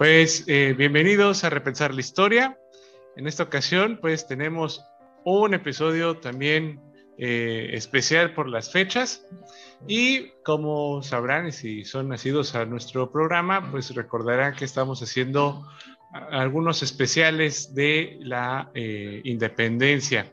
Pues 0.00 0.44
eh, 0.46 0.74
bienvenidos 0.78 1.44
a 1.44 1.50
Repensar 1.50 1.92
la 1.92 2.00
Historia. 2.00 2.58
En 3.16 3.26
esta 3.26 3.42
ocasión, 3.42 3.98
pues 4.00 4.26
tenemos 4.26 4.82
un 5.26 5.52
episodio 5.52 6.16
también 6.16 6.80
eh, 7.18 7.72
especial 7.74 8.32
por 8.32 8.48
las 8.48 8.72
fechas. 8.72 9.26
Y 9.86 10.30
como 10.42 11.02
sabrán, 11.02 11.48
y 11.48 11.52
si 11.52 11.84
son 11.84 12.08
nacidos 12.08 12.54
a 12.54 12.64
nuestro 12.64 13.12
programa, 13.12 13.70
pues 13.70 13.94
recordarán 13.94 14.54
que 14.54 14.64
estamos 14.64 15.02
haciendo 15.02 15.68
algunos 16.30 16.82
especiales 16.82 17.74
de 17.74 18.16
la 18.22 18.70
eh, 18.72 19.20
independencia. 19.24 20.32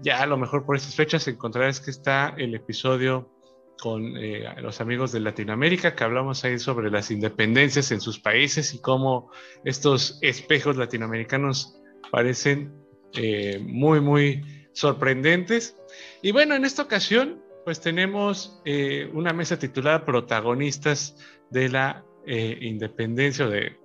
ya 0.00 0.22
a 0.22 0.26
lo 0.26 0.36
mejor 0.36 0.64
por 0.64 0.76
estas 0.76 0.94
fechas 0.94 1.26
encontrarás 1.26 1.80
que 1.80 1.90
está 1.90 2.34
el 2.38 2.54
episodio 2.54 3.32
con 3.80 4.16
eh, 4.16 4.44
los 4.60 4.80
amigos 4.80 5.12
de 5.12 5.20
Latinoamérica, 5.20 5.94
que 5.94 6.04
hablamos 6.04 6.44
ahí 6.44 6.58
sobre 6.58 6.90
las 6.90 7.10
independencias 7.10 7.90
en 7.90 8.00
sus 8.00 8.18
países 8.18 8.74
y 8.74 8.80
cómo 8.80 9.30
estos 9.64 10.18
espejos 10.22 10.76
latinoamericanos 10.76 11.80
parecen 12.10 12.72
eh, 13.14 13.58
muy, 13.60 14.00
muy 14.00 14.68
sorprendentes. 14.72 15.76
Y 16.22 16.32
bueno, 16.32 16.54
en 16.54 16.64
esta 16.64 16.82
ocasión, 16.82 17.42
pues 17.64 17.80
tenemos 17.80 18.60
eh, 18.64 19.10
una 19.12 19.32
mesa 19.32 19.58
titulada 19.58 20.04
Protagonistas 20.04 21.16
de 21.50 21.68
la 21.68 22.04
Independencia, 22.24 23.46
o, 23.46 23.50
de, 23.50 23.76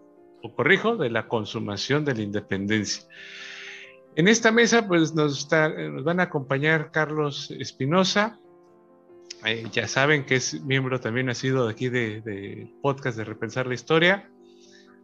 o 0.43 0.53
corrijo, 0.53 0.95
de 0.95 1.09
la 1.09 1.27
consumación 1.27 2.05
de 2.05 2.13
la 2.13 2.21
independencia. 2.21 3.03
En 4.15 4.27
esta 4.27 4.51
mesa, 4.51 4.87
pues 4.87 5.15
nos, 5.15 5.51
nos 5.51 6.03
van 6.03 6.19
a 6.19 6.23
acompañar 6.23 6.91
Carlos 6.91 7.49
Espinosa, 7.49 8.39
eh, 9.51 9.65
ya 9.71 9.87
saben 9.87 10.25
que 10.25 10.35
es 10.35 10.61
miembro 10.61 10.99
también 10.99 11.29
ha 11.29 11.33
sido 11.33 11.65
de 11.65 11.71
aquí 11.71 11.89
de, 11.89 12.71
podcast 12.81 13.17
de 13.17 13.23
Repensar 13.23 13.67
la 13.67 13.73
Historia. 13.73 14.29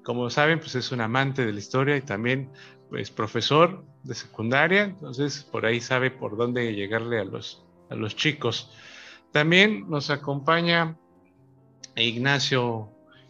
Como 0.04 0.30
saben, 0.30 0.60
pues 0.60 0.76
es 0.76 0.92
un 0.92 1.02
amante 1.02 1.46
de 1.46 1.54
la 1.54 1.60
historia 1.60 1.96
y 1.96 2.02
también 2.02 2.50
es 2.54 2.80
pues, 2.90 3.12
profesor 3.12 3.86
de 4.04 4.16
secundaria, 4.16 4.84
entonces 4.84 5.44
por 5.44 5.66
ahí 5.66 5.80
sabe 5.80 6.12
por 6.12 6.36
dónde 6.36 6.74
llegarle 6.76 7.20
a 7.20 7.24
los, 7.24 7.66
a 7.90 7.96
los 7.96 8.16
chicos. 8.16 8.72
También 9.32 9.90
nos 9.90 10.10
acompaña 10.10 10.98
Ignacio, 11.96 12.90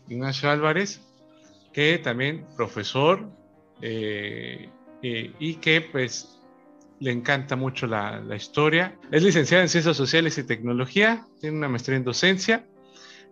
Ignacio 0.10 0.50
Álvarez, 0.50 1.02
que 1.74 1.98
también 1.98 2.46
profesor 2.56 3.30
eh, 3.82 4.70
eh, 5.02 5.34
y 5.40 5.56
que 5.56 5.82
pues 5.82 6.40
le 7.04 7.12
encanta 7.12 7.58
mucho 7.58 7.86
la, 7.86 8.24
historia. 8.34 8.98
Es 9.12 9.24
licenciada 9.24 9.62
en 9.62 9.68
Ciencias 9.68 9.98
Sociales 9.98 10.38
y 10.38 10.44
Tecnología, 10.46 11.28
tiene 11.42 11.58
una 11.58 11.68
maestría 11.68 11.98
en 11.98 12.06
docencia 12.06 12.66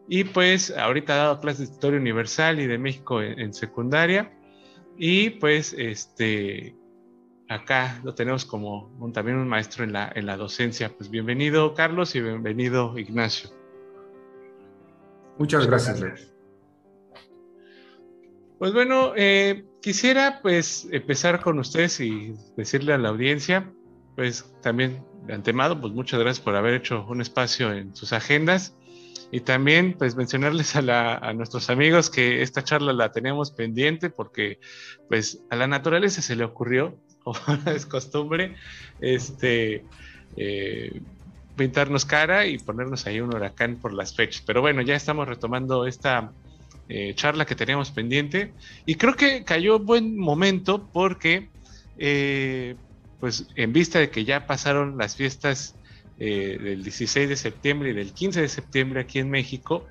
y 0.10 0.26
pues 0.26 0.76
ahorita 0.76 1.14
ha 1.14 1.18
dado 1.18 1.40
clases 1.40 1.70
de 1.70 1.74
Historia 1.76 1.98
Universal 1.98 2.60
y 2.60 2.68
de 2.68 2.78
México 2.78 3.22
en, 3.22 3.54
secundaria 3.54 4.38
y 4.98 5.30
pues 5.30 5.74
este 5.78 6.76
acá 7.48 8.02
lo 8.04 8.14
tenemos 8.14 8.44
como 8.44 8.92
un, 9.00 9.14
también 9.14 9.38
un 9.38 9.48
maestro 9.48 9.86
en 9.86 9.94
la, 9.94 10.12
en 10.16 10.26
la 10.26 10.36
docencia. 10.36 10.92
Pues 10.94 11.10
bienvenido 11.10 11.74
Carlos 11.74 12.14
y 12.16 12.22
bienvenido 12.22 12.98
Ignacio. 12.98 13.52
Muchas 15.38 15.66
gracias, 15.66 16.02
Leo. 16.02 16.16
Pues 18.60 18.74
bueno, 18.74 19.14
eh, 19.16 19.66
quisiera 19.82 20.40
pues 20.42 20.88
empezar 20.92 21.42
con 21.42 21.60
ustedes 21.60 22.00
y 22.00 22.34
decirle 22.56 22.94
a 22.94 22.98
la 22.98 23.10
audiencia, 23.10 23.72
pues 24.16 24.54
también 24.62 25.04
de 25.26 25.34
antemano, 25.34 25.80
pues 25.80 25.94
muchas 25.94 26.20
gracias 26.20 26.44
por 26.44 26.56
haber 26.56 26.76
hecho 26.76 27.06
un 27.08 27.22
espacio 27.22 27.74
en 27.74 27.96
sus 27.96 28.14
agendas 28.14 28.76
y 29.32 29.42
también 29.42 29.96
pues 29.98 30.16
mencionarles 30.16 30.76
a, 30.76 31.34
nuestros 31.34 31.70
amigos 31.70 32.10
que 32.10 32.42
esta 32.42 32.64
charla 32.64 32.94
la 32.94 33.12
teníamos 33.12 33.52
pendiente 33.52 34.10
porque 34.10 34.60
pues 35.08 35.44
a 35.50 35.56
la 35.56 35.68
naturaleza 35.68 36.22
se 36.22 36.36
le 36.36 36.44
ocurrió, 36.44 36.98
como 37.24 37.40
es 37.68 37.86
costumbre, 37.86 38.56
este... 39.00 39.84
Eh, 40.38 41.02
pintarnos 41.58 42.06
cara 42.06 42.46
y 42.46 42.58
ponernos 42.58 43.06
ahí 43.06 43.20
un 43.20 43.36
huracán 43.36 43.76
por 43.76 43.94
las 43.94 44.16
fechas. 44.16 44.42
Pero 44.48 44.62
bueno, 44.62 44.82
ya 44.82 44.96
estamos 44.96 45.28
retomando 45.28 45.86
esta 45.86 46.32
eh, 46.94 47.14
charla 47.16 47.46
que 47.46 47.56
teníamos 47.56 47.90
pendiente. 47.90 48.52
Y 48.86 48.96
creo 48.96 49.16
que 49.16 49.46
cayó 49.46 49.80
buen 49.80 50.18
momento 50.18 50.90
porque, 50.92 51.48
eh, 51.98 52.76
pues 53.22 53.48
en 53.56 53.72
vista 53.72 54.00
de 54.00 54.10
que 54.10 54.26
ya 54.26 54.46
pasaron 54.46 54.98
las 54.98 55.16
fiestas 55.16 55.74
eh, 56.20 56.58
del 56.62 56.84
16 56.84 57.30
de 57.30 57.38
septiembre 57.38 57.92
y 57.92 57.94
del 57.94 58.12
15 58.12 58.42
de 58.42 58.50
septiembre 58.50 59.00
aquí 59.00 59.20
en 59.20 59.30
México, 59.30 59.88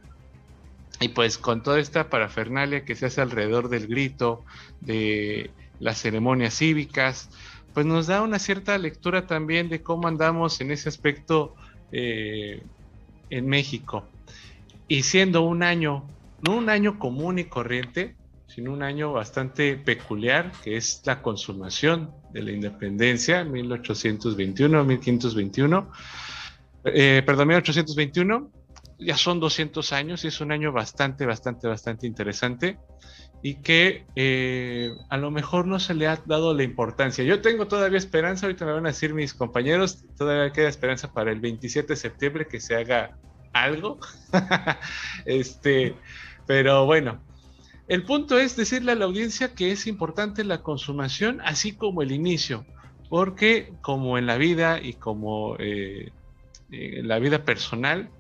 y 1.00 1.08
pues 1.08 1.38
con 1.38 1.62
toda 1.62 1.80
esta 1.80 2.10
parafernalia 2.10 2.84
que 2.84 2.94
se 2.94 3.06
hace 3.06 3.22
alrededor 3.22 3.70
del 3.70 3.86
grito, 3.86 4.44
de 4.82 5.50
las 5.78 6.02
ceremonias 6.02 6.52
cívicas, 6.58 7.30
pues 7.72 7.86
nos 7.86 8.08
da 8.08 8.20
una 8.20 8.38
cierta 8.38 8.76
lectura 8.76 9.26
también 9.26 9.70
de 9.70 9.82
cómo 9.82 10.06
andamos 10.06 10.60
en 10.60 10.70
ese 10.70 10.90
aspecto 10.90 11.54
en 11.92 13.48
México. 13.48 14.06
Y 14.86 15.04
siendo 15.04 15.40
un 15.42 15.62
año 15.62 16.04
no 16.46 16.56
un 16.56 16.68
año 16.68 16.98
común 16.98 17.38
y 17.38 17.44
corriente, 17.44 18.16
sino 18.46 18.72
un 18.72 18.82
año 18.82 19.12
bastante 19.12 19.76
peculiar, 19.76 20.52
que 20.64 20.76
es 20.76 21.02
la 21.04 21.22
consumación 21.22 22.10
de 22.32 22.42
la 22.42 22.50
independencia, 22.50 23.44
1821, 23.44 24.84
1521, 24.84 25.90
eh, 26.84 27.22
perdón, 27.24 27.48
1821, 27.48 28.50
ya 28.98 29.16
son 29.16 29.40
200 29.40 29.92
años 29.92 30.24
y 30.24 30.28
es 30.28 30.40
un 30.40 30.52
año 30.52 30.72
bastante, 30.72 31.26
bastante, 31.26 31.68
bastante 31.68 32.06
interesante 32.06 32.78
y 33.42 33.54
que 33.56 34.04
eh, 34.16 34.90
a 35.08 35.16
lo 35.16 35.30
mejor 35.30 35.66
no 35.66 35.78
se 35.78 35.94
le 35.94 36.06
ha 36.06 36.20
dado 36.26 36.52
la 36.52 36.62
importancia. 36.62 37.24
Yo 37.24 37.40
tengo 37.40 37.66
todavía 37.66 37.98
esperanza, 37.98 38.46
ahorita 38.46 38.66
me 38.66 38.72
van 38.72 38.86
a 38.86 38.90
decir 38.90 39.14
mis 39.14 39.32
compañeros, 39.32 40.04
todavía 40.16 40.52
queda 40.52 40.68
esperanza 40.68 41.12
para 41.12 41.32
el 41.32 41.40
27 41.40 41.88
de 41.88 41.96
septiembre 41.96 42.46
que 42.46 42.60
se 42.60 42.76
haga 42.76 43.16
algo. 43.52 43.98
este, 45.24 45.94
pero 46.50 46.84
bueno, 46.84 47.22
el 47.86 48.02
punto 48.02 48.36
es 48.36 48.56
decirle 48.56 48.90
a 48.90 48.96
la 48.96 49.04
audiencia 49.04 49.54
que 49.54 49.70
es 49.70 49.86
importante 49.86 50.42
la 50.42 50.64
consumación, 50.64 51.40
así 51.44 51.74
como 51.76 52.02
el 52.02 52.10
inicio, 52.10 52.66
porque 53.08 53.72
como 53.82 54.18
en 54.18 54.26
la 54.26 54.36
vida 54.36 54.80
y 54.82 54.94
como 54.94 55.54
eh, 55.60 56.10
en 56.72 57.06
la 57.06 57.20
vida 57.20 57.44
personal, 57.44 58.10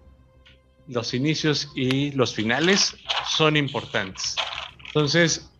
los 0.86 1.12
inicios 1.12 1.72
y 1.74 2.12
los 2.12 2.32
finales 2.32 2.96
son 3.28 3.56
importantes. 3.56 4.36
Entonces, 4.86 5.50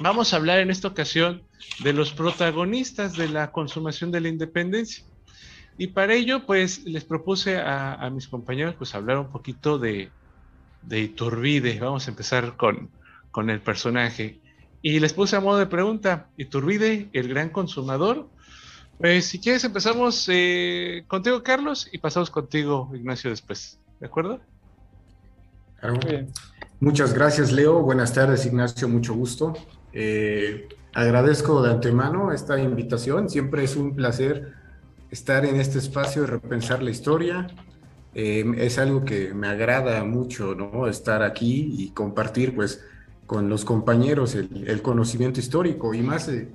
vamos 0.00 0.32
a 0.32 0.36
hablar 0.36 0.60
en 0.60 0.70
esta 0.70 0.88
ocasión 0.88 1.42
de 1.80 1.92
los 1.92 2.14
protagonistas 2.14 3.14
de 3.14 3.28
la 3.28 3.52
consumación 3.52 4.10
de 4.10 4.22
la 4.22 4.28
independencia. 4.28 5.04
Y 5.76 5.88
para 5.88 6.14
ello, 6.14 6.46
pues 6.46 6.82
les 6.86 7.04
propuse 7.04 7.58
a, 7.58 7.92
a 7.92 8.08
mis 8.08 8.26
compañeros 8.26 8.74
pues 8.74 8.94
hablar 8.94 9.18
un 9.18 9.30
poquito 9.30 9.78
de, 9.78 10.10
de 10.86 11.00
Iturbide. 11.00 11.78
Vamos 11.80 12.06
a 12.06 12.10
empezar 12.10 12.56
con, 12.56 12.90
con 13.30 13.50
el 13.50 13.60
personaje. 13.60 14.40
Y 14.82 15.00
les 15.00 15.12
puse 15.12 15.36
a 15.36 15.40
modo 15.40 15.58
de 15.58 15.66
pregunta, 15.66 16.28
Iturbide, 16.36 17.08
el 17.12 17.28
gran 17.28 17.50
consumador. 17.50 18.28
Pues 18.98 19.26
si 19.26 19.40
quieres 19.40 19.64
empezamos 19.64 20.28
eh, 20.30 21.04
contigo, 21.08 21.42
Carlos, 21.42 21.88
y 21.90 21.98
pasamos 21.98 22.30
contigo, 22.30 22.90
Ignacio, 22.94 23.30
después. 23.30 23.78
¿De 24.00 24.06
acuerdo? 24.06 24.40
Muchas 26.80 27.12
gracias, 27.12 27.52
Leo. 27.52 27.82
Buenas 27.82 28.12
tardes, 28.12 28.46
Ignacio. 28.46 28.88
Mucho 28.88 29.14
gusto. 29.14 29.54
Eh, 29.92 30.68
agradezco 30.94 31.62
de 31.62 31.70
antemano 31.70 32.32
esta 32.32 32.58
invitación. 32.58 33.28
Siempre 33.28 33.64
es 33.64 33.76
un 33.76 33.94
placer 33.94 34.54
estar 35.10 35.44
en 35.44 35.56
este 35.56 35.78
espacio 35.78 36.22
y 36.22 36.26
repensar 36.26 36.82
la 36.82 36.90
historia, 36.90 37.46
Em, 38.14 38.54
es 38.54 38.78
algo 38.78 39.04
que 39.04 39.34
me 39.34 39.48
agrada 39.48 40.04
mucho, 40.04 40.54
¿no? 40.54 40.86
Estar 40.86 41.22
aquí 41.22 41.74
y 41.76 41.90
compartir, 41.90 42.54
pues, 42.54 42.80
con 43.26 43.48
los 43.48 43.64
compañeros 43.64 44.34
el, 44.34 44.82
conocimiento 44.82 45.40
histórico 45.40 45.94
y 45.94 46.02
más 46.02 46.28
eh, 46.28 46.48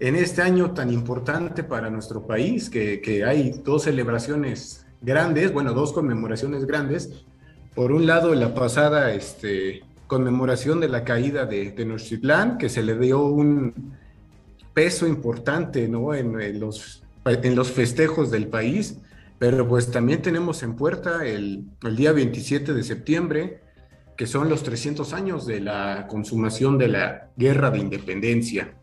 en 0.00 0.16
este 0.16 0.42
año 0.42 0.72
tan 0.72 0.92
importante 0.92 1.62
para 1.64 1.90
nuestro 1.90 2.26
país, 2.26 2.68
que, 2.68 3.24
hay 3.24 3.52
dos 3.64 3.84
celebraciones 3.84 4.84
grandes, 5.00 5.52
bueno, 5.52 5.72
dos 5.72 5.92
conmemoraciones 5.92 6.66
grandes. 6.66 7.24
Por 7.74 7.92
un 7.92 8.06
lado, 8.06 8.34
la 8.34 8.54
pasada 8.54 9.12
este, 9.14 9.82
conmemoración 10.06 10.80
de 10.80 10.88
la 10.88 11.04
caída 11.04 11.46
de 11.46 11.70
Tenochtitlán, 11.70 12.58
que 12.58 12.68
se 12.68 12.82
le 12.82 12.98
dio 12.98 13.22
un 13.24 13.94
peso 14.74 15.06
importante. 15.06 15.84
En, 15.84 16.60
los, 16.60 17.02
en 17.24 17.54
los 17.54 17.70
festejos 17.70 18.30
del 18.30 18.48
país 18.48 18.98
pero 19.38 19.68
pues 19.68 19.90
también 19.90 20.20
tenemos 20.20 20.62
en 20.62 20.74
puerta 20.74 21.24
el, 21.24 21.66
día 21.96 22.12
27 22.12 22.74
de 22.74 22.82
septiembre, 22.82 23.60
que 24.16 24.26
son 24.26 24.48
los 24.48 24.64
300 24.64 25.12
años 25.12 25.46
de 25.46 25.60
la 25.60 26.06
consumación 26.08 26.76
de 26.76 26.88
la 26.88 27.30
guerra 27.36 27.70
de 27.70 27.78
independencia. 27.78 28.74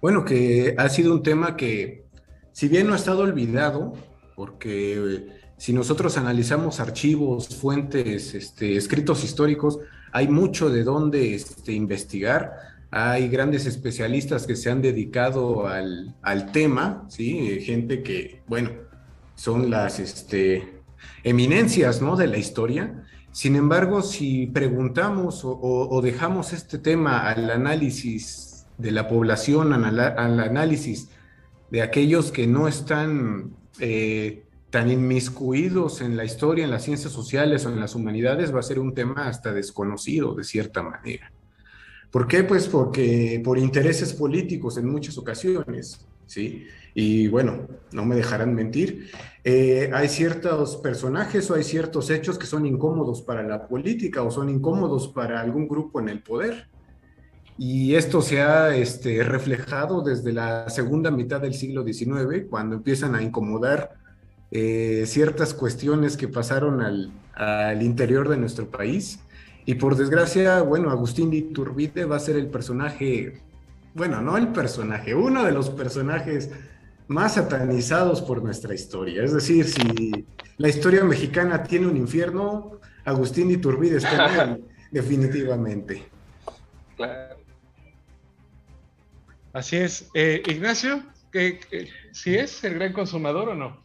Bueno, 0.00 0.24
que 0.24 0.74
ha 0.78 0.88
sido 0.88 1.12
un 1.12 1.22
tema 1.22 1.56
que, 1.56 2.04
si 2.52 2.68
bien 2.68 2.86
no 2.86 2.92
ha 2.92 2.96
estado 2.96 3.22
olvidado, 3.22 3.94
porque 4.36 5.26
si 5.56 5.72
nosotros 5.72 6.16
analizamos 6.16 6.78
archivos, 6.78 7.48
fuentes, 7.56 8.34
este, 8.34 8.76
escritos 8.76 9.24
históricos, 9.24 9.78
hay 10.12 10.28
mucho 10.28 10.70
de 10.70 10.84
dónde 10.84 11.34
este, 11.34 11.72
investigar. 11.72 12.52
Hay 12.92 13.28
grandes 13.28 13.66
especialistas 13.66 14.46
que 14.46 14.54
se 14.54 14.70
han 14.70 14.80
dedicado 14.80 15.66
al, 15.66 16.14
tema, 16.52 17.04
¿sí? 17.08 17.60
Gente 17.62 18.04
que, 18.04 18.42
bueno, 18.46 18.70
son 19.34 19.70
las 19.70 19.98
este, 19.98 20.80
eminencias 21.22 22.02
¿no? 22.02 22.16
de 22.16 22.26
la 22.26 22.38
historia. 22.38 23.04
Sin 23.32 23.56
embargo, 23.56 24.02
si 24.02 24.46
preguntamos 24.46 25.40
o, 25.44 26.00
dejamos 26.02 26.52
este 26.52 26.78
tema 26.78 27.28
al 27.28 27.50
análisis 27.50 28.66
de 28.78 28.92
la 28.92 29.08
población, 29.08 29.72
al, 29.72 30.00
análisis 30.40 31.08
de 31.70 31.82
aquellos 31.82 32.30
que 32.30 32.46
no 32.46 32.68
están 32.68 33.56
eh, 33.80 34.44
tan 34.70 34.90
inmiscuidos 34.90 36.00
en 36.00 36.16
la 36.16 36.24
historia, 36.24 36.64
en 36.64 36.70
las 36.70 36.84
ciencias 36.84 37.12
sociales 37.12 37.66
o 37.66 37.70
en 37.70 37.80
las 37.80 37.94
humanidades, 37.94 38.54
va 38.54 38.60
a 38.60 38.62
ser 38.62 38.78
un 38.78 38.94
tema 38.94 39.26
hasta 39.26 39.52
desconocido 39.52 40.34
de 40.34 40.44
cierta 40.44 40.82
manera. 40.82 41.32
¿Por 42.12 42.28
qué? 42.28 42.44
Pues 42.44 42.68
porque 42.68 43.40
por 43.44 43.58
intereses 43.58 44.12
políticos 44.12 44.78
en 44.78 44.88
muchas 44.88 45.18
ocasiones, 45.18 46.06
¿sí? 46.26 46.66
Y 46.94 47.26
bueno, 47.28 47.66
no 47.92 48.04
me 48.04 48.14
dejarán 48.14 48.54
mentir, 48.54 49.10
eh, 49.42 49.90
hay 49.92 50.08
ciertos 50.08 50.76
personajes 50.76 51.50
o 51.50 51.54
hay 51.54 51.64
ciertos 51.64 52.08
hechos 52.08 52.38
que 52.38 52.46
son 52.46 52.64
incómodos 52.64 53.20
para 53.20 53.42
la 53.42 53.66
política 53.66 54.22
o 54.22 54.30
son 54.30 54.48
incómodos 54.48 55.08
para 55.08 55.40
algún 55.40 55.68
grupo 55.68 56.00
en 56.00 56.08
el 56.08 56.22
poder. 56.22 56.68
Y 57.58 57.94
esto 57.94 58.22
se 58.22 58.42
ha 58.42 58.74
este, 58.74 59.22
reflejado 59.22 60.02
desde 60.02 60.32
la 60.32 60.68
segunda 60.70 61.10
mitad 61.10 61.40
del 61.40 61.54
siglo 61.54 61.84
XIX, 61.84 62.46
cuando 62.48 62.76
empiezan 62.76 63.14
a 63.14 63.22
incomodar 63.22 63.94
eh, 64.50 65.04
ciertas 65.06 65.54
cuestiones 65.54 66.16
que 66.16 66.26
pasaron 66.26 66.80
al, 66.80 67.12
al, 67.34 67.82
interior 67.82 68.28
de 68.28 68.38
nuestro 68.38 68.70
país. 68.70 69.20
Y 69.66 69.74
por 69.74 69.96
desgracia, 69.96 70.62
bueno, 70.62 70.90
Agustín 70.90 71.30
de 71.30 71.36
Iturbide 71.36 72.06
va 72.06 72.16
a 72.16 72.20
ser 72.20 72.36
el 72.36 72.48
personaje, 72.48 73.40
bueno, 73.94 74.20
no 74.20 74.36
el 74.36 74.48
personaje, 74.48 75.14
uno 75.14 75.44
de 75.44 75.52
los 75.52 75.70
personajes 75.70 76.50
más 77.06 77.34
satanizados 77.34 78.22
por 78.22 78.42
nuestra 78.42 78.74
historia. 78.74 79.22
Es 79.22 79.32
decir, 79.32 79.66
si 79.66 80.26
la 80.56 80.68
historia 80.68 81.04
mexicana 81.04 81.62
tiene 81.62 81.86
un 81.86 81.96
infierno, 81.96 82.80
Agustín 83.04 83.48
de 83.48 83.54
Iturbide 83.54 83.98
está 83.98 84.44
en 84.44 84.64
definitivamente. 84.90 86.04
Claro. 86.96 87.36
Así 89.52 89.76
es. 89.76 90.10
Eh, 90.14 90.42
Ignacio, 90.46 91.02
¿qué, 91.32 91.60
si 92.12 92.36
es 92.36 92.64
el 92.64 92.74
gran 92.74 92.92
consumador 92.92 93.50
o 93.50 93.54
no? 93.54 93.84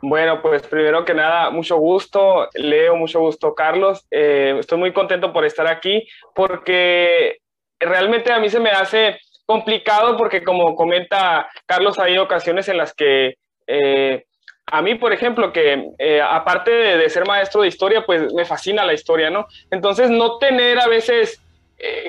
Bueno, 0.00 0.42
pues 0.42 0.62
primero 0.62 1.04
que 1.04 1.14
nada, 1.14 1.50
mucho 1.50 1.76
gusto, 1.76 2.48
Leo, 2.54 2.96
mucho 2.96 3.20
gusto, 3.20 3.54
Carlos. 3.54 4.06
Eh, 4.10 4.56
estoy 4.60 4.78
muy 4.78 4.92
contento 4.92 5.32
por 5.32 5.44
estar 5.44 5.66
aquí 5.66 6.06
porque 6.34 7.38
realmente 7.80 8.30
a 8.30 8.38
mí 8.38 8.50
se 8.50 8.60
me 8.60 8.70
hace 8.70 9.18
complicado 9.46 10.16
porque 10.16 10.42
como 10.42 10.74
comenta 10.74 11.48
Carlos, 11.66 11.98
hay 11.98 12.18
ocasiones 12.18 12.68
en 12.68 12.78
las 12.78 12.94
que 12.94 13.34
eh, 13.66 14.24
a 14.66 14.82
mí, 14.82 14.94
por 14.94 15.12
ejemplo, 15.12 15.52
que 15.52 15.90
aparte 16.22 16.70
de, 16.70 17.10
ser 17.10 17.26
maestro 17.26 17.62
de 17.62 17.68
historia, 17.68 18.06
pues 18.06 18.32
me 18.32 18.46
fascina 18.46 18.84
la 18.84 18.94
historia, 18.94 19.28
¿no? 19.28 19.46
Entonces, 19.70 20.08
no 20.08 20.38
tener 20.38 20.78
a 20.78 20.88
veces 20.88 21.38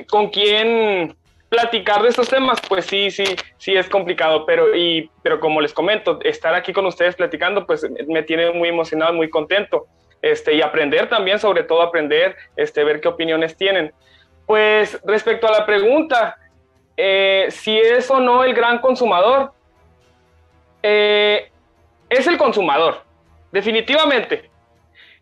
con 0.07 0.29
quién 0.29 1.17
platicar 1.49 2.01
de 2.01 2.09
estos 2.09 2.27
temas, 2.27 2.59
pues 2.67 2.85
sí, 2.85 3.11
sí, 3.11 3.23
sí 3.57 3.75
es 3.75 3.87
complicado, 3.89 4.45
pero, 4.45 4.75
y, 4.75 5.09
pero 5.23 5.39
como 5.39 5.61
les 5.61 5.73
comento, 5.73 6.19
estar 6.23 6.53
aquí 6.53 6.73
con 6.73 6.85
ustedes 6.85 7.15
platicando, 7.15 7.65
pues 7.65 7.87
me 8.07 8.23
tiene 8.23 8.51
muy 8.51 8.69
emocionado, 8.69 9.13
muy 9.13 9.29
contento, 9.29 9.85
este, 10.21 10.55
y 10.55 10.61
aprender 10.61 11.07
también, 11.07 11.39
sobre 11.39 11.63
todo 11.63 11.81
aprender, 11.81 12.35
este, 12.55 12.83
ver 12.83 12.99
qué 12.99 13.07
opiniones 13.07 13.55
tienen. 13.55 13.93
Pues 14.45 14.99
respecto 15.05 15.47
a 15.47 15.51
la 15.51 15.65
pregunta, 15.65 16.37
eh, 16.97 17.47
si 17.49 17.77
es 17.77 18.09
o 18.09 18.19
no 18.19 18.43
el 18.43 18.53
gran 18.53 18.79
consumador, 18.79 19.53
eh, 20.83 21.51
es 22.09 22.27
el 22.27 22.37
consumador, 22.37 23.03
definitivamente. 23.51 24.49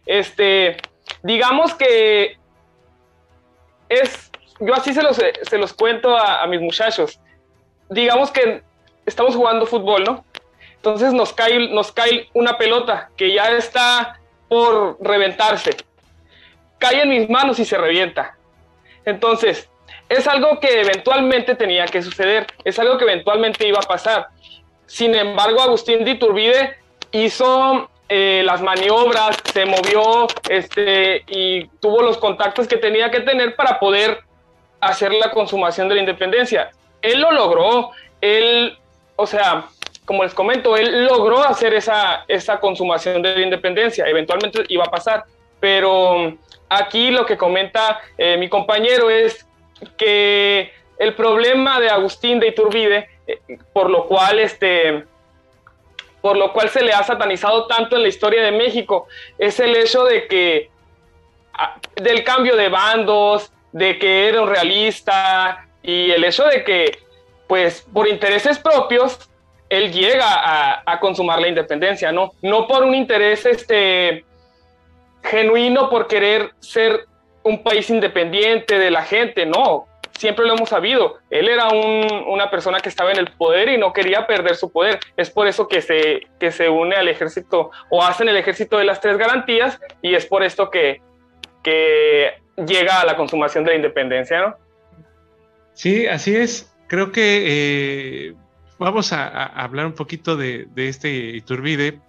Este, 0.06 0.78
digamos 1.22 1.74
que 1.74 2.38
es 3.90 4.32
yo 4.60 4.74
así 4.74 4.94
se 4.94 5.04
los, 5.04 5.18
se 5.18 5.58
los 5.58 5.74
cuento 5.74 6.18
a, 6.18 6.46
mis 6.48 6.62
muchachos. 6.62 7.20
Digamos 7.90 8.32
que 8.32 8.64
estamos 9.06 9.36
jugando 9.36 9.66
fútbol, 9.66 10.04
¿no? 10.04 10.26
Entonces 10.76 11.14
nos 11.14 11.34
cae, 11.34 11.70
nos 11.70 11.92
cae 11.92 12.30
una 12.34 12.58
pelota 12.58 13.10
que 13.18 13.34
ya 13.34 13.52
está 13.52 14.20
por 14.48 14.98
reventarse. 15.02 15.76
Cae 16.78 17.02
en 17.02 17.10
mis 17.10 17.30
manos 17.30 17.60
y 17.60 17.66
se 17.66 17.78
revienta. 17.78 18.38
Entonces, 19.06 19.70
es 20.10 20.28
algo 20.28 20.60
que 20.60 20.82
eventualmente 20.82 21.56
tenía 21.56 21.86
que 21.86 22.02
suceder, 22.02 22.46
es 22.64 22.78
algo 22.80 22.98
que 22.98 23.06
eventualmente 23.06 23.68
iba 23.68 23.80
a 23.80 23.88
pasar. 23.88 24.28
Sin 24.86 25.16
embargo, 25.16 25.62
Agustín 25.62 26.04
de 26.04 26.12
Iturbide 26.12 26.78
hizo 27.12 27.90
eh, 28.10 28.44
las 28.46 28.62
maniobras, 28.62 29.38
se 29.52 29.66
movió 29.66 30.28
este, 30.50 31.24
y 31.28 31.68
tuvo 31.80 32.02
los 32.02 32.18
contactos 32.18 32.68
que 32.68 32.78
tenía 32.78 33.10
que 33.10 33.22
tener 33.22 33.56
para 33.56 33.80
poder 33.80 34.20
hacer 34.82 35.14
la 35.14 35.32
consumación 35.32 35.90
de 35.90 35.96
la 35.96 36.02
independencia. 36.02 36.70
Él 37.02 37.22
lo 37.22 37.32
logró, 37.32 37.92
él, 38.22 38.78
o 39.16 39.26
sea, 39.26 39.66
como 40.06 40.24
les 40.24 40.34
comento, 40.34 40.76
él 40.76 41.06
logró 41.06 41.44
hacer 41.44 41.74
esa, 41.74 42.26
esa 42.28 42.60
consumación 42.60 43.22
de 43.22 43.36
la 43.36 43.42
independencia, 43.42 44.06
eventualmente 44.06 44.64
iba 44.68 44.84
a 44.84 44.92
pasar, 44.92 45.24
pero 45.60 46.38
aquí 46.70 47.10
lo 47.12 47.26
que 47.26 47.38
comenta 47.38 48.02
eh, 48.18 48.38
mi 48.38 48.50
compañero 48.50 49.10
es 49.10 49.48
que 49.98 50.72
el 50.98 51.14
problema 51.16 51.80
de 51.80 51.90
Agustín 51.90 52.40
de 52.40 52.48
Iturbide, 52.48 53.10
eh, 53.28 53.40
por 53.74 53.90
lo 53.90 54.08
cual 54.08 54.40
este 54.40 55.06
por 56.22 56.38
lo 56.38 56.54
cual 56.54 56.70
se 56.70 56.82
le 56.82 56.94
ha 56.94 57.04
satanizado 57.04 57.68
tanto 57.68 57.98
en 57.98 58.04
la 58.04 58.08
historia 58.08 58.44
de 58.44 58.54
México, 58.54 59.08
es 59.38 59.60
el 59.60 59.76
hecho 59.76 60.06
de 60.06 60.26
que 60.28 60.70
ah, 61.54 61.76
del 61.98 62.24
cambio 62.24 62.56
de 62.56 62.70
bandos, 62.70 63.52
de 63.74 64.00
que 64.00 64.30
era 64.30 64.42
un 64.42 64.48
realista 64.48 65.68
y 65.82 66.12
el 66.12 66.24
hecho 66.24 66.46
de 66.46 66.64
que, 66.64 67.00
pues, 67.48 67.86
por 67.94 68.08
intereses 68.08 68.58
propios, 68.58 69.30
él 69.68 69.92
llega 69.92 70.82
a, 70.86 71.00
consumar 71.00 71.42
la 71.42 71.50
independencia, 71.50 72.12
¿no? 72.12 72.32
No 72.42 72.68
por 72.68 72.84
un 72.84 72.96
interés 72.96 73.46
este, 73.46 74.24
genuino 75.24 75.90
por 75.90 76.08
querer 76.08 76.52
ser 76.60 77.06
un 77.44 77.64
país 77.64 77.90
independiente 77.90 78.78
de 78.78 78.92
la 78.92 79.04
gente, 79.04 79.46
no, 79.46 79.88
siempre 80.18 80.46
lo 80.46 80.54
hemos 80.54 80.70
sabido. 80.70 81.18
Él 81.30 81.50
era 81.50 81.70
una 81.70 82.50
persona 82.50 82.80
que 82.80 82.90
estaba 82.90 83.12
en 83.12 83.18
el 83.18 83.32
poder 83.32 83.70
y 83.70 83.78
no 83.78 83.94
quería 83.94 84.26
perder 84.26 84.56
su 84.56 84.72
poder. 84.72 85.00
Es 85.18 85.30
por 85.30 85.48
eso 85.48 85.68
que 85.68 85.82
se, 85.82 86.22
que 86.40 86.52
se 86.52 86.70
une 86.70 86.96
al 86.96 87.08
ejército 87.08 87.72
o 87.90 88.04
hacen 88.04 88.30
el 88.30 88.38
ejército 88.38 88.78
de 88.78 88.86
las 88.86 89.02
tres 89.02 89.18
garantías 89.18 89.80
y 90.02 90.16
es 90.16 90.26
por 90.26 90.44
esto 90.44 90.70
que, 90.70 91.02
que 91.64 92.34
llega 92.66 93.02
a 93.02 93.06
la 93.06 93.16
consumación 93.16 93.64
de 93.64 93.72
la 93.72 93.76
independencia, 93.78 94.42
¿no? 94.42 94.56
Sí, 95.74 96.08
así 96.08 96.36
es. 96.36 96.74
Creo 96.88 97.12
que 97.12 98.28
eh, 98.28 98.34
vamos 98.78 99.14
a, 99.14 99.46
hablar 99.46 99.88
un 99.88 99.94
poquito 99.94 100.36
de, 100.36 100.68
este 100.76 101.10
Iturbide. 101.10 102.00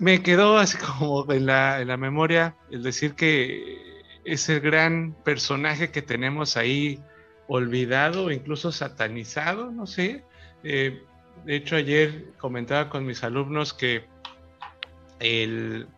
Me 0.00 0.22
quedó 0.22 0.58
así 0.58 0.76
como 0.78 1.30
en 1.32 1.46
la, 1.46 1.80
en 1.80 1.88
la 1.88 1.96
memoria 1.96 2.56
el 2.70 2.82
decir 2.82 3.14
que 3.14 3.92
es 4.24 4.48
el 4.48 4.60
gran 4.60 5.14
personaje 5.24 5.90
que 5.90 6.02
tenemos 6.02 6.56
ahí 6.56 7.00
olvidado, 7.48 8.30
incluso 8.30 8.72
satanizado, 8.72 9.70
no 9.70 9.86
sé. 9.86 10.24
Eh, 10.62 11.02
de 11.44 11.56
hecho, 11.56 11.76
ayer 11.76 12.26
comentaba 12.38 12.88
con 12.88 13.04
mis 13.04 13.24
alumnos 13.24 13.74
que 13.74 14.04
el, 15.18 15.88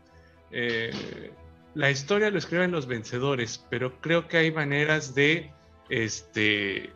eh, 0.51 1.33
la 1.75 1.91
historia 1.91 2.31
lo 2.31 2.39
escriben 2.39 2.71
los 2.71 2.87
vencedores, 2.87 3.65
pero 3.69 4.01
creo 4.01 4.27
que 4.29 4.39
hay 4.39 4.53
maneras 4.53 5.15
de, 5.15 5.53
este, 5.91 6.91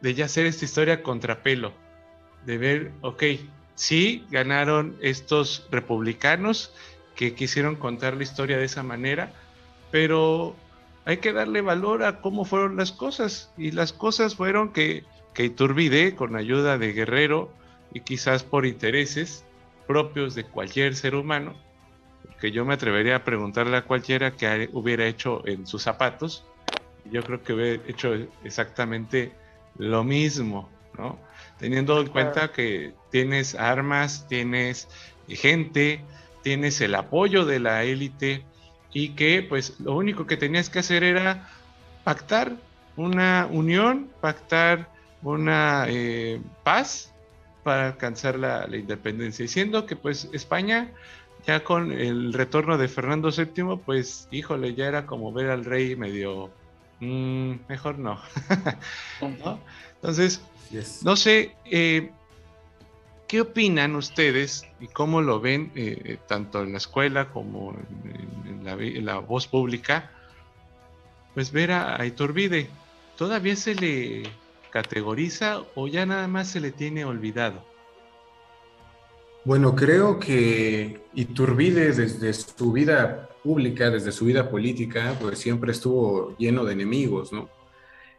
de 0.00 0.14
ya 0.14 0.26
hacer 0.26 0.46
esta 0.46 0.64
historia 0.64 1.02
contrapelo, 1.02 1.72
de 2.46 2.58
ver, 2.58 2.92
ok, 3.00 3.22
sí 3.80 4.26
ganaron 4.30 4.94
estos 5.00 5.66
republicanos 5.70 6.70
que 7.16 7.34
quisieron 7.34 7.76
contar 7.76 8.14
la 8.14 8.24
historia 8.24 8.58
de 8.58 8.66
esa 8.66 8.82
manera, 8.82 9.32
pero 9.90 10.54
hay 11.06 11.16
que 11.16 11.32
darle 11.32 11.62
valor 11.62 12.04
a 12.04 12.20
cómo 12.20 12.44
fueron 12.44 12.76
las 12.76 12.92
cosas. 12.92 13.50
Y 13.56 13.70
las 13.70 13.94
cosas 13.94 14.34
fueron 14.34 14.74
que, 14.74 15.04
Iturbide, 15.34 16.14
con 16.14 16.36
ayuda 16.36 16.76
de 16.76 16.92
Guerrero 16.92 17.50
y 17.94 18.00
quizás 18.00 18.44
por 18.44 18.66
intereses 18.66 19.46
propios 19.86 20.34
de 20.34 20.44
cualquier 20.44 20.94
ser 20.94 21.14
humano, 21.14 21.54
que 22.38 22.52
yo 22.52 22.66
me 22.66 22.74
atrevería 22.74 23.16
a 23.16 23.24
preguntarle 23.24 23.78
a 23.78 23.86
cualquiera 23.86 24.32
que 24.32 24.68
hubiera 24.74 25.06
hecho 25.06 25.42
en 25.46 25.66
sus 25.66 25.82
zapatos. 25.82 26.44
Yo 27.10 27.22
creo 27.22 27.42
que 27.42 27.54
hubiera 27.54 27.82
hecho 27.88 28.12
exactamente 28.44 29.32
lo 29.78 30.04
mismo. 30.04 30.68
¿no? 30.98 31.18
Teniendo 31.60 32.00
en 32.00 32.08
cuenta 32.08 32.52
que 32.52 32.94
tienes 33.10 33.54
armas, 33.54 34.26
tienes 34.28 34.88
gente, 35.28 36.02
tienes 36.42 36.80
el 36.80 36.94
apoyo 36.94 37.44
de 37.44 37.60
la 37.60 37.84
élite 37.84 38.44
y 38.92 39.10
que 39.10 39.42
pues 39.42 39.78
lo 39.78 39.94
único 39.94 40.26
que 40.26 40.38
tenías 40.38 40.70
que 40.70 40.80
hacer 40.80 41.04
era 41.04 41.48
pactar 42.02 42.56
una 42.96 43.46
unión, 43.50 44.10
pactar 44.20 44.88
una 45.22 45.84
eh, 45.88 46.40
paz 46.64 47.12
para 47.62 47.88
alcanzar 47.88 48.38
la, 48.38 48.66
independencia. 48.74 49.44
Y 49.44 49.48
siendo 49.48 49.86
que 49.86 49.96
pues 49.96 50.28
España, 50.32 50.92
ya 51.46 51.62
con 51.62 51.92
el 51.92 52.32
retorno 52.32 52.78
de 52.78 52.88
Fernando 52.88 53.30
VII, 53.30 53.76
pues 53.84 54.28
híjole, 54.30 54.74
ya 54.74 54.86
era 54.86 55.06
como 55.06 55.32
ver 55.32 55.50
al 55.50 55.64
rey 55.64 55.94
medio, 55.94 56.50
mm, 57.00 57.52
mejor 57.68 57.98
no. 57.98 58.18
Entonces, 60.02 60.40
no 61.02 61.16
sé, 61.16 61.54
eh, 61.66 62.10
¿qué 63.28 63.42
opinan 63.42 63.96
ustedes 63.96 64.64
y 64.80 64.86
cómo 64.86 65.20
lo 65.20 65.40
ven 65.40 65.70
eh, 65.74 66.18
tanto 66.26 66.62
en 66.62 66.72
la 66.72 66.78
escuela 66.78 67.30
como 67.30 67.76
en, 68.04 69.04
la, 69.04 69.18
voz 69.18 69.46
pública? 69.46 70.10
Pues 71.34 71.52
ver 71.52 71.72
a 71.72 72.04
Iturbide, 72.06 72.68
¿todavía 73.16 73.56
se 73.56 73.74
le 73.74 74.22
categoriza 74.70 75.62
o 75.74 75.86
ya 75.86 76.06
nada 76.06 76.28
más 76.28 76.48
se 76.48 76.60
le 76.60 76.72
tiene 76.72 77.04
olvidado? 77.04 77.62
Bueno, 79.44 79.74
creo 79.74 80.18
que 80.18 81.02
Iturbide 81.14 81.92
desde 81.92 82.32
su 82.32 82.72
vida 82.72 83.28
pública, 83.42 83.90
desde 83.90 84.12
su 84.12 84.26
vida 84.26 84.50
política, 84.50 85.16
pues 85.20 85.38
siempre 85.38 85.72
estuvo 85.72 86.36
lleno 86.36 86.64
de 86.64 86.74
enemigos, 86.74 87.32
¿no? 87.32 87.48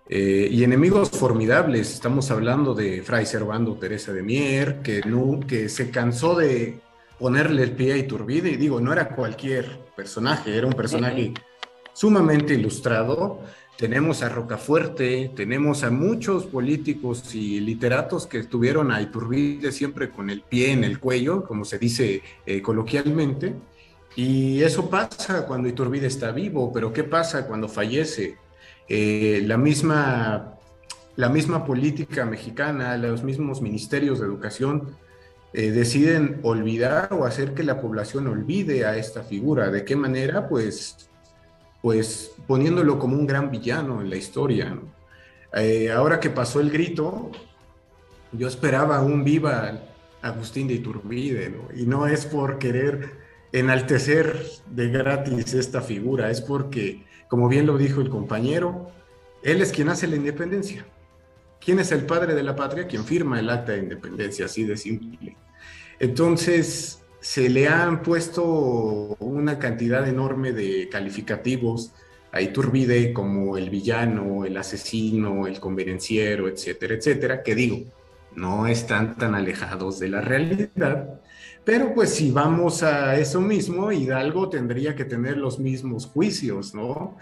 Eh, 0.10 0.50
y 0.52 0.64
enemigos 0.64 1.10
formidables, 1.12 1.94
estamos 1.94 2.32
hablando 2.32 2.74
de 2.74 3.02
Fray 3.02 3.26
Servando 3.26 3.76
Teresa 3.76 4.12
de 4.12 4.24
Mier, 4.24 4.82
que, 4.82 5.02
no, 5.06 5.40
que 5.40 5.70
se 5.70 5.90
cansó 5.90 6.36
de 6.36 6.80
ponerle 7.18 7.64
el 7.64 7.72
pie 7.72 7.94
a 7.94 7.98
Iturbide, 7.98 8.50
y 8.50 8.58
digo, 8.58 8.82
no 8.82 8.92
era 8.92 9.10
cualquier 9.10 9.80
personaje, 9.96 10.58
era 10.58 10.68
un 10.68 10.74
personaje 10.74 11.34
sumamente 11.94 12.56
ilustrado, 12.56 13.42
tenemos 13.78 14.22
a 14.22 14.30
Rocafuerte, 14.30 15.32
tenemos 15.36 15.84
a 15.84 15.90
muchos 15.90 16.46
políticos 16.46 17.34
y 17.34 17.60
literatos 17.62 18.28
que 18.28 18.38
estuvieron 18.38 18.92
a 18.92 19.02
Iturbide 19.02 19.72
siempre 19.72 20.12
con 20.12 20.30
el 20.30 20.42
pie 20.42 20.72
en 20.72 20.84
el 20.84 21.00
cuello, 21.00 21.44
como 21.44 21.66
se 21.66 21.80
dice 21.80 22.22
eh, 22.46 22.62
coloquialmente. 22.62 23.56
Y 24.16 24.62
eso 24.62 24.90
pasa 24.90 25.48
cuando 25.48 25.68
Iturbide 25.68 26.08
está 26.08 26.32
vivo, 26.32 26.72
pero 26.72 26.94
¿qué 26.94 27.04
pasa 27.04 27.48
cuando 27.48 27.68
fallece? 27.68 28.38
Eh, 28.94 29.42
la, 29.46 29.56
misma, 29.56 30.58
la 31.16 31.30
misma 31.30 31.66
política 31.66 32.26
mexicana, 32.26 32.98
los 32.98 33.24
mismos 33.24 33.62
ministerios 33.62 34.20
de 34.20 34.26
educación 34.26 34.98
eh, 35.54 35.72
deciden 35.72 36.40
olvidar 36.44 37.08
o 37.14 37.26
hacer 37.26 37.54
que 37.54 37.64
la 37.64 37.80
población 37.80 38.28
olvide 38.28 38.86
a 38.86 38.98
esta 38.98 39.24
figura. 39.24 39.72
¿De 39.72 39.86
qué 39.86 39.96
manera? 39.96 40.50
Pues 40.50 41.10
pues 41.82 42.32
poniéndolo 42.48 43.00
como 43.00 43.16
un 43.16 43.26
gran 43.26 43.50
villano 43.50 44.02
en 44.02 44.10
la 44.10 44.16
historia. 44.16 44.78
Eh, 45.54 45.92
ahora 45.92 46.20
que 46.20 46.30
pasó 46.30 46.60
el 46.60 46.70
grito, 46.70 47.32
yo 48.32 48.48
esperaba 48.48 49.02
un 49.02 49.24
viva 49.24 49.82
Agustín 50.22 50.68
de 50.68 50.76
Iturbide, 50.76 51.54
y 51.76 51.86
no 51.86 52.08
es 52.08 52.26
por 52.26 52.60
querer 52.60 53.10
enaltecer 53.52 54.40
de 54.68 54.90
gratis 54.90 55.54
esta 55.54 55.82
figura, 55.82 56.30
es 56.30 56.42
porque, 56.42 57.04
como 57.32 57.48
bien 57.48 57.66
lo 57.66 57.78
dijo 57.78 58.02
el 58.02 58.10
compañero, 58.10 58.92
él 59.42 59.62
es 59.62 59.72
quien 59.72 59.88
hace 59.88 60.06
la 60.06 60.18
independencia. 60.18 60.86
¿Quién 61.62 61.80
es 61.80 61.94
el 61.94 62.06
padre 62.06 62.36
de 62.36 62.44
la 62.44 62.58
patria? 62.58 62.88
Quien 62.88 63.06
firma 63.06 63.40
el 63.40 63.50
acta 63.50 63.72
de 63.72 63.78
independencia, 63.78 64.48
así 64.48 64.66
de 64.66 64.76
simple. 64.76 65.38
Entonces, 65.98 67.02
se 67.22 67.50
le 67.50 67.70
han 67.70 68.02
puesto 68.02 69.16
una 69.22 69.60
cantidad 69.60 70.06
enorme 70.10 70.52
de 70.52 70.90
calificativos 70.90 71.94
a 72.34 72.42
Iturbide 72.42 73.14
como 73.14 73.58
el 73.58 73.70
villano, 73.70 74.44
el 74.44 74.58
asesino, 74.58 75.48
el 75.48 75.62
convenenciero, 75.62 76.50
etcétera, 76.50 76.96
etcétera, 76.96 77.44
que 77.44 77.56
digo, 77.56 77.86
no 78.36 78.68
están 78.68 79.18
tan 79.18 79.36
alejados 79.36 80.00
de 80.00 80.10
la 80.10 80.20
realidad. 80.20 81.21
Pero 81.64 81.94
pues 81.94 82.10
si 82.16 82.32
vamos 82.32 82.82
a 82.84 83.18
eso 83.18 83.40
mismo, 83.40 83.92
Hidalgo 83.92 84.50
tendría 84.50 84.96
que 84.96 85.06
tener 85.06 85.38
los 85.38 85.60
mismos 85.60 86.08
juicios, 86.08 86.74
¿no? 86.74 87.18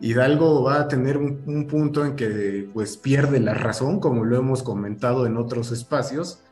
Hidalgo 0.00 0.62
va 0.62 0.82
a 0.82 0.88
tener 0.88 1.16
un, 1.16 1.42
un 1.46 1.66
punto 1.66 2.04
en 2.04 2.14
que 2.14 2.68
pues 2.72 2.96
pierde 2.96 3.40
la 3.40 3.54
razón, 3.54 3.98
como 3.98 4.24
lo 4.24 4.36
hemos 4.36 4.62
comentado 4.62 5.26
en 5.26 5.36
otros 5.36 5.72
espacios, 5.72 6.44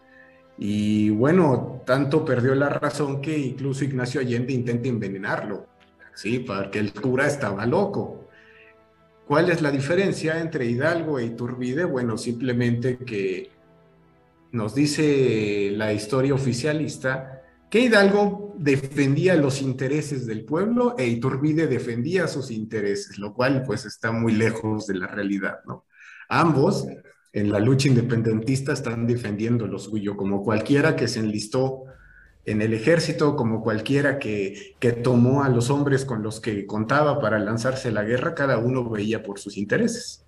y 0.59 1.11
bueno, 1.11 1.83
tanto 1.85 2.25
perdió 2.25 2.55
la 2.55 2.69
razón 2.71 3.21
que 3.21 3.37
incluso 3.37 3.85
Ignacio 3.85 4.21
Allende 4.21 4.53
intenta 4.55 4.89
envenenarlo, 4.89 5.67
¿sí? 6.15 6.39
Porque 6.39 6.79
el 6.79 6.93
cura 6.95 7.27
estaba 7.27 7.67
loco. 7.67 8.29
¿Cuál 9.27 9.51
es 9.51 9.61
la 9.61 9.71
diferencia 9.71 10.41
entre 10.41 10.67
Hidalgo 10.67 11.19
e 11.19 11.27
Iturbide? 11.27 11.85
Bueno, 11.85 12.17
simplemente 12.17 12.97
que 12.99 13.51
nos 14.57 14.75
dice 14.75 15.71
la 15.73 15.93
historia 15.93 16.35
oficialista 16.35 17.43
que 17.71 17.81
Hidalgo 17.81 18.55
defendía 18.59 19.37
los 19.37 19.61
intereses 19.61 20.27
del 20.27 20.45
pueblo 20.45 20.95
e 20.99 21.07
Iturbide 21.07 21.67
defendía 21.67 22.27
sus 22.27 22.51
intereses, 22.51 23.19
lo 23.19 23.35
cual 23.35 23.63
pues 23.65 23.85
está 23.85 24.13
muy 24.13 24.33
lejos 24.33 24.87
de 24.87 24.95
la 24.95 25.07
realidad, 25.07 25.61
¿no? 25.67 25.85
Ambos 26.29 26.87
en 27.33 27.53
la 27.53 27.61
lucha 27.61 27.89
independentista 27.89 28.73
están 28.73 29.07
defendiendo 29.07 29.67
lo 29.67 29.79
suyo, 29.79 30.17
como 30.17 30.43
cualquiera 30.43 30.97
que 30.97 31.07
se 31.07 31.21
enlistó 31.21 31.85
en 32.47 32.63
el 32.63 32.73
ejército, 32.73 33.37
como 33.37 33.61
cualquiera 33.61 34.19
que, 34.19 34.75
que 34.79 34.93
tomó 34.93 35.43
a 35.43 35.49
los 35.49 35.69
hombres 35.69 36.05
con 36.05 36.23
los 36.23 36.41
que 36.41 36.65
contaba 36.65 37.21
para 37.21 37.39
lanzarse 37.39 37.89
a 37.89 37.93
la 37.93 38.05
guerra, 38.05 38.35
cada 38.35 38.59
uno 38.59 38.89
veía 38.89 39.23
por 39.23 39.39
sus 39.39 39.57
intereses. 39.57 40.26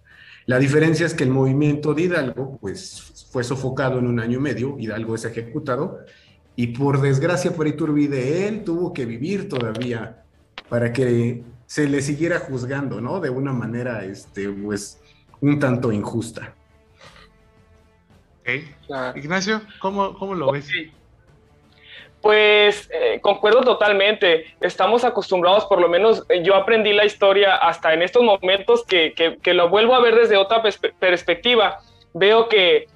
La 0.49 0.59
diferencia 0.59 1.05
es 1.05 1.13
que 1.13 1.25
el 1.25 1.31
movimiento 1.31 1.93
de 1.93 2.05
Hidalgo 2.05 2.57
pues, 2.59 3.27
fue 3.31 3.45
sofocado 3.45 3.99
en 3.99 4.07
un 4.07 4.19
año 4.19 4.39
y 4.39 4.41
medio, 4.41 4.79
Hidalgo 4.79 5.15
es 5.15 5.27
ejecutado, 5.27 5.99
y 6.57 6.69
por 6.69 7.03
desgracia 7.03 7.53
por 7.53 7.69
Iturbide, 7.69 8.49
él 8.49 8.65
tuvo 8.65 8.95
que 8.95 9.05
vivir 9.05 9.51
todavía 9.51 10.25
para 10.71 10.91
que 10.91 11.43
se 11.67 11.87
le 11.87 12.01
siguiera 12.01 12.39
juzgando, 12.39 12.99
¿no? 12.99 13.21
De 13.21 13.29
una 13.29 13.53
manera, 13.53 14.07
este, 14.07 14.49
pues, 14.49 14.99
un 15.43 15.59
tanto 15.59 15.93
injusta. 15.93 16.55
Ignacio, 19.17 19.61
¿cómo, 19.83 20.35
lo 20.35 20.53
ves? 20.53 20.67
Pues 22.29 22.91
eh, 22.93 23.21
concuerdo 23.23 23.63
totalmente. 23.63 24.55
Estamos 24.61 25.03
acostumbrados, 25.03 25.65
por 25.65 25.81
lo 25.81 25.89
menos 25.89 26.27
eh, 26.29 26.43
yo 26.43 26.57
aprendí 26.57 26.93
la 26.93 27.07
historia 27.07 27.55
hasta 27.57 27.95
en 27.95 28.03
estos 28.03 28.23
momentos 28.23 28.85
que, 28.85 29.15
que, 29.15 29.55
lo 29.55 29.71
vuelvo 29.71 29.95
a 29.95 30.01
ver 30.01 30.15
desde 30.15 30.37
otra 30.37 30.63
perspectiva. 31.01 31.79
Veo 32.13 32.51
que, 32.51 32.87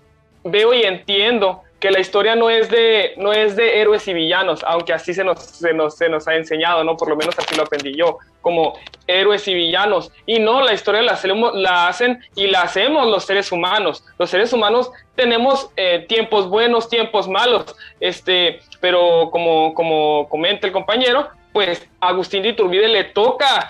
veo 0.44 0.74
y 0.74 0.82
entiendo 0.82 1.62
que 1.82 1.90
la 1.90 1.98
historia 1.98 2.36
no 2.36 2.48
es 2.48 2.68
de, 2.68 3.12
no 3.16 3.32
es 3.32 3.56
de 3.56 3.80
héroes 3.80 4.06
y 4.06 4.14
villanos, 4.14 4.62
aunque 4.64 4.92
así 4.92 5.12
se 5.12 5.24
nos, 5.24 5.40
se 5.40 5.74
nos, 5.74 5.96
se 5.96 6.08
nos 6.08 6.28
ha 6.28 6.36
enseñado, 6.36 6.84
¿no? 6.84 6.96
Por 6.96 7.08
lo 7.08 7.16
menos 7.16 7.36
así 7.36 7.56
lo 7.56 7.64
aprendí 7.64 7.92
yo, 7.96 8.18
como 8.40 8.78
héroes 9.08 9.48
y 9.48 9.54
villanos. 9.54 10.12
Y 10.24 10.38
no, 10.38 10.62
la 10.62 10.74
historia 10.74 11.02
la, 11.02 11.14
hacemos, 11.14 11.52
la 11.56 11.88
hacen 11.88 12.20
y 12.36 12.46
la 12.46 12.62
hacemos 12.62 13.08
los 13.08 13.24
seres 13.24 13.50
humanos. 13.50 14.04
Los 14.16 14.30
seres 14.30 14.52
humanos 14.52 14.92
tenemos 15.16 15.70
eh, 15.74 16.06
tiempos 16.08 16.48
buenos, 16.48 16.88
tiempos 16.88 17.26
malos, 17.26 17.74
este, 17.98 18.60
pero 18.80 19.30
como, 19.32 19.74
como 19.74 20.28
comenta 20.28 20.68
el 20.68 20.72
compañero, 20.72 21.30
pues 21.52 21.84
a 22.00 22.10
Agustín 22.10 22.44
de 22.44 22.50
Iturbide 22.50 22.86
le 22.86 23.02
toca 23.02 23.68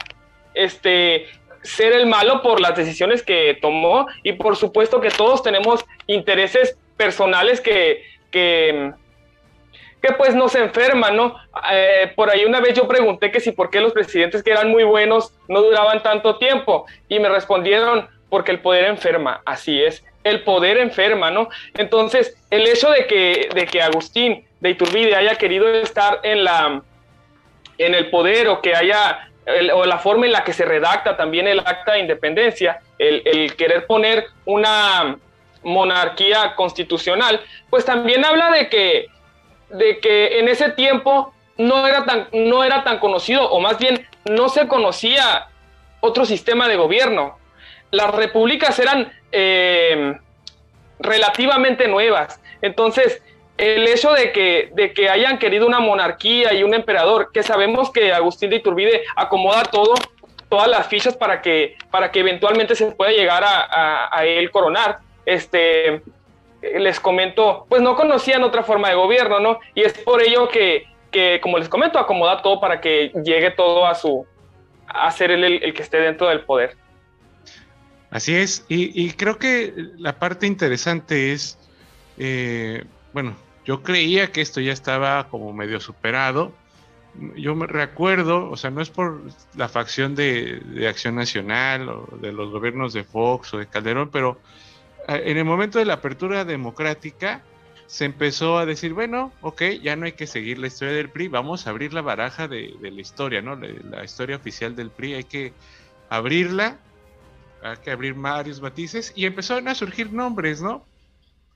este, 0.53 1.29
ser 1.63 1.95
el 1.95 2.05
malo 2.05 2.43
por 2.43 2.61
las 2.61 2.77
decisiones 2.77 3.23
que 3.23 3.57
tomó 3.63 4.07
y 4.23 4.35
por 4.35 4.57
supuesto 4.57 5.01
que 5.01 5.09
todos 5.09 5.43
tenemos 5.43 5.83
intereses 6.07 6.77
personales 7.03 7.61
que, 7.61 8.05
que, 8.31 8.93
que 10.01 10.13
pues 10.13 10.35
nos 10.35 10.55
enferman, 10.55 11.17
¿no? 11.17 11.37
Eh, 11.73 12.13
por 12.15 12.31
ahí 12.31 12.45
una 12.45 12.61
vez 12.61 12.75
yo 12.75 12.87
pregunté 12.87 13.33
que 13.33 13.41
si 13.41 13.51
por 13.51 13.71
qué 13.71 13.81
los 13.81 13.93
presidentes 13.93 14.43
que 14.43 14.53
eran 14.53 14.71
muy 14.71 14.85
buenos 14.85 15.35
no 15.49 15.63
duraban 15.63 16.03
tanto 16.03 16.39
tiempo 16.39 16.87
y 17.09 17.19
me 17.19 17.29
respondieron 17.29 18.09
porque 18.29 18.53
el 18.53 18.61
poder 18.61 18.85
enferma, 18.85 19.43
así 19.45 19.83
es, 19.83 20.05
el 20.25 20.43
poder 20.45 20.79
enferma, 20.79 21.31
¿no? 21.31 21.49
Entonces, 21.75 22.37
el 22.51 22.67
hecho 22.67 22.89
de 22.91 23.07
que, 23.07 23.49
de 23.53 23.67
que 23.67 23.83
Agustín 23.83 24.47
de 24.61 24.71
Iturbide 24.71 25.17
haya 25.17 25.35
querido 25.35 25.69
estar 25.69 26.21
en, 26.23 26.45
la, 26.45 26.83
en 27.79 27.95
el 27.95 28.11
poder 28.11 28.49
o 28.49 28.63
que 28.63 28.75
haya, 28.75 29.29
o 29.75 29.85
la 29.85 29.99
forma 29.99 30.27
en 30.27 30.33
la 30.33 30.45
que 30.45 30.53
se 30.53 30.65
redacta 30.65 31.17
también 31.17 31.49
el 31.49 31.59
acta 31.59 31.93
de 31.93 31.99
independencia, 31.99 32.81
el, 32.99 33.23
el 33.25 33.57
querer 33.57 33.87
poner 33.87 34.27
una, 34.45 35.19
monarquía 35.63 36.55
constitucional, 36.55 37.41
pues 37.71 37.85
también 37.85 38.25
habla 38.25 38.51
de 38.51 38.69
que, 38.69 39.07
de 39.71 39.99
que 39.99 40.39
en 40.39 40.49
ese 40.49 40.71
tiempo 40.71 41.33
no 41.57 41.87
era, 41.87 42.05
tan, 42.05 42.29
no 42.33 42.65
era 42.65 42.85
tan 42.85 42.99
conocido, 42.99 43.51
o 43.51 43.61
más 43.61 43.79
bien 43.79 44.07
no 44.25 44.49
se 44.49 44.67
conocía 44.69 45.47
otro 46.01 46.25
sistema 46.25 46.69
de 46.69 46.77
gobierno. 46.77 47.39
Las 47.91 48.15
repúblicas 48.15 48.79
eran, 48.79 49.13
eh, 49.31 50.17
relativamente 51.03 51.89
nuevas. 51.89 52.41
Entonces, 52.63 53.23
el 53.59 53.87
hecho 53.87 54.13
de 54.13 54.33
que, 54.33 54.71
de 54.75 54.93
que 54.93 55.09
hayan 55.09 55.39
querido 55.39 55.67
una 55.67 55.81
monarquía 55.81 56.55
y 56.55 56.63
un 56.63 56.75
emperador, 56.75 57.31
que 57.33 57.43
sabemos 57.43 57.91
que 57.91 58.13
Agustín 58.13 58.51
de 58.51 58.57
Iturbide 58.57 59.03
acomoda 59.17 59.65
todo, 59.65 59.95
todas 60.49 60.69
las 60.69 60.87
fichas 60.87 61.17
para 61.17 61.43
que, 61.43 61.77
para 61.91 62.11
que 62.11 62.21
eventualmente 62.21 62.75
se 62.75 62.93
pueda 62.93 63.11
llegar 63.11 63.45
a, 63.45 64.09
a, 64.17 64.25
él 64.25 64.51
coronar. 64.51 64.99
Este, 65.25 66.03
les 66.63 67.01
comento, 67.01 67.67
pues 67.69 67.83
no 67.83 67.97
conocían 67.97 68.43
otra 68.43 68.63
forma 68.63 68.89
de 68.89 68.95
gobierno, 68.95 69.41
¿no? 69.41 69.59
Y 69.75 69.83
es 69.83 69.93
por 69.99 70.23
ello 70.23 70.49
que, 70.49 70.85
que 71.11 71.41
como 71.41 71.59
les 71.59 71.69
comento, 71.69 71.99
acomoda 71.99 72.43
todo 72.43 72.61
para 72.61 72.81
que 72.81 73.13
llegue 73.25 73.51
todo 73.51 73.87
a 73.87 73.95
su, 73.95 74.27
a 74.87 75.11
ser 75.11 75.31
el, 75.31 75.45
el 75.45 75.75
que 75.75 75.83
esté 75.83 75.99
dentro 75.99 76.29
del 76.29 76.41
poder. 76.41 76.77
Así 78.13 78.35
es, 78.35 78.67
y, 78.69 79.11
creo 79.13 79.39
que 79.39 79.73
la 79.97 80.19
parte 80.19 80.47
interesante 80.47 81.33
es, 81.33 81.59
eh, 82.19 82.85
bueno, 83.15 83.35
yo 83.65 83.83
creía 83.83 84.31
que 84.31 84.43
esto 84.43 84.61
ya 84.61 84.73
estaba 84.73 85.29
como 85.31 85.55
medio 85.55 85.81
superado. 85.81 86.53
Yo 87.37 87.55
me 87.55 87.67
recuerdo, 87.67 88.51
o 88.51 88.57
sea, 88.59 88.71
no 88.71 88.83
es 88.83 88.91
por 88.91 89.23
la 89.57 89.71
facción 89.71 90.15
de, 90.15 90.87
Acción 90.87 91.15
Nacional 91.15 91.89
o 91.89 92.19
de 92.21 92.33
los 92.33 92.51
gobiernos 92.51 92.93
de 92.93 93.03
Fox 93.03 93.55
o 93.55 93.59
de 93.59 93.67
Calderón, 93.67 94.11
pero 94.11 94.39
en 95.09 95.37
el 95.37 95.45
momento 95.45 95.79
de 95.79 95.85
la 95.85 95.95
apertura 95.95 96.45
democrática 96.45 97.43
se 97.87 98.05
empezó 98.05 98.59
a 98.59 98.67
decir, 98.67 98.95
bueno, 98.95 99.33
ok, 99.43 99.63
ya 99.83 99.97
no 99.97 100.07
hay 100.07 100.13
que 100.13 100.27
seguir 100.27 100.59
la 100.59 100.69
historia 100.69 100.95
del 100.95 101.11
PRI, 101.11 101.29
vamos 101.29 101.67
a 101.67 101.71
abrir 101.71 101.93
la 101.93 102.01
baraja 102.01 102.49
de, 102.49 102.75
la 102.81 103.01
historia, 103.01 103.43
¿no? 103.43 103.57
la 103.57 104.05
historia 104.05 104.37
oficial 104.37 104.75
del 104.75 104.91
PRI, 104.91 105.15
hay 105.15 105.25
que 105.25 105.53
abrirla 106.09 106.79
hay 107.63 107.77
que 107.77 107.91
abrir 107.91 108.15
varios 108.15 108.61
matices 108.61 109.13
y 109.15 109.25
empezaron 109.25 109.69
a 109.69 109.75
surgir 109.75 110.13
nombres, 110.13 110.61
¿no? 110.61 110.85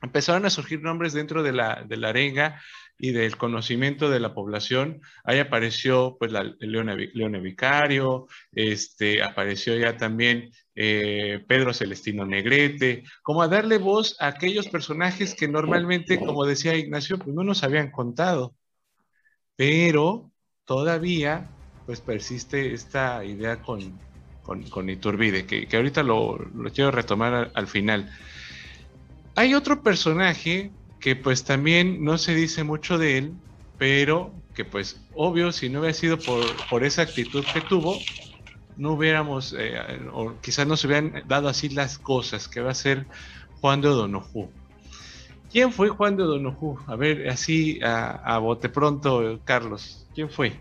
Empezaron 0.03 0.47
a 0.47 0.51
surgir 0.51 0.81
nombres 0.81 1.13
dentro 1.13 1.43
de 1.43 1.53
la, 1.53 1.83
de 1.85 1.97
la 1.97 2.11
arenga 2.11 2.63
y 2.99 3.13
del 3.13 3.37
conocimiento 3.37 4.11
de 4.11 4.21
la 4.21 4.35
población. 4.35 5.01
Ahí 5.25 5.39
apareció 5.39 6.17
pues 6.19 6.33
la 6.33 6.43
Leone, 6.59 7.41
Vicario, 7.41 8.27
este, 8.53 9.23
apareció 9.23 9.77
ya 9.77 9.97
también 9.97 10.51
eh, 10.75 11.45
Pedro 11.47 11.75
Celestino 11.75 12.25
Negrete, 12.25 13.05
como 13.23 13.43
a 13.43 13.49
darle 13.49 13.79
voz 13.79 14.17
a 14.21 14.29
aquellos 14.29 14.69
personajes 14.69 15.35
que 15.35 15.49
normalmente, 15.49 16.19
como 16.19 16.45
decía 16.45 16.77
Ignacio, 16.77 17.19
pues 17.19 17.35
no 17.35 17.45
nos 17.45 17.63
habían 17.63 17.91
contado. 17.91 18.55
Pero 19.57 20.31
todavía 20.65 21.51
pues 21.87 22.01
persiste 22.01 22.75
esta 22.75 23.25
idea 23.25 23.63
con, 23.63 23.99
con, 24.43 24.91
Iturbide, 24.91 25.47
que, 25.47 25.69
ahorita 25.75 26.03
lo, 26.03 26.39
quiero 26.75 26.91
retomar 26.91 27.51
al, 27.55 27.67
final. 27.69 28.11
Hay 29.37 29.55
otro 29.55 29.83
personaje 29.83 30.73
que 31.01 31.17
pues 31.17 31.45
también 31.45 32.05
no 32.05 32.19
se 32.19 32.35
dice 32.35 32.65
mucho 32.65 32.99
de 32.99 33.19
él, 33.19 33.33
pero 33.79 34.33
que 34.55 34.65
pues 34.65 35.01
obvio, 35.15 35.53
si 35.53 35.69
no 35.69 35.81
hubiera 35.81 35.95
sido 35.95 36.19
por, 36.19 36.45
por 36.69 36.85
esa 36.85 37.03
actitud 37.03 37.45
que 37.53 37.61
tuvo, 37.61 37.99
no 38.77 38.93
hubiéramos, 38.93 39.55
eh, 39.59 39.79
o 40.13 40.35
quizás 40.41 40.67
no 40.67 40.77
se 40.77 40.87
hubieran 40.87 41.23
dado 41.27 41.49
así 41.49 41.69
las 41.69 41.99
cosas, 41.99 42.49
que 42.49 42.61
va 42.61 42.71
a 42.71 42.75
ser 42.75 43.07
Juan 43.61 43.81
de 43.81 43.89
O'Donoghue. 43.89 44.49
¿Quién 45.51 45.73
fue 45.73 45.89
Juan 45.89 46.17
de 46.17 46.25
O'Donoghue? 46.25 46.79
A 46.87 46.97
ver, 46.97 47.29
así 47.29 47.79
a, 47.83 48.39
bote 48.39 48.69
pronto, 48.69 49.41
Carlos. 49.45 50.07
¿Quién 50.15 50.29
fue? 50.29 50.53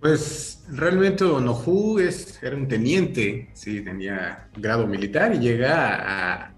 Pues 0.00 0.64
realmente 0.68 1.24
Onoju 1.24 1.98
es, 1.98 2.42
era 2.42 2.56
un 2.56 2.68
teniente, 2.68 3.48
sí, 3.54 3.80
tenía 3.80 4.48
grado 4.54 4.86
militar 4.86 5.34
y 5.34 5.38
llega 5.38 5.94
a, 5.94 6.53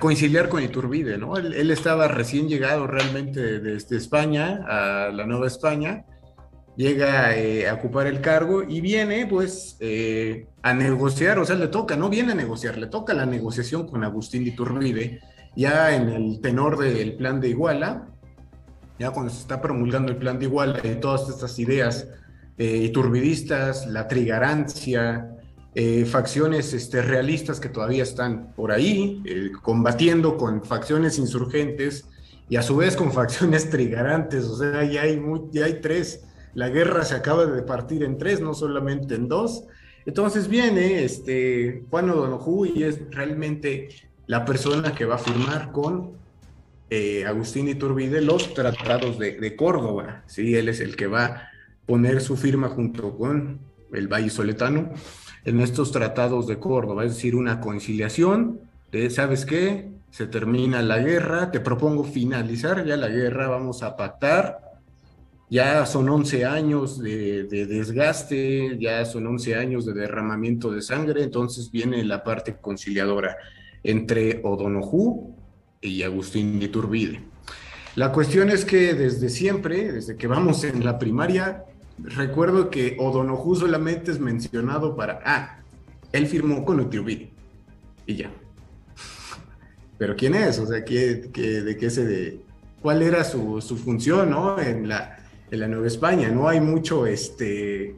conciliar 0.00 0.48
con 0.48 0.62
Iturbide, 0.62 1.18
¿no? 1.18 1.36
Él, 1.36 1.70
estaba 1.70 2.08
recién 2.08 2.48
llegado 2.48 2.86
realmente 2.86 3.60
desde 3.60 3.96
España 3.96 4.64
a 4.66 5.10
la 5.12 5.26
Nueva 5.26 5.46
España, 5.46 6.06
llega 6.76 7.36
eh, 7.36 7.68
a 7.68 7.74
ocupar 7.74 8.06
el 8.06 8.20
cargo 8.20 8.62
y 8.62 8.80
viene 8.80 9.26
pues 9.26 9.76
eh, 9.80 10.46
a 10.62 10.72
negociar, 10.72 11.38
o 11.38 11.44
sea, 11.44 11.56
le 11.56 11.68
toca, 11.68 11.96
no 11.96 12.08
viene 12.08 12.32
a 12.32 12.34
negociar, 12.34 12.78
le 12.78 12.86
toca 12.86 13.12
la 13.12 13.26
negociación 13.26 13.86
con 13.86 14.02
Agustín 14.02 14.44
de 14.44 14.50
Iturbide, 14.50 15.20
ya 15.54 15.94
en 15.94 16.08
el 16.08 16.40
tenor 16.40 16.78
del 16.78 17.14
plan 17.16 17.40
de 17.40 17.50
Iguala, 17.50 18.08
ya 18.98 19.10
cuando 19.10 19.32
se 19.32 19.40
está 19.40 19.60
promulgando 19.60 20.10
el 20.10 20.18
plan 20.18 20.38
de 20.38 20.46
Iguala 20.46 20.80
y 20.82 20.94
todas 20.96 21.28
estas 21.28 21.58
ideas 21.58 22.08
eh, 22.56 22.76
iturbidistas, 22.78 23.86
la 23.86 24.08
trigarancia, 24.08 25.33
eh, 25.74 26.04
facciones 26.04 26.72
este, 26.72 27.02
realistas 27.02 27.58
que 27.58 27.68
todavía 27.68 28.04
están 28.04 28.52
por 28.54 28.70
ahí, 28.70 29.22
eh, 29.24 29.50
combatiendo 29.60 30.36
con 30.36 30.62
facciones 30.64 31.18
insurgentes 31.18 32.04
y 32.48 32.56
a 32.56 32.62
su 32.62 32.76
vez 32.76 32.96
con 32.96 33.12
facciones 33.20 33.70
trigarantes, 33.70 34.44
o 34.44 34.56
sea, 34.56 34.84
ya 34.84 35.02
hay, 35.02 35.20
ya 35.50 35.64
hay 35.64 35.80
tres. 35.80 36.24
La 36.54 36.68
guerra 36.68 37.04
se 37.04 37.16
acaba 37.16 37.46
de 37.46 37.62
partir 37.62 38.04
en 38.04 38.18
tres, 38.18 38.40
no 38.40 38.54
solamente 38.54 39.16
en 39.16 39.26
dos. 39.26 39.64
Entonces 40.06 40.46
viene 40.46 41.02
este, 41.02 41.82
Juan 41.90 42.10
O'Donoghue 42.10 42.70
y 42.74 42.84
es 42.84 43.00
realmente 43.10 43.88
la 44.26 44.44
persona 44.44 44.94
que 44.94 45.04
va 45.04 45.16
a 45.16 45.18
firmar 45.18 45.72
con 45.72 46.22
Agustín 47.26 47.66
Iturbide 47.66 48.20
los 48.20 48.54
tratados 48.54 49.18
de, 49.18 49.40
de, 49.40 49.56
Córdoba. 49.56 50.22
¿sí? 50.28 50.54
Él 50.54 50.68
es 50.68 50.78
el 50.78 50.94
que 50.94 51.08
va 51.08 51.48
poner 51.86 52.20
su 52.20 52.36
firma 52.36 52.68
junto 52.68 53.16
con 53.16 53.58
el 53.92 54.08
Valle 54.08 54.30
Soletano 54.30 54.92
en 55.44 55.60
estos 55.60 55.92
tratados 55.92 56.46
de 56.46 56.58
Córdoba, 56.58 57.04
es 57.04 57.14
decir, 57.14 57.36
una 57.36 57.60
conciliación 57.60 58.60
de, 58.90 59.10
¿sabes 59.10 59.44
qué? 59.44 59.88
Se 60.10 60.26
termina 60.26 60.80
la 60.82 60.98
guerra, 60.98 61.50
te 61.50 61.60
propongo 61.60 62.04
finalizar 62.04 62.84
ya 62.84 62.96
la 62.96 63.08
guerra, 63.08 63.48
vamos 63.48 63.82
a 63.82 63.96
pactar, 63.96 64.64
ya 65.50 65.84
son 65.86 66.08
11 66.08 66.46
años 66.46 66.98
de, 67.00 67.44
desgaste, 67.44 68.78
ya 68.78 69.04
son 69.04 69.26
11 69.26 69.56
años 69.56 69.84
de 69.84 69.92
derramamiento 69.92 70.70
de 70.70 70.80
sangre, 70.80 71.22
entonces 71.22 71.70
viene 71.70 72.02
la 72.04 72.24
parte 72.24 72.56
conciliadora 72.60 73.36
entre 73.82 74.40
O'Donoghue 74.42 75.34
y 75.82 76.02
Agustín 76.02 76.58
de 76.58 76.66
Iturbide. 76.66 77.20
La 77.96 78.10
cuestión 78.10 78.50
es 78.50 78.64
que 78.64 78.94
desde 78.94 79.28
siempre, 79.28 79.92
desde 79.92 80.16
que 80.16 80.26
vamos 80.26 80.64
en 80.64 80.84
la 80.84 80.98
primaria, 80.98 81.64
recuerdo 81.98 82.70
que 82.70 82.96
O'Donoghue 82.98 83.56
solamente 83.56 84.10
es 84.10 84.20
mencionado 84.20 84.96
para, 84.96 85.20
ah, 85.24 85.58
él 86.12 86.26
firmó 86.26 86.64
con 86.64 86.80
Iturbide 86.80 87.30
y 88.06 88.16
ya. 88.16 88.30
Pero 89.98 90.16
¿quién 90.16 90.34
es? 90.34 90.58
O 90.58 90.66
sea, 90.66 90.84
¿qué, 90.84 91.14
de 91.16 91.76
qué 91.76 91.90
se 91.90 92.04
de, 92.04 92.40
cuál 92.84 93.00
era 93.02 93.24
su, 93.24 93.60
función, 93.82 94.30
¿no? 94.30 94.58
En 94.60 94.88
la, 94.88 95.18
en 95.50 95.60
la 95.60 95.68
Nueva 95.68 95.86
España, 95.86 96.28
no 96.28 96.48
hay 96.48 96.60
mucho, 96.60 97.06
este, 97.06 97.94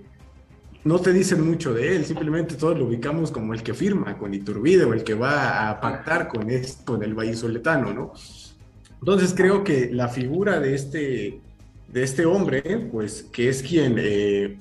no 0.84 1.00
te 1.00 1.12
dicen 1.12 1.44
mucho 1.44 1.74
de 1.74 1.96
él, 1.96 2.04
simplemente 2.04 2.54
todos 2.54 2.78
lo 2.78 2.84
ubicamos 2.84 3.32
como 3.32 3.52
el 3.52 3.64
que 3.64 3.74
firma 3.74 4.16
con 4.16 4.32
Iturbide 4.32 4.84
o 4.84 4.92
el 4.92 5.02
que 5.02 5.14
va 5.14 5.68
a 5.68 5.80
pactar 5.80 6.28
con, 6.28 6.48
este, 6.50 6.84
con 6.84 7.02
el 7.02 7.14
vallisoletano, 7.14 7.92
¿no? 7.92 8.12
Entonces 9.00 9.34
creo 9.36 9.64
que 9.64 9.90
la 9.92 10.06
figura 10.06 10.60
de 10.60 10.74
este, 10.76 11.40
de 11.88 12.02
este 12.02 12.26
hombre, 12.26 12.88
pues 12.90 13.22
que 13.32 13.48
es 13.48 13.62
quien, 13.62 13.96
eh, 13.98 14.58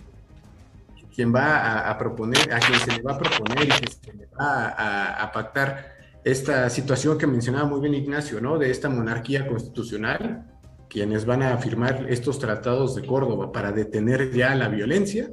quien 1.14 1.34
va 1.34 1.90
a, 1.90 1.98
proponer, 1.98 2.54
a 2.54 2.60
quien 2.60 2.80
se 2.80 2.92
le 2.92 3.02
va 3.02 3.14
a 3.14 3.18
proponer 3.18 3.66
y 3.66 3.68
que 3.68 3.92
se 3.92 4.14
le 4.14 4.28
va 4.28 5.22
a, 5.22 5.32
pactar 5.32 5.94
esta 6.24 6.70
situación 6.70 7.18
que 7.18 7.28
mencionaba 7.28 7.66
muy 7.66 7.82
bien 7.82 7.94
Ignacio, 7.94 8.42
¿no? 8.42 8.58
De 8.58 8.72
esta 8.72 8.90
monarquía 8.90 9.48
constitucional, 9.48 10.46
quienes 10.90 11.26
van 11.26 11.44
a 11.44 11.58
firmar 11.58 12.06
estos 12.10 12.40
tratados 12.40 12.96
de 12.96 13.06
Córdoba 13.06 13.52
para 13.52 13.72
detener 13.72 14.32
ya 14.32 14.56
la 14.56 14.68
violencia, 14.68 15.30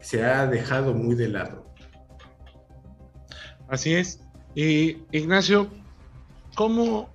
se 0.00 0.24
ha 0.24 0.46
dejado 0.46 0.94
muy 0.94 1.14
de 1.14 1.28
lado. 1.28 1.74
Así 3.68 3.94
es. 3.94 4.20
Y 4.54 4.98
Ignacio, 5.10 5.68
¿cómo, 6.54 7.10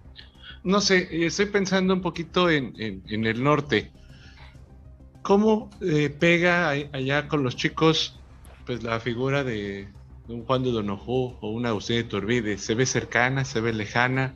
no 0.63 0.81
sé, 0.81 1.25
estoy 1.25 1.47
pensando 1.47 1.93
un 1.93 2.01
poquito 2.01 2.49
en, 2.49 2.73
en 2.77 3.25
el 3.25 3.43
norte? 3.43 3.91
¿Cómo 5.21 5.69
eh, 5.81 6.09
pega 6.09 6.69
allá 6.69 7.27
con 7.27 7.43
los 7.43 7.55
chicos 7.55 8.19
pues 8.65 8.83
la 8.83 8.99
figura 8.99 9.43
de, 9.43 9.87
un 10.27 10.45
Juan 10.45 10.63
de 10.63 10.71
Donojú 10.71 11.37
o 11.41 11.49
una 11.49 11.69
Agustín 11.69 11.97
de 11.97 12.03
Turbide? 12.03 12.57
¿Se 12.57 12.73
ve 12.73 12.85
cercana, 12.85 13.45
se 13.45 13.61
ve 13.61 13.73
lejana? 13.73 14.33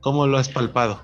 ¿Cómo 0.00 0.26
lo 0.26 0.38
has 0.38 0.48
palpado? 0.48 1.02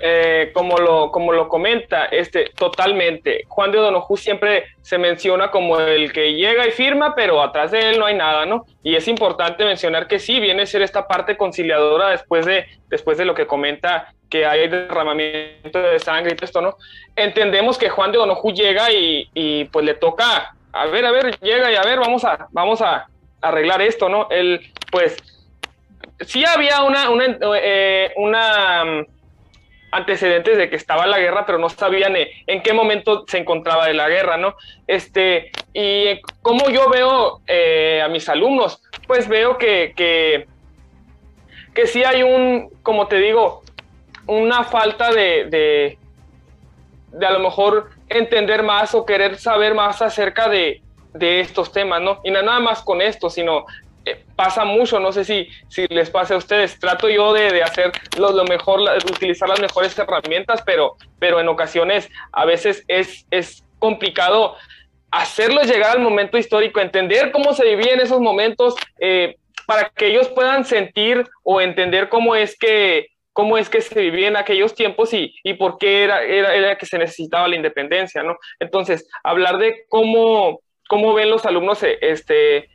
Eh, 0.00 0.50
como, 0.54 0.78
lo, 0.78 1.10
como 1.10 1.32
lo 1.32 1.48
comenta, 1.48 2.06
este, 2.06 2.50
totalmente. 2.56 3.44
Juan 3.48 3.70
de 3.70 3.78
Donojú 3.78 4.16
siempre 4.16 4.64
se 4.80 4.96
menciona 4.96 5.50
como 5.50 5.78
el 5.78 6.12
que 6.12 6.34
llega 6.34 6.66
y 6.66 6.70
firma, 6.70 7.14
pero 7.14 7.42
atrás 7.42 7.70
de 7.70 7.90
él 7.90 7.98
no 7.98 8.06
hay 8.06 8.14
nada, 8.14 8.46
¿no? 8.46 8.64
Y 8.82 8.96
es 8.96 9.08
importante 9.08 9.64
mencionar 9.64 10.08
que 10.08 10.18
sí, 10.18 10.40
viene 10.40 10.62
a 10.62 10.66
ser 10.66 10.82
esta 10.82 11.06
parte 11.06 11.36
conciliadora 11.36 12.10
después 12.10 12.46
de, 12.46 12.66
después 12.88 13.18
de 13.18 13.26
lo 13.26 13.34
que 13.34 13.46
comenta 13.46 14.14
que 14.34 14.44
hay 14.44 14.66
derramamiento 14.66 15.78
de 15.80 16.00
sangre 16.00 16.32
y 16.32 16.34
todo 16.34 16.44
esto, 16.44 16.60
¿no? 16.60 16.76
Entendemos 17.14 17.78
que 17.78 17.88
Juan 17.88 18.10
de 18.10 18.18
Donojú 18.18 18.52
llega 18.52 18.90
y, 18.90 19.64
pues 19.66 19.86
le 19.86 19.94
toca, 19.94 20.56
a 20.72 20.86
ver, 20.86 21.06
a 21.06 21.12
ver, 21.12 21.38
llega 21.38 21.70
y 21.70 21.76
a 21.76 21.82
ver, 21.82 22.00
vamos 22.00 22.24
a, 22.24 22.48
vamos 22.50 22.82
a 22.82 23.06
arreglar 23.40 23.80
esto, 23.80 24.08
¿no? 24.08 24.26
Él, 24.30 24.60
pues, 24.90 25.16
sí 26.22 26.44
había 26.44 26.82
una, 26.82 27.10
una, 27.10 27.38
eh, 27.62 28.12
una 28.16 28.84
mm, 28.84 29.06
antecedentes 29.92 30.58
de 30.58 30.68
que 30.68 30.74
estaba 30.74 31.06
la 31.06 31.20
guerra, 31.20 31.46
pero 31.46 31.58
no 31.58 31.68
sabían 31.68 32.16
eh, 32.16 32.32
en 32.48 32.60
qué 32.60 32.72
momento 32.72 33.26
se 33.28 33.38
encontraba 33.38 33.86
de 33.86 33.94
la 33.94 34.08
guerra, 34.08 34.36
¿no? 34.36 34.56
Este, 34.88 35.52
y 35.72 36.20
como 36.42 36.70
yo 36.70 36.90
veo 36.90 37.40
eh, 37.46 38.02
a 38.04 38.08
mis 38.08 38.28
alumnos, 38.28 38.82
pues 39.06 39.28
veo 39.28 39.58
que, 39.58 39.92
que, 39.94 40.48
que, 41.72 41.86
sí 41.86 42.02
hay 42.02 42.24
un, 42.24 42.70
como 42.82 43.06
te 43.06 43.18
digo, 43.18 43.62
una 44.26 44.64
falta 44.64 45.10
de, 45.10 45.46
de, 45.46 45.98
de 47.12 47.26
a 47.26 47.30
lo 47.30 47.40
mejor 47.40 47.90
entender 48.08 48.62
más 48.62 48.94
o 48.94 49.04
querer 49.04 49.36
saber 49.38 49.74
más 49.74 50.00
acerca 50.02 50.48
de, 50.48 50.82
de 51.12 51.40
estos 51.40 51.72
temas, 51.72 52.00
¿no? 52.00 52.20
Y 52.24 52.30
nada 52.30 52.60
más 52.60 52.82
con 52.82 53.00
esto, 53.00 53.30
sino 53.30 53.64
eh, 54.04 54.22
pasa 54.36 54.64
mucho, 54.64 55.00
no 55.00 55.12
sé 55.12 55.24
si, 55.24 55.48
si 55.68 55.86
les 55.88 56.10
pasa 56.10 56.34
a 56.34 56.36
ustedes, 56.36 56.78
trato 56.78 57.08
yo 57.08 57.32
de, 57.32 57.50
de 57.50 57.62
hacer 57.62 57.92
lo, 58.18 58.32
lo, 58.32 58.44
mejor, 58.44 58.80
utilizar 59.10 59.48
las 59.48 59.60
mejores 59.60 59.98
herramientas, 59.98 60.62
pero, 60.66 60.96
pero 61.18 61.40
en 61.40 61.48
ocasiones 61.48 62.10
a 62.32 62.44
veces 62.44 62.84
es, 62.88 63.26
es 63.30 63.64
complicado 63.78 64.56
hacerlos 65.10 65.68
llegar 65.68 65.92
al 65.92 66.02
momento 66.02 66.36
histórico, 66.36 66.80
entender 66.80 67.30
cómo 67.30 67.54
se 67.54 67.64
vivía 67.64 67.94
en 67.94 68.00
esos 68.00 68.20
momentos, 68.20 68.74
eh, 68.98 69.36
para 69.66 69.88
que 69.88 70.08
ellos 70.08 70.28
puedan 70.28 70.64
sentir 70.64 71.26
o 71.42 71.60
entender 71.60 72.08
cómo 72.08 72.34
es 72.34 72.58
que, 72.58 73.06
cómo 73.34 73.58
es 73.58 73.68
que 73.68 73.82
se 73.82 74.00
vivía 74.00 74.28
en 74.28 74.36
aquellos 74.36 74.74
tiempos 74.74 75.12
y, 75.12 75.34
y 75.42 75.54
por 75.54 75.76
qué 75.76 76.04
era, 76.04 76.22
era, 76.22 76.54
era, 76.54 76.78
que 76.78 76.86
se 76.86 76.96
necesitaba 76.96 77.48
la 77.48 77.56
independencia, 77.56 78.22
¿no? 78.22 78.38
Entonces, 78.60 79.06
hablar 79.22 79.58
de 79.58 79.84
cómo, 79.88 80.60
cómo 80.88 81.12
ven 81.12 81.30
los 81.30 81.44
alumnos 81.44 81.82
este, 81.82 82.70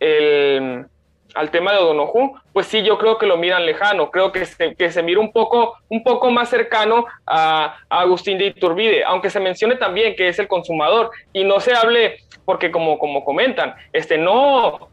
el, 0.00 0.86
al 1.34 1.50
tema 1.50 1.72
de 1.72 1.78
Odonoju, 1.78 2.38
pues 2.54 2.66
sí, 2.66 2.82
yo 2.82 2.96
creo 2.96 3.18
que 3.18 3.26
lo 3.26 3.36
miran 3.36 3.66
lejano, 3.66 4.10
creo 4.10 4.32
que 4.32 4.46
se, 4.46 4.74
que 4.74 4.90
se 4.90 5.02
mira 5.02 5.20
un 5.20 5.30
poco, 5.30 5.76
un 5.90 6.02
poco 6.02 6.30
más 6.30 6.48
cercano 6.48 7.04
a, 7.26 7.76
Agustín 7.90 8.38
de 8.38 8.46
Iturbide, 8.46 9.04
aunque 9.04 9.28
se 9.28 9.40
mencione 9.40 9.76
también 9.76 10.16
que 10.16 10.28
es 10.28 10.38
el 10.38 10.48
consumador 10.48 11.10
y 11.34 11.44
no 11.44 11.60
se 11.60 11.74
hable, 11.74 12.16
porque 12.46 12.70
como, 12.70 12.98
como 12.98 13.24
comentan, 13.24 13.74
este, 13.92 14.16
no 14.16 14.88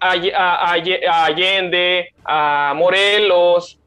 a 0.00 0.72
Allende, 0.72 2.12
a 2.24 2.72
Morelos, 2.74 3.78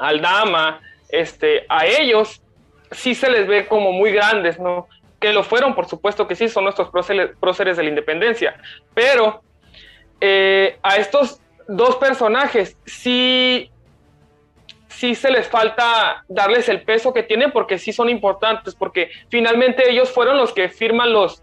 Aldama, 0.00 0.80
este, 1.08 1.64
a 1.68 1.86
ellos 1.86 2.42
sí 2.90 3.14
se 3.14 3.30
les 3.30 3.46
ve 3.46 3.66
como 3.66 3.92
muy 3.92 4.12
grandes, 4.12 4.58
¿no? 4.58 4.88
Que 5.20 5.32
lo 5.32 5.42
fueron, 5.42 5.74
por 5.74 5.88
supuesto 5.88 6.26
que 6.26 6.34
sí, 6.34 6.48
son 6.48 6.64
nuestros 6.64 6.90
próceres, 6.90 7.30
próceres 7.38 7.76
de 7.76 7.82
la 7.82 7.88
independencia, 7.88 8.56
pero 8.94 9.42
eh, 10.20 10.78
a 10.82 10.96
estos 10.96 11.40
dos 11.66 11.96
personajes 11.96 12.76
sí, 12.86 13.70
sí 14.88 15.14
se 15.14 15.30
les 15.30 15.48
falta 15.48 16.24
darles 16.28 16.68
el 16.68 16.82
peso 16.82 17.12
que 17.12 17.22
tienen 17.22 17.52
porque 17.52 17.78
sí 17.78 17.92
son 17.92 18.08
importantes, 18.08 18.74
porque 18.74 19.10
finalmente 19.28 19.90
ellos 19.90 20.10
fueron 20.10 20.38
los 20.38 20.52
que 20.52 20.68
firman 20.68 21.12
los, 21.12 21.42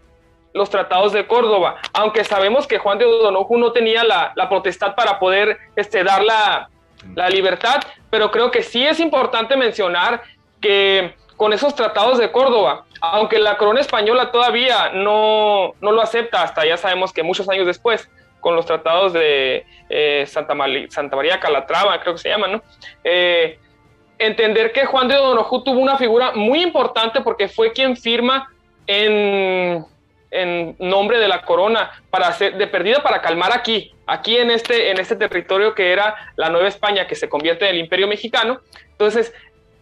los 0.52 0.70
tratados 0.70 1.12
de 1.12 1.26
Córdoba, 1.26 1.76
aunque 1.92 2.24
sabemos 2.24 2.66
que 2.66 2.78
Juan 2.78 2.98
de 2.98 3.04
O'Donoghue 3.04 3.58
no 3.58 3.72
tenía 3.72 4.04
la, 4.04 4.32
la 4.34 4.48
potestad 4.48 4.94
para 4.94 5.18
poder 5.18 5.58
este, 5.76 6.02
dar 6.02 6.22
la, 6.24 6.68
la 7.14 7.28
libertad, 7.28 7.80
pero 8.16 8.30
creo 8.30 8.50
que 8.50 8.62
sí 8.62 8.82
es 8.82 8.98
importante 8.98 9.58
mencionar 9.58 10.22
que 10.58 11.14
con 11.36 11.52
esos 11.52 11.74
tratados 11.74 12.16
de 12.16 12.32
Córdoba, 12.32 12.86
aunque 12.98 13.38
la 13.38 13.58
corona 13.58 13.82
española 13.82 14.32
todavía 14.32 14.88
no, 14.94 15.74
no 15.82 15.92
lo 15.92 16.00
acepta, 16.00 16.42
hasta 16.42 16.64
ya 16.64 16.78
sabemos 16.78 17.12
que 17.12 17.22
muchos 17.22 17.46
años 17.50 17.66
después, 17.66 18.08
con 18.40 18.56
los 18.56 18.64
tratados 18.64 19.12
de 19.12 19.66
eh, 19.90 20.24
Santa, 20.26 20.54
Santa, 20.88 21.14
María 21.14 21.38
Calatrava, 21.38 22.00
creo 22.00 22.14
que 22.14 22.20
se 22.20 22.30
llama, 22.30 22.48
¿no? 22.48 22.62
Eh, 23.04 23.58
entender 24.18 24.72
que 24.72 24.86
Juan 24.86 25.08
de 25.08 25.18
O'Donoghue 25.18 25.62
tuvo 25.62 25.78
una 25.78 25.98
figura 25.98 26.32
muy 26.32 26.62
importante 26.62 27.20
porque 27.20 27.48
fue 27.48 27.74
quien 27.74 27.98
firma 27.98 28.50
en, 28.86 29.84
en 30.30 30.74
nombre 30.78 31.18
de 31.18 31.28
la 31.28 31.42
corona 31.42 31.90
para 32.08 32.28
hacer 32.28 32.56
de 32.56 32.66
perdida 32.66 33.02
para 33.02 33.20
calmar 33.20 33.52
aquí, 33.52 33.92
aquí 34.06 34.36
en 34.36 34.50
este, 34.50 34.90
en 34.90 34.98
este 34.98 35.16
territorio 35.16 35.74
que 35.74 35.92
era 35.92 36.32
la 36.36 36.48
Nueva 36.48 36.68
España, 36.68 37.06
que 37.06 37.14
se 37.14 37.28
convierte 37.28 37.68
en 37.68 37.74
el 37.74 37.80
Imperio 37.80 38.08
Mexicano. 38.08 38.60
Entonces, 38.92 39.32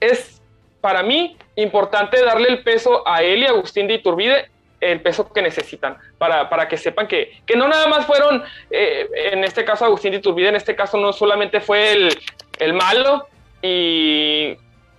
es 0.00 0.40
para 0.80 1.02
mí 1.02 1.37
importante 1.56 2.22
darle 2.22 2.48
el 2.48 2.62
peso 2.62 3.06
a 3.06 3.22
él 3.22 3.40
y 3.40 3.46
a 3.46 3.50
Agustín 3.50 3.87
de 3.87 3.94
Iturbide 3.94 4.50
el 4.80 5.00
peso 5.00 5.32
que 5.32 5.40
necesitan 5.40 5.96
para, 6.18 6.50
para 6.50 6.68
que 6.68 6.76
sepan 6.76 7.06
que, 7.06 7.40
que, 7.46 7.56
no 7.56 7.68
nada 7.68 7.87
más 7.87 8.06
fueron, 8.06 8.42
eh, 8.70 9.08
en 9.32 9.42
este 9.44 9.64
caso 9.64 9.84
Agustín 9.84 10.10
de 10.12 10.18
Iturbide, 10.18 10.48
en 10.48 10.56
este 10.56 10.76
caso 10.76 10.98
no 10.98 11.12
solamente 11.12 11.60
fue 11.60 11.92
el, 11.92 12.18
el 12.58 12.74
malo 12.74 13.26
y, 13.62 14.56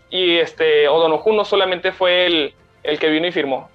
y 0.10 0.38
este 0.38 0.88
O'Donoghue 0.88 1.36
no 1.36 1.46
solamente 1.46 1.92
fue 1.92 2.26
el, 2.26 2.54
el 2.84 3.00
que 3.00 3.10
vino 3.10 3.28
y 3.28 3.32
firmó. 3.32 3.70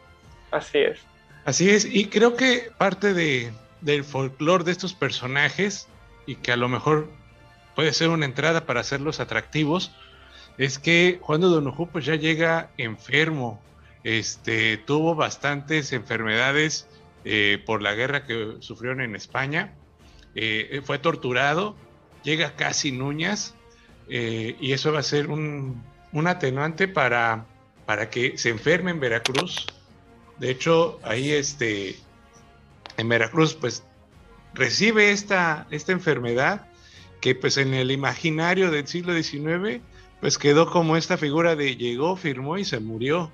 Así 0.51 0.79
es. 0.79 0.99
Así 1.45 1.71
es, 1.71 1.85
y 1.85 2.07
creo 2.09 2.37
que 2.37 2.71
parte 2.77 3.15
de, 3.15 3.51
del 3.81 4.05
folclore 4.05 4.65
de 4.65 4.73
estos 4.73 4.95
personajes, 4.95 5.89
y 6.27 6.37
que 6.37 6.53
a 6.53 6.57
lo 6.57 6.69
mejor 6.69 7.11
puede 7.75 7.93
ser 7.93 8.11
una 8.11 8.27
entrada 8.27 8.67
para 8.67 8.81
hacerlos 8.81 9.21
atractivos, 9.21 9.93
es 10.59 10.79
que 10.79 11.19
Juan 11.23 11.41
de 11.41 11.47
O'Donoghue 11.47 11.89
pues 11.91 12.05
ya 12.05 12.17
llega 12.17 12.71
enfermo, 12.77 13.61
este, 14.05 14.77
tuvo 14.77 15.15
bastantes 15.15 15.93
enfermedades 15.93 16.89
eh, 17.25 17.63
por 17.65 17.83
la 17.83 17.95
guerra 17.95 18.27
que 18.27 18.57
sufrieron 18.61 19.01
en 19.01 19.15
España. 19.15 19.75
Eh, 20.35 20.83
fue 20.85 20.99
torturado, 20.99 21.77
llega 22.23 22.57
casi 22.57 22.93
Nuñas, 22.93 23.55
eh, 24.09 24.57
y 24.61 24.73
eso 24.73 24.93
va 24.93 25.01
a 25.01 25.05
ser 25.05 25.29
un, 25.29 25.83
un, 26.13 26.27
atenuante 26.27 26.89
para, 26.89 27.47
para 27.87 28.11
que 28.11 28.37
se 28.39 28.51
enferme 28.51 28.91
en 28.91 29.01
Veracruz. 29.01 29.67
De 30.39 30.51
hecho, 30.51 30.99
ahí 31.03 31.31
este, 31.31 31.97
en 33.01 33.09
Veracruz, 33.09 33.55
pues 33.55 33.85
recibe 34.55 35.11
esta, 35.11 35.67
esta 35.71 35.93
enfermedad 35.93 36.67
que 37.21 37.35
pues 37.35 37.57
en 37.57 37.75
el 37.75 37.91
imaginario 37.91 38.71
del 38.71 38.87
siglo 38.87 39.15
XIX, 39.15 39.83
pues 40.21 40.39
quedó 40.39 40.71
como 40.71 40.97
esta 40.97 41.17
figura 41.17 41.57
de 41.57 41.77
llegó, 41.77 42.17
firmó 42.17 42.59
y 42.59 42.65
se 42.65 42.81
murió. 42.81 43.33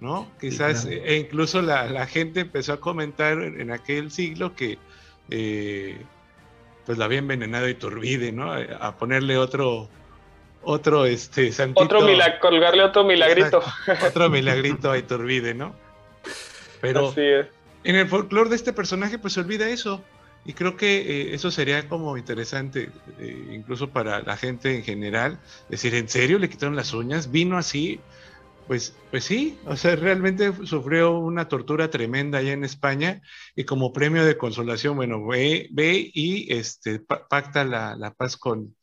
¿no? 0.00 0.28
Quizás, 0.40 0.82
sí, 0.82 0.88
claro. 0.88 1.04
e 1.04 1.16
incluso 1.16 1.62
la, 1.62 1.86
la, 1.86 2.08
gente 2.08 2.40
empezó 2.40 2.72
a 2.72 2.80
comentar 2.80 3.40
en 3.40 3.70
aquel 3.70 4.10
siglo 4.10 4.52
que 4.56 4.76
eh, 5.30 5.96
pues 6.84 6.98
la 6.98 7.04
había 7.04 7.18
envenenado 7.18 7.68
Iturbide, 7.68 8.32
¿no? 8.32 8.52
A 8.52 8.96
ponerle 8.96 9.38
otro, 9.38 9.88
otro, 10.62 11.06
este, 11.06 11.52
santito. 11.52 11.84
Otro 11.84 12.00
milagro, 12.02 12.40
colgarle 12.40 12.82
otro 12.82 13.04
milagrito. 13.04 13.62
Exacto, 13.86 14.06
otro 14.08 14.28
milagrito 14.28 14.90
a 14.90 14.98
Iturbide, 14.98 15.54
¿no? 15.54 15.76
Pero 16.80 17.14
en 17.84 17.96
el 17.96 18.08
folclore 18.08 18.50
de 18.50 18.56
este 18.56 18.72
personaje, 18.72 19.18
pues 19.18 19.34
se 19.34 19.40
olvida 19.40 19.68
eso. 19.68 20.02
Y 20.44 20.54
creo 20.54 20.76
que 20.76 20.98
eh, 20.98 21.34
eso 21.34 21.50
sería 21.50 21.88
como 21.88 22.16
interesante, 22.16 22.90
eh, 23.18 23.48
incluso 23.52 23.90
para 23.90 24.22
la 24.22 24.36
gente 24.36 24.74
en 24.74 24.82
general, 24.82 25.38
decir, 25.68 25.94
¿en 25.94 26.08
serio 26.08 26.38
le 26.38 26.48
quitaron 26.48 26.74
las 26.74 26.92
uñas? 26.92 27.30
¿Vino 27.30 27.56
así? 27.56 28.00
Pues, 28.66 28.96
pues 29.10 29.24
sí, 29.24 29.58
o 29.66 29.76
sea, 29.76 29.96
realmente 29.96 30.52
sufrió 30.64 31.18
una 31.18 31.48
tortura 31.48 31.90
tremenda 31.90 32.38
allá 32.38 32.52
en 32.52 32.64
España 32.64 33.20
y 33.54 33.64
como 33.64 33.92
premio 33.92 34.24
de 34.24 34.36
consolación, 34.36 34.96
bueno, 34.96 35.24
ve, 35.26 35.68
ve 35.72 36.10
y 36.12 36.52
este, 36.52 37.00
pacta 37.00 37.64
la, 37.64 38.14
paz 38.16 38.36
con, 38.36 38.76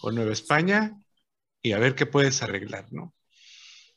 con, 0.00 0.14
Nueva 0.14 0.32
España 0.32 0.98
y 1.62 1.72
a 1.72 1.78
ver 1.78 1.94
qué 1.94 2.06
puedes 2.06 2.42
arreglar, 2.42 2.86
¿no? 2.92 3.14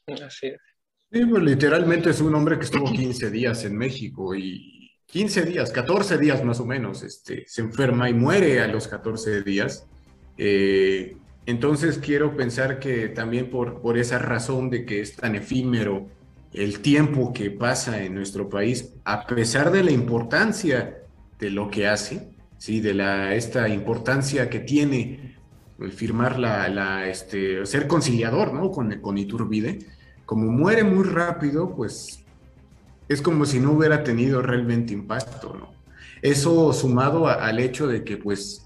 Así 0.08 0.48
es. 0.48 0.73
Sí, 1.14 1.24
pues 1.28 1.44
literalmente 1.44 2.10
es 2.10 2.22
un 2.22 2.34
hombre 2.34 2.58
que 2.58 2.66
estuvo 2.66 2.92
15 2.92 3.30
días 3.30 3.64
en 3.66 3.78
México 3.78 4.34
y 4.34 4.98
15 5.06 5.44
días, 5.44 5.72
14 5.72 6.18
días 6.18 6.44
más 6.44 6.60
o 6.60 6.66
menos, 6.66 7.04
este, 7.04 7.44
se 7.46 7.62
enferma 7.62 8.10
y 8.10 8.16
muere 8.16 8.62
a 8.62 8.68
los 8.68 8.88
14 8.88 9.44
días. 9.44 9.86
Eh, 10.40 11.16
entonces 11.46 12.00
quiero 12.00 12.36
pensar 12.36 12.80
que 12.80 13.10
también 13.10 13.52
por, 13.52 13.80
por 13.80 14.00
esa 14.00 14.18
razón 14.18 14.72
de 14.72 14.86
que 14.86 15.02
es 15.02 15.16
tan 15.16 15.36
efímero 15.36 16.08
el 16.52 16.80
tiempo 16.80 17.32
que 17.32 17.52
pasa 17.52 18.04
en 18.04 18.16
nuestro 18.16 18.50
país, 18.50 18.96
a 19.06 19.28
pesar 19.28 19.72
de 19.72 19.84
la 19.84 19.92
importancia 19.92 21.04
de 21.38 21.52
lo 21.52 21.70
que 21.70 21.86
hace, 21.86 22.28
¿sí? 22.58 22.82
de 22.82 22.96
la, 22.96 23.36
esta 23.36 23.70
importancia 23.70 24.50
que 24.50 24.62
tiene 24.62 25.38
firmar 25.92 26.40
la, 26.40 26.68
la 26.70 27.08
este, 27.08 27.68
ser 27.68 27.86
conciliador 27.86 28.52
¿no? 28.52 28.72
con, 28.72 29.00
con 29.00 29.20
Iturbide, 29.20 29.78
como 30.34 30.52
muere 30.52 30.84
muy 30.84 31.04
rápido, 31.04 31.76
pues 31.76 32.24
es 33.08 33.22
como 33.22 33.46
si 33.46 33.60
no 33.60 33.74
hubiera 33.74 34.04
tenido 34.04 34.42
realmente 34.42 34.92
impacto. 34.92 35.54
¿no? 35.54 35.70
Eso 36.24 36.74
sumado 36.74 37.28
al 37.28 37.60
hecho 37.60 37.86
de 37.86 38.04
que 38.04 38.18
pues 38.18 38.66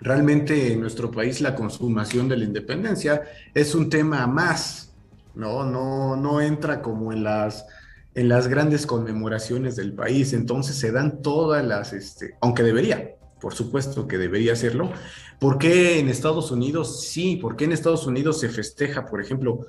realmente 0.00 0.72
en 0.72 0.80
nuestro 0.80 1.10
país 1.10 1.42
la 1.42 1.54
consumación 1.54 2.26
de 2.26 2.38
la 2.38 2.44
independencia 2.44 3.22
es 3.52 3.74
un 3.74 3.90
tema 3.90 4.26
más, 4.26 4.94
¿no? 5.34 5.62
No, 5.62 6.16
no 6.16 6.40
entra 6.40 6.80
como 6.80 7.12
en 7.12 7.22
las, 7.22 7.66
en 8.14 8.30
las 8.30 8.48
grandes 8.48 8.86
conmemoraciones 8.86 9.76
del 9.76 9.92
país, 9.92 10.32
entonces 10.32 10.76
se 10.76 10.90
dan 10.90 11.20
todas 11.20 11.62
las, 11.66 11.92
este, 11.92 12.36
aunque 12.40 12.62
debería, 12.62 13.14
por 13.42 13.52
supuesto 13.52 14.08
que 14.08 14.16
debería 14.16 14.54
hacerlo. 14.54 14.90
¿Por 15.38 15.58
qué 15.58 15.98
en 15.98 16.08
Estados 16.08 16.50
Unidos 16.50 17.02
sí? 17.02 17.36
¿Por 17.36 17.56
qué 17.56 17.66
en 17.66 17.72
Estados 17.72 18.06
Unidos 18.06 18.40
se 18.40 18.48
festeja, 18.48 19.04
por 19.04 19.20
ejemplo, 19.20 19.66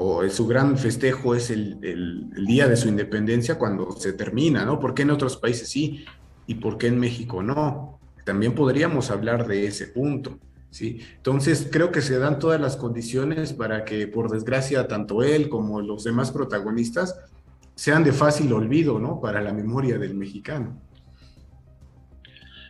o 0.00 0.28
su 0.28 0.46
gran 0.46 0.78
festejo 0.78 1.34
es 1.34 1.50
el, 1.50 1.76
el, 1.82 2.46
día 2.46 2.68
de 2.68 2.76
su 2.76 2.88
independencia 2.88 3.58
cuando 3.58 3.90
se 3.90 4.12
termina, 4.12 4.64
¿no? 4.64 4.78
¿Por 4.78 4.94
qué 4.94 5.02
en 5.02 5.10
otros 5.10 5.36
países 5.36 5.68
sí 5.68 6.04
y 6.46 6.54
por 6.54 6.78
qué 6.78 6.86
en 6.86 7.00
México 7.00 7.42
no? 7.42 7.98
También 8.24 8.54
podríamos 8.54 9.10
hablar 9.10 9.48
de 9.48 9.66
ese 9.66 9.88
punto, 9.88 10.38
¿sí? 10.70 11.00
Entonces, 11.16 11.68
creo 11.72 11.90
que 11.90 12.00
se 12.00 12.16
dan 12.20 12.38
todas 12.38 12.60
las 12.60 12.76
condiciones 12.76 13.52
para 13.52 13.84
que, 13.84 14.06
por 14.06 14.30
desgracia, 14.30 14.86
tanto 14.86 15.24
él 15.24 15.48
como 15.48 15.80
los 15.80 16.04
demás 16.04 16.30
protagonistas 16.30 17.18
sean 17.74 18.04
de 18.04 18.12
fácil 18.12 18.52
olvido, 18.52 19.00
¿no? 19.00 19.20
Para 19.20 19.40
la 19.40 19.52
memoria 19.52 19.98
del 19.98 20.14
mexicano. 20.14 20.80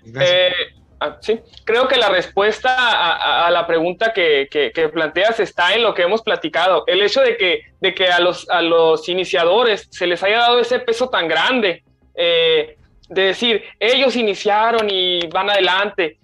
Eh, 0.06 0.52
ah, 1.00 1.16
sí, 1.20 1.40
creo 1.64 1.88
que 1.88 1.96
la 1.96 2.08
respuesta 2.08 3.46
a, 3.46 3.50
la 3.50 3.66
pregunta 3.66 4.12
que, 4.12 4.90
planteas 4.92 5.40
está 5.40 5.74
en 5.74 5.82
lo 5.82 5.94
que 5.94 6.02
hemos 6.02 6.22
platicado. 6.22 6.84
El 6.86 7.02
hecho 7.02 7.20
de 7.20 7.36
que, 7.36 7.62
de 7.80 7.94
que 7.94 8.08
a, 8.08 8.20
los, 8.20 8.48
a 8.50 8.62
los 8.62 9.08
iniciadores 9.08 9.88
se 9.90 10.06
les 10.06 10.22
haya 10.22 10.38
dado 10.38 10.60
ese 10.60 10.80
peso 10.80 11.08
tan 11.08 11.28
grande, 11.28 11.82
eh, 12.14 12.76
de 13.08 13.22
decir, 13.22 13.62
ellos 13.80 14.16
iniciaron 14.16 14.88
y 14.90 15.26
van 15.28 15.50
adelante. 15.50 16.18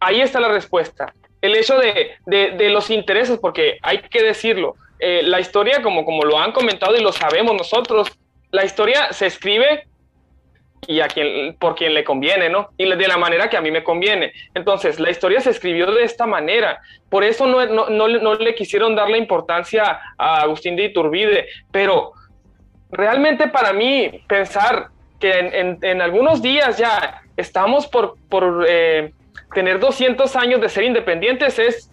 Ahí 0.00 0.20
está 0.20 0.40
la 0.40 0.48
respuesta. 0.48 1.12
El 1.40 1.54
hecho 1.54 1.78
de, 1.78 2.12
de, 2.26 2.70
los 2.70 2.90
intereses, 2.90 3.38
porque 3.38 3.78
hay 3.82 3.98
que 3.98 4.22
decirlo, 4.22 4.76
eh, 4.98 5.22
la 5.22 5.40
historia, 5.40 5.82
como, 5.82 6.04
como 6.04 6.24
lo 6.24 6.38
han 6.38 6.52
comentado 6.52 6.96
y 6.96 7.00
lo 7.00 7.12
sabemos 7.12 7.54
nosotros, 7.54 8.08
la 8.50 8.64
historia 8.64 9.12
se 9.12 9.26
escribe 9.26 9.86
y 10.86 11.00
a 11.00 11.08
quien, 11.08 11.56
por 11.58 11.74
quien 11.74 11.94
le 11.94 12.04
conviene, 12.04 12.48
¿no? 12.48 12.70
Y 12.76 12.88
de 12.88 13.08
la 13.08 13.16
manera 13.16 13.50
que 13.50 13.56
a 13.56 13.60
mí 13.60 13.70
me 13.70 13.82
conviene. 13.82 14.32
Entonces, 14.54 15.00
la 15.00 15.10
historia 15.10 15.40
se 15.40 15.50
escribió 15.50 15.90
de 15.92 16.04
esta 16.04 16.26
manera. 16.26 16.80
Por 17.08 17.24
eso 17.24 17.46
no, 17.46 17.64
no, 17.66 17.88
no, 17.88 18.34
le 18.34 18.54
quisieron 18.54 18.94
dar 18.94 19.10
la 19.10 19.16
importancia 19.16 20.00
a 20.16 20.42
Agustín 20.42 20.76
de 20.76 20.84
Iturbide. 20.84 21.48
Pero 21.72 22.12
realmente 22.90 23.48
para 23.48 23.72
mí, 23.72 24.22
pensar 24.28 24.88
que 25.18 25.38
en, 25.38 25.78
en, 25.82 26.02
algunos 26.02 26.42
días 26.42 26.78
ya 26.78 27.22
estamos 27.36 27.86
por, 27.86 28.16
por 28.28 28.66
eh, 28.68 29.12
tener 29.54 29.80
200 29.80 30.36
años 30.36 30.60
de 30.60 30.68
ser 30.68 30.84
independientes 30.84 31.58
es 31.58 31.90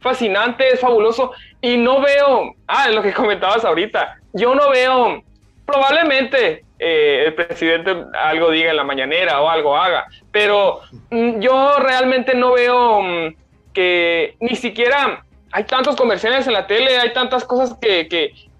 fascinante, 0.00 0.68
es 0.68 0.80
fabuloso. 0.80 1.32
Y 1.60 1.76
no 1.76 2.00
veo, 2.00 2.54
ah, 2.66 2.88
lo 2.90 3.02
que 3.02 3.12
comentabas 3.12 3.64
ahorita, 3.64 4.16
yo 4.32 4.54
no 4.54 4.70
veo 4.70 5.22
probablemente 5.66 6.64
eh, 6.78 7.24
el 7.26 7.34
presidente 7.34 7.96
algo 8.14 8.50
diga 8.50 8.70
en 8.70 8.76
la 8.76 8.84
mañanera 8.84 9.40
o 9.40 9.48
algo 9.48 9.76
haga, 9.76 10.06
pero 10.30 10.80
mm, 11.10 11.40
yo 11.40 11.76
realmente 11.78 12.34
no 12.34 12.52
veo 12.52 13.02
mm, 13.02 13.34
que 13.72 14.36
ni 14.40 14.54
siquiera 14.54 15.24
hay 15.50 15.64
tantos 15.64 15.96
comerciales 15.96 16.46
en 16.46 16.52
la 16.52 16.66
tele, 16.66 16.98
hay 16.98 17.12
tantas 17.12 17.44
cosas 17.44 17.76
que, 17.80 18.06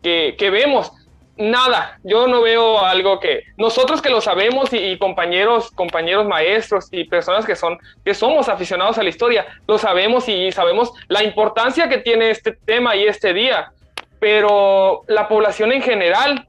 que, 0.03 0.51
vemos. 0.51 0.93
Nada, 1.37 2.01
yo 2.03 2.27
no 2.27 2.43
veo 2.43 2.81
algo 2.81 3.21
que 3.21 3.45
nosotros 3.57 4.03
que 4.03 4.11
lo 4.11 4.21
sabemos 4.21 4.71
y, 4.73 4.99
compañeros, 4.99 5.71
compañeros 5.71 6.27
maestros 6.27 6.89
y 6.91 7.05
personas 7.05 7.47
que 7.47 7.55
son 7.55 7.79
que 8.05 8.15
somos 8.15 8.49
aficionados 8.49 8.99
a 8.99 9.05
la 9.05 9.11
historia, 9.11 9.47
lo 9.69 9.79
sabemos 9.79 10.29
y 10.29 10.51
sabemos 10.51 10.93
la 11.07 11.23
importancia 11.23 11.89
que 11.89 11.99
tiene 11.99 12.31
este 12.31 12.51
tema 12.51 12.97
y 12.97 13.07
este 13.07 13.33
día, 13.33 13.71
pero 14.19 15.03
la 15.07 15.29
población 15.29 15.71
en 15.71 15.83
general 15.83 16.48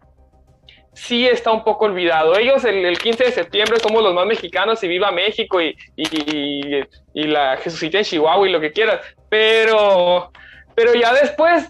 sí 0.94 1.28
está 1.28 1.52
un 1.52 1.64
poco 1.64 1.86
olvidado. 1.86 2.38
Ellos 2.38 2.64
el, 2.66 2.98
15 2.98 3.24
de 3.26 3.32
septiembre 3.32 3.80
somos 3.80 4.04
los 4.04 4.14
más 4.14 4.26
mexicanos 4.26 4.84
y 4.84 4.88
viva 4.88 5.12
México 5.12 5.62
y, 5.62 5.76
y, 5.96 6.82
y, 7.14 7.24
la 7.24 7.58
Jesucita 7.58 8.00
en 8.00 8.04
Chihuahua 8.04 8.48
y 8.48 8.52
lo 8.52 8.60
que 8.60 8.72
quieras, 8.72 9.00
pero, 9.30 10.32
pero 10.76 10.94
ya 10.94 11.14
después, 11.14 11.70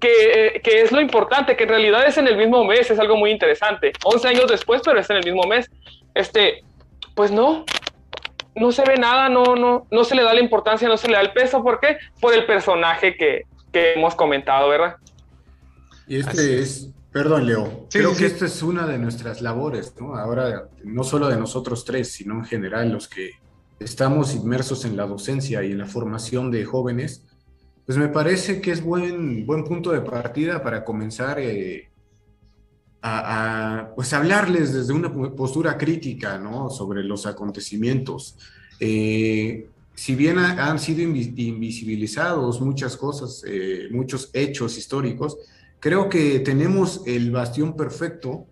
que, 0.00 0.60
que, 0.62 0.82
es 0.82 0.92
lo 0.92 1.00
importante, 1.00 1.56
que 1.56 1.64
en 1.64 1.70
realidad 1.70 2.06
es 2.06 2.18
en 2.18 2.28
el 2.28 2.36
mismo 2.36 2.64
mes, 2.64 2.90
es 2.90 2.98
algo 2.98 3.16
muy 3.16 3.30
interesante. 3.30 3.92
11 4.04 4.28
años 4.28 4.46
después, 4.48 4.82
pero 4.84 4.98
es 4.98 5.08
en 5.10 5.16
el 5.16 5.24
mismo 5.24 5.42
mes. 5.44 5.70
Este, 6.14 6.62
pues 7.14 7.30
no, 7.30 7.64
no 8.54 8.72
se 8.72 8.82
ve 8.84 8.96
nada, 8.96 9.28
no, 9.28 9.56
no, 9.56 9.86
no 9.90 10.04
se 10.04 10.14
le 10.14 10.22
da 10.22 10.34
la 10.34 10.40
importancia, 10.40 10.88
no 10.88 10.96
se 10.96 11.08
le 11.08 11.14
da 11.14 11.20
el 11.20 11.32
peso. 11.32 11.62
¿Por 11.62 11.80
qué? 11.80 11.98
Por 12.20 12.34
el 12.34 12.46
personaje 12.46 13.16
que, 13.16 13.42
que 13.72 13.94
hemos 13.94 14.14
comentado, 14.14 14.68
¿verdad? 14.68 14.96
Y 16.06 16.20
este 16.20 16.60
es 16.60 16.90
Perdón, 17.18 17.46
Leo. 17.46 17.88
Creo 17.90 18.14
que 18.14 18.26
esta 18.26 18.46
es 18.46 18.62
una 18.62 18.86
de 18.86 18.96
nuestras 18.96 19.40
labores, 19.42 19.92
¿no? 19.98 20.14
Ahora, 20.14 20.68
no 20.84 21.02
solo 21.02 21.26
de 21.26 21.36
nosotros 21.36 21.84
tres, 21.84 22.12
sino 22.12 22.34
en 22.36 22.44
general 22.44 22.92
los 22.92 23.08
que 23.08 23.32
estamos 23.80 24.36
inmersos 24.36 24.84
en 24.84 24.96
la 24.96 25.04
docencia 25.04 25.64
y 25.64 25.72
en 25.72 25.78
la 25.78 25.86
formación 25.86 26.52
de 26.52 26.64
jóvenes, 26.64 27.24
pues 27.84 27.98
me 27.98 28.06
parece 28.06 28.60
que 28.60 28.70
es 28.70 28.84
buen, 28.84 29.44
buen 29.44 29.64
punto 29.64 29.90
de 29.90 30.00
partida 30.00 30.62
para 30.62 30.84
comenzar 30.84 31.40
eh, 31.40 31.90
a, 33.02 33.90
pues 33.96 34.12
hablarles 34.12 34.72
desde 34.72 34.92
una 34.92 35.12
postura 35.12 35.76
crítica, 35.76 36.38
¿no? 36.38 36.70
Sobre 36.70 37.02
los 37.02 37.26
acontecimientos. 37.26 38.36
Eh, 38.78 39.66
si 39.92 40.14
bien 40.14 40.38
han 40.38 40.78
sido 40.78 41.02
invisibilizados 41.02 42.60
muchas 42.60 42.96
cosas, 42.96 43.42
eh, 43.44 43.88
muchos 43.90 44.30
hechos 44.32 44.78
históricos, 44.78 45.36
Creo 45.80 46.08
que 46.08 46.40
tenemos 46.40 47.02
el 47.06 47.30
bastión 47.30 47.76
perfecto, 47.76 48.46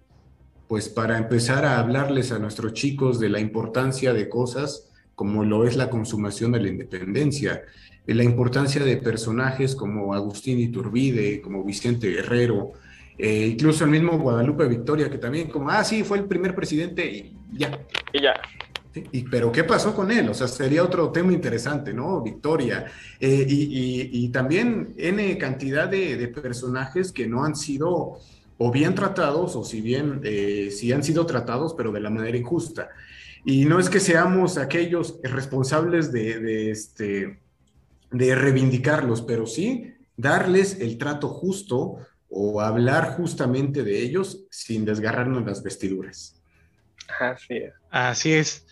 pues 0.68 0.88
para 0.88 1.18
empezar 1.18 1.64
a 1.64 1.78
hablarles 1.78 2.32
a 2.32 2.38
nuestros 2.38 2.72
chicos 2.72 3.18
de 3.18 3.28
la 3.28 3.40
importancia 3.40 4.12
de 4.12 4.28
cosas 4.28 4.86
como 5.16 5.44
lo 5.44 5.66
es 5.66 5.76
la 5.76 5.88
consumación 5.90 6.52
de 6.52 6.60
la 6.60 6.68
independencia, 6.68 7.62
de 8.06 8.14
la 8.14 8.22
importancia 8.22 8.84
de 8.84 8.98
personajes 8.98 9.74
como 9.74 10.14
Agustín 10.14 10.60
Iturbide, 10.60 11.40
como 11.40 11.64
Vicente 11.64 12.08
Guerrero, 12.10 12.74
eh, 13.18 13.48
incluso 13.52 13.84
el 13.84 13.90
mismo 13.90 14.18
Guadalupe 14.18 14.68
Victoria, 14.68 15.10
que 15.10 15.16
también 15.16 15.48
como, 15.48 15.70
ah, 15.70 15.82
sí, 15.82 16.04
fue 16.04 16.18
el 16.18 16.26
primer 16.26 16.54
presidente 16.54 17.06
y 17.06 17.32
ya. 17.52 17.80
Y 18.12 18.22
ya. 18.22 18.34
Y, 19.12 19.22
pero 19.24 19.52
¿qué 19.52 19.64
pasó 19.64 19.94
con 19.94 20.10
él? 20.10 20.28
O 20.28 20.34
sea, 20.34 20.48
sería 20.48 20.82
otro 20.82 21.10
tema 21.10 21.32
interesante, 21.32 21.92
¿no? 21.92 22.22
Victoria. 22.22 22.86
Eh, 23.20 23.46
y, 23.48 24.28
también 24.28 24.94
N 24.96 25.38
cantidad 25.38 25.88
de, 25.88 26.28
personajes 26.28 27.12
que 27.12 27.26
no 27.26 27.44
han 27.44 27.56
sido 27.56 28.18
o 28.58 28.70
bien 28.70 28.94
tratados, 28.94 29.54
o 29.54 29.64
si 29.64 29.80
bien 29.80 30.20
eh, 30.24 30.70
sí 30.70 30.92
han 30.92 31.02
sido 31.02 31.26
tratados, 31.26 31.74
pero 31.74 31.92
de 31.92 32.00
la 32.00 32.10
manera 32.10 32.36
injusta. 32.36 32.88
Y 33.44 33.64
no 33.64 33.78
es 33.78 33.88
que 33.88 34.00
seamos 34.00 34.58
aquellos 34.58 35.20
responsables 35.22 36.10
de, 36.10 36.70
este, 36.70 37.38
de 38.10 38.34
reivindicarlos, 38.34 39.22
pero 39.22 39.46
sí 39.46 39.94
darles 40.16 40.80
el 40.80 40.98
trato 40.98 41.28
justo 41.28 41.98
o 42.28 42.60
hablar 42.60 43.16
justamente 43.16 43.82
de 43.82 44.02
ellos 44.02 44.44
sin 44.50 44.84
desgarrarnos 44.84 45.44
las 45.44 45.62
vestiduras. 45.62 46.40
Así 47.20 47.54
es. 47.54 47.72
Así 47.90 48.32
es. 48.32 48.65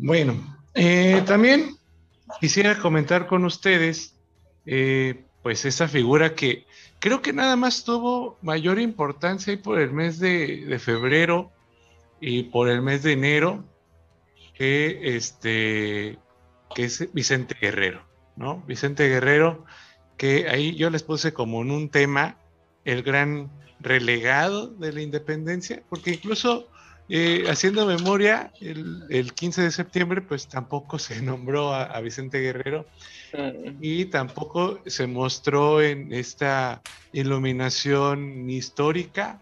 Bueno, 0.00 0.56
eh, 0.74 1.24
también 1.26 1.76
quisiera 2.40 2.78
comentar 2.78 3.26
con 3.26 3.44
ustedes, 3.44 4.14
eh, 4.64 5.24
pues 5.42 5.64
esa 5.64 5.88
figura 5.88 6.36
que 6.36 6.66
creo 7.00 7.20
que 7.20 7.32
nada 7.32 7.56
más 7.56 7.82
tuvo 7.82 8.38
mayor 8.40 8.78
importancia 8.78 9.50
ahí 9.50 9.56
por 9.56 9.80
el 9.80 9.92
mes 9.92 10.20
de, 10.20 10.78
febrero 10.78 11.50
y 12.20 12.44
por 12.44 12.68
el 12.68 12.80
mes 12.80 13.02
de 13.02 13.12
enero, 13.12 13.64
que 14.54 15.16
este, 15.16 16.16
que 16.76 16.84
es 16.84 17.12
Vicente 17.12 17.56
Guerrero, 17.60 18.06
¿no? 18.36 18.62
Vicente 18.68 19.08
Guerrero, 19.08 19.64
que 20.16 20.48
ahí 20.48 20.76
yo 20.76 20.90
les 20.90 21.02
puse 21.02 21.32
como 21.32 21.60
en 21.62 21.72
un 21.72 21.88
tema 21.88 22.38
el 22.84 23.02
gran 23.02 23.50
relegado 23.80 24.68
de 24.68 24.92
la 24.92 25.02
independencia, 25.02 25.82
porque 25.88 26.12
incluso 26.12 26.68
eh, 27.08 27.44
haciendo 27.48 27.86
memoria, 27.86 28.52
el, 28.60 29.32
15 29.32 29.62
de 29.62 29.70
septiembre 29.70 30.20
pues 30.20 30.46
tampoco 30.46 30.98
se 30.98 31.22
nombró 31.22 31.74
a, 31.74 31.98
Vicente 32.00 32.40
Guerrero 32.40 32.86
mm. 33.32 33.78
y 33.80 34.06
tampoco 34.06 34.80
se 34.86 35.06
mostró 35.06 35.80
en 35.80 36.12
esta 36.12 36.82
iluminación 37.12 38.50
histórica 38.50 39.40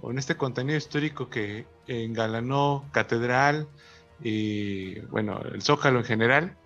o 0.00 0.10
en 0.10 0.18
este 0.18 0.36
contenido 0.36 0.76
histórico 0.76 1.30
que 1.30 1.66
engalanó 1.86 2.84
Catedral 2.92 3.68
y 4.22 4.98
bueno, 5.00 5.40
el 5.52 5.62
Zócalo 5.62 6.00
en 6.00 6.04
general. 6.04 6.56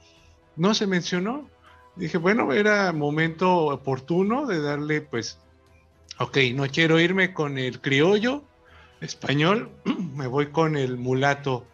No 0.57 0.75
se 0.75 0.87
mencionó. 0.87 1.49
Dije, 1.97 2.19
bueno, 2.19 2.53
era 2.53 2.93
momento 2.93 3.67
oportuno 3.67 4.47
de 4.47 4.61
darle 4.61 5.01
pues, 5.01 5.39
ok, 6.19 6.39
no 6.55 6.67
quiero 6.69 7.01
irme 7.01 7.35
con 7.35 7.59
el 7.59 7.81
criollo, 7.81 8.45
español, 9.01 9.71
me 10.15 10.27
voy 10.27 10.51
con 10.51 10.77
el 10.77 10.97
mulato, 10.97 11.67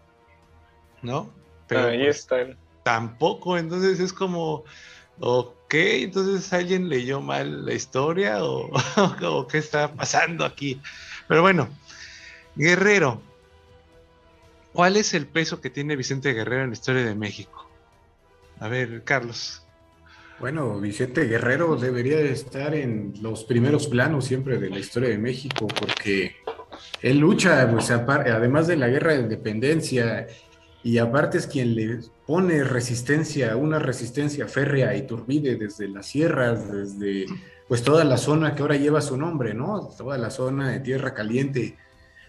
¿no? 1.02 1.32
Pero 1.68 1.88
Ahí 1.88 2.04
pues, 2.04 2.18
está. 2.18 2.36
Tampoco, 2.82 3.58
entonces 3.58 3.98
es 3.98 4.12
como, 4.12 4.64
ok, 5.18 5.74
entonces 5.74 6.52
alguien 6.52 6.88
leyó 6.88 7.20
mal 7.20 7.66
la 7.66 7.74
historia 7.74 8.44
o, 8.44 8.70
o 9.22 9.46
qué 9.48 9.58
está 9.58 9.92
pasando 9.92 10.44
aquí. 10.44 10.80
Pero 11.26 11.42
bueno, 11.42 11.68
Guerrero, 12.54 13.20
¿Cuál 14.76 14.98
es 14.98 15.14
el 15.14 15.26
peso 15.26 15.62
que 15.62 15.70
tiene 15.70 15.96
Vicente 15.96 16.34
Guerrero 16.34 16.64
en 16.64 16.68
la 16.68 16.74
historia 16.74 17.02
de 17.02 17.14
México? 17.14 17.66
A 18.60 18.68
ver, 18.68 19.04
Carlos. 19.04 19.66
Bueno, 20.38 20.78
Vicente 20.78 21.24
Guerrero 21.24 21.76
debería 21.76 22.20
estar 22.20 22.74
en 22.74 23.14
los 23.22 23.44
primeros 23.44 23.86
planos 23.86 24.26
siempre 24.26 24.58
de 24.58 24.68
la 24.68 24.78
historia 24.78 25.08
de 25.08 25.16
México, 25.16 25.66
porque 25.66 26.36
él 27.02 27.18
lucha, 27.18 27.68
pues, 27.70 27.90
además 27.90 28.66
de 28.66 28.76
la 28.76 28.88
guerra 28.88 29.12
de 29.12 29.22
independencia, 29.22 30.26
y 30.82 30.98
aparte 30.98 31.38
es 31.38 31.46
quien 31.46 31.74
le 31.74 32.00
pone 32.26 32.62
resistencia, 32.64 33.56
una 33.56 33.78
resistencia 33.78 34.46
férrea 34.46 34.90
a 34.90 34.96
Iturbide 34.96 35.56
desde 35.56 35.88
las 35.88 36.06
sierras, 36.06 36.70
desde 36.70 37.26
pues 37.68 37.82
toda 37.82 38.04
la 38.04 38.16
zona 38.16 38.54
que 38.54 38.62
ahora 38.62 38.76
lleva 38.76 39.00
su 39.00 39.16
nombre, 39.16 39.52
¿no? 39.52 39.88
Toda 39.98 40.16
la 40.16 40.30
zona 40.30 40.70
de 40.70 40.78
Tierra 40.78 41.12
Caliente. 41.14 41.76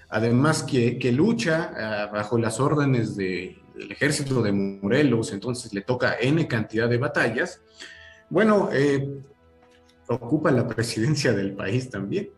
Además 0.10 0.64
que, 0.64 0.98
que 0.98 1.12
lucha 1.12 1.72
ah, 1.78 2.10
bajo 2.12 2.40
las 2.40 2.60
órdenes 2.60 3.16
de, 3.16 3.60
del 3.76 3.92
ejército 3.92 4.42
de 4.42 4.52
Morelos, 4.52 5.32
entonces 5.34 5.72
le 5.74 5.82
toca 5.82 6.16
N 6.20 6.48
cantidad 6.48 6.90
de 6.90 6.98
batallas 6.98 7.62
bueno, 8.30 8.70
eh, 8.74 9.24
ocupa 10.08 10.52
la 10.52 10.68
presidencia 10.68 11.34
del 11.34 11.54
país 11.54 11.90
también. 11.90 12.30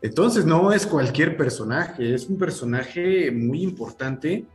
Entonces 0.00 0.46
no 0.46 0.72
es 0.72 0.86
cualquier 0.86 1.36
personaje, 1.36 2.14
es 2.14 2.28
un 2.28 2.38
personaje 2.38 3.32
muy 3.32 3.62
importante 3.62 4.46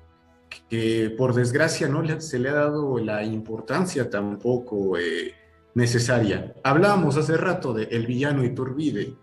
que 0.69 1.13
por 1.17 1.33
desgracia 1.33 1.87
no 1.87 2.03
se 2.21 2.39
le 2.39 2.49
ha 2.49 2.53
dado 2.53 2.97
la 2.99 3.23
importancia 3.23 4.09
tampoco 4.09 4.97
eh, 4.97 5.33
necesaria. 5.75 6.53
Hablábamos 6.63 7.17
hace 7.17 7.35
rato 7.37 7.73
de 7.73 7.83
el 7.85 8.05
villano 8.05 8.43
Iturbide, 8.43 9.15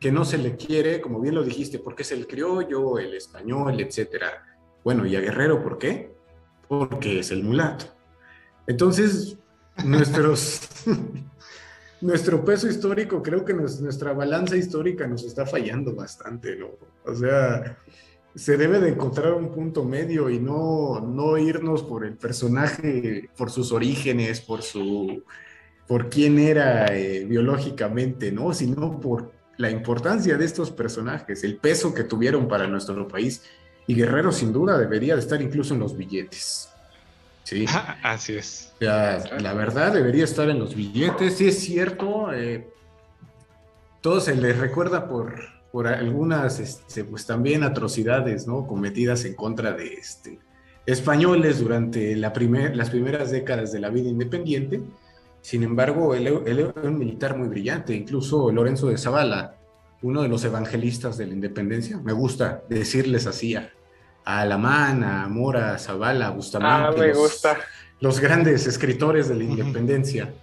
que 0.00 0.10
no 0.10 0.24
se 0.24 0.38
le 0.38 0.56
quiere, 0.56 1.00
como 1.00 1.20
bien 1.20 1.34
lo 1.34 1.44
dijiste, 1.44 1.78
porque 1.78 2.02
es 2.02 2.12
el 2.12 2.26
criollo, 2.26 2.98
el 2.98 3.14
español, 3.14 3.80
etcétera. 3.80 4.44
Bueno, 4.82 5.06
y 5.06 5.16
a 5.16 5.20
Guerrero, 5.20 5.62
¿por 5.62 5.78
qué? 5.78 6.14
Porque 6.66 7.20
es 7.20 7.30
el 7.30 7.42
mulato. 7.42 7.86
Entonces, 8.66 9.38
nuestros, 9.84 10.68
nuestro 12.00 12.44
peso 12.44 12.68
histórico, 12.68 13.22
creo 13.22 13.44
que 13.44 13.54
nuestra 13.54 14.12
balanza 14.12 14.56
histórica 14.56 15.06
nos 15.06 15.24
está 15.24 15.46
fallando 15.46 15.94
bastante, 15.94 16.56
¿no? 16.56 16.70
O 17.04 17.14
sea, 17.14 17.78
se 18.34 18.56
debe 18.56 18.78
de 18.80 18.90
encontrar 18.90 19.32
un 19.32 19.50
punto 19.50 19.84
medio 19.84 20.30
y 20.30 20.38
no, 20.38 21.00
no 21.00 21.36
irnos 21.38 21.82
por 21.82 22.04
el 22.04 22.16
personaje, 22.16 23.28
por 23.36 23.50
sus 23.50 23.72
orígenes, 23.72 24.40
por 24.40 24.62
su 24.62 25.24
por 25.88 26.10
quién 26.10 26.38
era 26.38 26.94
eh, 26.94 27.24
biológicamente, 27.24 28.30
¿no? 28.30 28.52
Sino 28.52 29.00
por 29.00 29.32
la 29.56 29.70
importancia 29.70 30.36
de 30.36 30.44
estos 30.44 30.70
personajes, 30.70 31.42
el 31.42 31.56
peso 31.56 31.94
que 31.94 32.04
tuvieron 32.04 32.46
para 32.46 32.68
nuestro 32.68 33.08
país. 33.08 33.42
Y 33.86 33.94
Guerrero 33.94 34.30
sin 34.30 34.52
duda 34.52 34.78
debería 34.78 35.14
de 35.14 35.20
estar 35.20 35.40
incluso 35.40 35.72
en 35.72 35.80
los 35.80 35.96
billetes. 35.96 36.68
Sí. 37.48 37.64
Así 38.02 38.36
es. 38.36 38.74
la 38.78 39.54
verdad 39.54 39.94
debería 39.94 40.24
estar 40.24 40.50
en 40.50 40.58
los 40.58 40.74
billetes. 40.74 41.38
Sí, 41.38 41.48
es 41.48 41.58
cierto. 41.60 42.30
Eh, 42.34 42.68
todo 44.02 44.20
se 44.20 44.34
le 44.36 44.52
recuerda 44.52 45.08
por, 45.08 45.34
por 45.72 45.86
algunas, 45.86 46.60
este, 46.60 47.04
pues 47.04 47.24
también 47.24 47.62
atrocidades, 47.62 48.46
¿no? 48.46 48.66
Cometidas 48.66 49.24
en 49.24 49.32
contra 49.32 49.72
de 49.72 49.94
este, 49.94 50.38
españoles 50.84 51.60
durante 51.60 52.14
la 52.16 52.34
primer, 52.34 52.76
las 52.76 52.90
primeras 52.90 53.30
décadas 53.30 53.72
de 53.72 53.80
la 53.80 53.88
vida 53.88 54.10
independiente. 54.10 54.82
Sin 55.40 55.62
embargo, 55.62 56.14
él, 56.14 56.26
él 56.44 56.58
era 56.58 56.72
un 56.82 56.98
militar 56.98 57.34
muy 57.34 57.48
brillante. 57.48 57.94
Incluso 57.94 58.52
Lorenzo 58.52 58.88
de 58.88 58.98
Zavala, 58.98 59.56
uno 60.02 60.20
de 60.20 60.28
los 60.28 60.44
evangelistas 60.44 61.16
de 61.16 61.26
la 61.26 61.32
independencia, 61.32 61.96
me 61.96 62.12
gusta 62.12 62.62
decirles 62.68 63.26
así 63.26 63.54
a, 63.54 63.72
a 64.28 64.42
Alamán, 64.42 65.04
a 65.04 65.26
Mora, 65.26 65.74
a 65.74 65.78
Zavala, 65.78 66.26
a 66.26 66.30
Bustamante. 66.30 67.00
Ah, 67.00 67.02
me 67.02 67.14
gusta. 67.14 67.56
Los 67.98 68.20
grandes 68.20 68.66
escritores 68.66 69.26
de 69.26 69.36
la 69.36 69.44
independencia. 69.44 70.34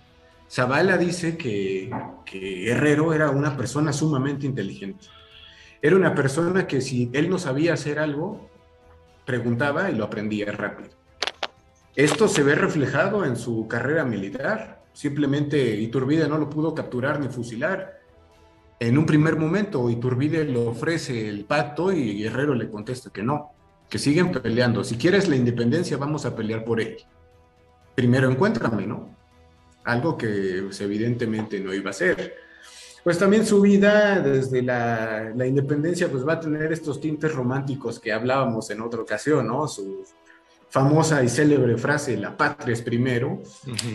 Zavala 0.50 0.98
dice 0.98 1.38
que, 1.38 1.92
que 2.26 2.40
Guerrero 2.66 3.14
era 3.14 3.30
una 3.30 3.56
persona 3.56 3.94
sumamente 3.94 4.48
inteligente. 4.48 5.06
Era 5.84 5.96
una 5.96 6.16
persona 6.16 6.66
que 6.66 6.82
si 6.82 7.12
él 7.14 7.30
no 7.30 7.38
sabía 7.38 7.74
hacer 7.74 8.00
algo, 8.00 8.50
preguntaba 9.24 9.92
y 9.92 9.96
lo 9.96 10.06
aprendía 10.06 10.52
rápido. 10.52 10.90
Esto 11.96 12.28
se 12.28 12.42
ve 12.42 12.56
reflejado 12.56 13.24
en 13.24 13.36
su 13.36 13.68
carrera 13.68 14.04
militar. 14.04 14.82
Simplemente 14.94 15.60
Iturbide 15.76 16.28
no 16.28 16.40
lo 16.40 16.50
pudo 16.50 16.74
capturar 16.74 17.20
ni 17.20 17.28
fusilar. 17.28 18.00
En 18.80 18.98
un 18.98 19.06
primer 19.06 19.38
momento 19.38 19.92
Iturbide 19.92 20.44
le 20.44 20.58
ofrece 20.58 21.30
el 21.30 21.46
pacto 21.46 21.92
y 21.92 22.24
Guerrero 22.24 22.56
le 22.56 22.68
contesta 22.68 23.12
que 23.12 23.22
no 23.22 23.55
que 23.90 23.98
siguen 23.98 24.32
peleando. 24.32 24.84
Si 24.84 24.98
quieres 24.98 25.28
la 25.28 25.36
independencia, 25.36 25.98
vamos 25.98 26.26
a 26.26 26.36
pelear 26.36 26.64
por 26.64 26.82
él. 26.82 26.98
Primero 27.94 28.30
encuéntrame, 28.30 28.86
¿no? 28.86 29.16
Algo 29.84 30.18
que 30.18 30.64
pues, 30.66 30.82
evidentemente 30.82 31.60
no 31.60 31.74
iba 31.74 31.92
a 31.92 31.94
ser. 31.94 32.36
Pues 33.04 33.20
también 33.20 33.46
su 33.46 33.62
vida 33.62 34.20
desde 34.20 34.64
la, 34.64 35.32
la, 35.36 35.46
independencia 35.46 36.10
pues 36.10 36.28
va 36.28 36.34
a 36.34 36.40
tener 36.40 36.74
estos 36.74 37.00
tintes 37.00 37.34
románticos 37.34 38.00
que 38.00 38.12
hablábamos 38.12 38.72
en 38.72 38.82
otra 38.82 39.02
ocasión, 39.02 39.48
¿no? 39.48 39.68
Su 39.68 40.04
famosa 40.76 41.24
y 41.24 41.30
célebre 41.30 41.78
frase, 41.78 42.18
la 42.18 42.36
patria 42.36 42.74
es 42.74 42.82
primero. 42.82 43.42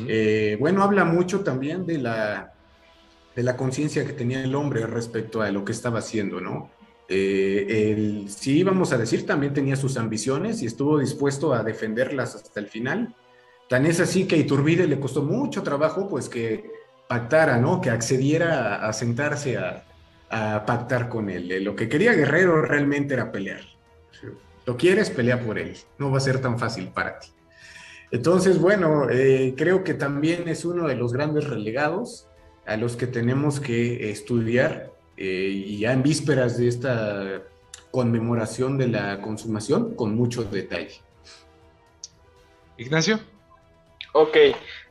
Eh, 0.09 0.57
bueno, 0.59 0.83
habla 0.83 1.05
mucho 1.05 1.41
también 1.41 1.85
de 1.85 1.99
la, 1.99 2.55
de 3.37 3.43
la 3.43 3.55
conciencia 3.55 4.07
que 4.07 4.15
tenía 4.15 4.43
el 4.43 4.55
hombre 4.55 4.87
respecto 4.87 5.43
a 5.43 5.51
lo 5.51 5.63
que 5.63 5.73
estaba 5.73 5.99
haciendo, 5.99 6.41
¿no? 6.41 6.71
Eh, 7.13 8.25
sí, 8.29 8.63
vamos 8.63 8.93
a 8.93 8.99
decir, 8.99 9.27
también 9.27 9.53
tenía 9.53 9.75
sus 9.75 9.97
ambiciones 9.97 10.63
y 10.63 10.67
estuvo 10.67 10.97
dispuesto 10.97 11.53
a 11.53 11.65
defenderlas 11.65 12.37
hasta 12.37 12.61
el 12.61 12.69
final. 12.69 13.17
Tan 13.69 13.85
es 13.85 13.99
así 13.99 14.29
que 14.29 14.37
a 14.37 14.39
Iturbide 14.39 14.87
le 14.87 15.01
costó 15.01 15.23
mucho 15.23 15.65
trabajo, 15.65 16.09
pues 16.09 16.29
que 16.29 16.71
pactara, 17.09 17.59
¿no? 17.59 17.81
Que 17.81 17.91
accediera 17.91 18.87
a, 18.87 18.93
sentarse 18.93 19.59
a, 19.59 19.85
pactar 20.65 21.09
con 21.09 21.29
él. 21.29 21.65
Lo 21.65 21.75
que 21.75 21.89
quería 21.89 22.13
Guerrero 22.13 22.63
realmente 22.63 23.15
era 23.15 23.33
pelear. 23.33 23.63
Lo 24.65 24.77
quieres, 24.77 25.11
pelea 25.11 25.41
por 25.45 25.59
él. 25.59 25.77
No 25.99 26.13
va 26.13 26.19
a 26.19 26.21
ser 26.21 26.41
tan 26.41 26.61
fácil 26.61 26.89
para 26.89 27.19
ti. 27.19 27.29
Entonces, 28.13 28.61
bueno, 28.61 29.11
eh, 29.11 29.55
creo 29.57 29.83
que 29.83 29.95
también 29.95 30.49
es 30.49 30.65
uno 30.65 30.87
de 30.87 30.95
los 30.95 31.13
grandes 31.13 31.49
relegados 31.49 32.29
a 32.67 32.77
los 32.77 32.95
que 32.95 33.09
tenemos 33.09 33.59
que 33.59 34.11
estudiar 34.11 34.93
eh, 35.23 35.51
y 35.67 35.79
ya 35.79 35.93
en 35.93 36.03
vísperas 36.03 36.57
de 36.57 36.67
esta 36.67 37.43
conmemoración 37.91 38.79
de 38.79 38.89
la 38.89 39.21
consumación 39.21 39.95
con 39.95 40.17
mucho 40.17 40.45
detalle. 40.45 41.03
Ignacio. 42.79 43.21
Ok, 44.13 44.37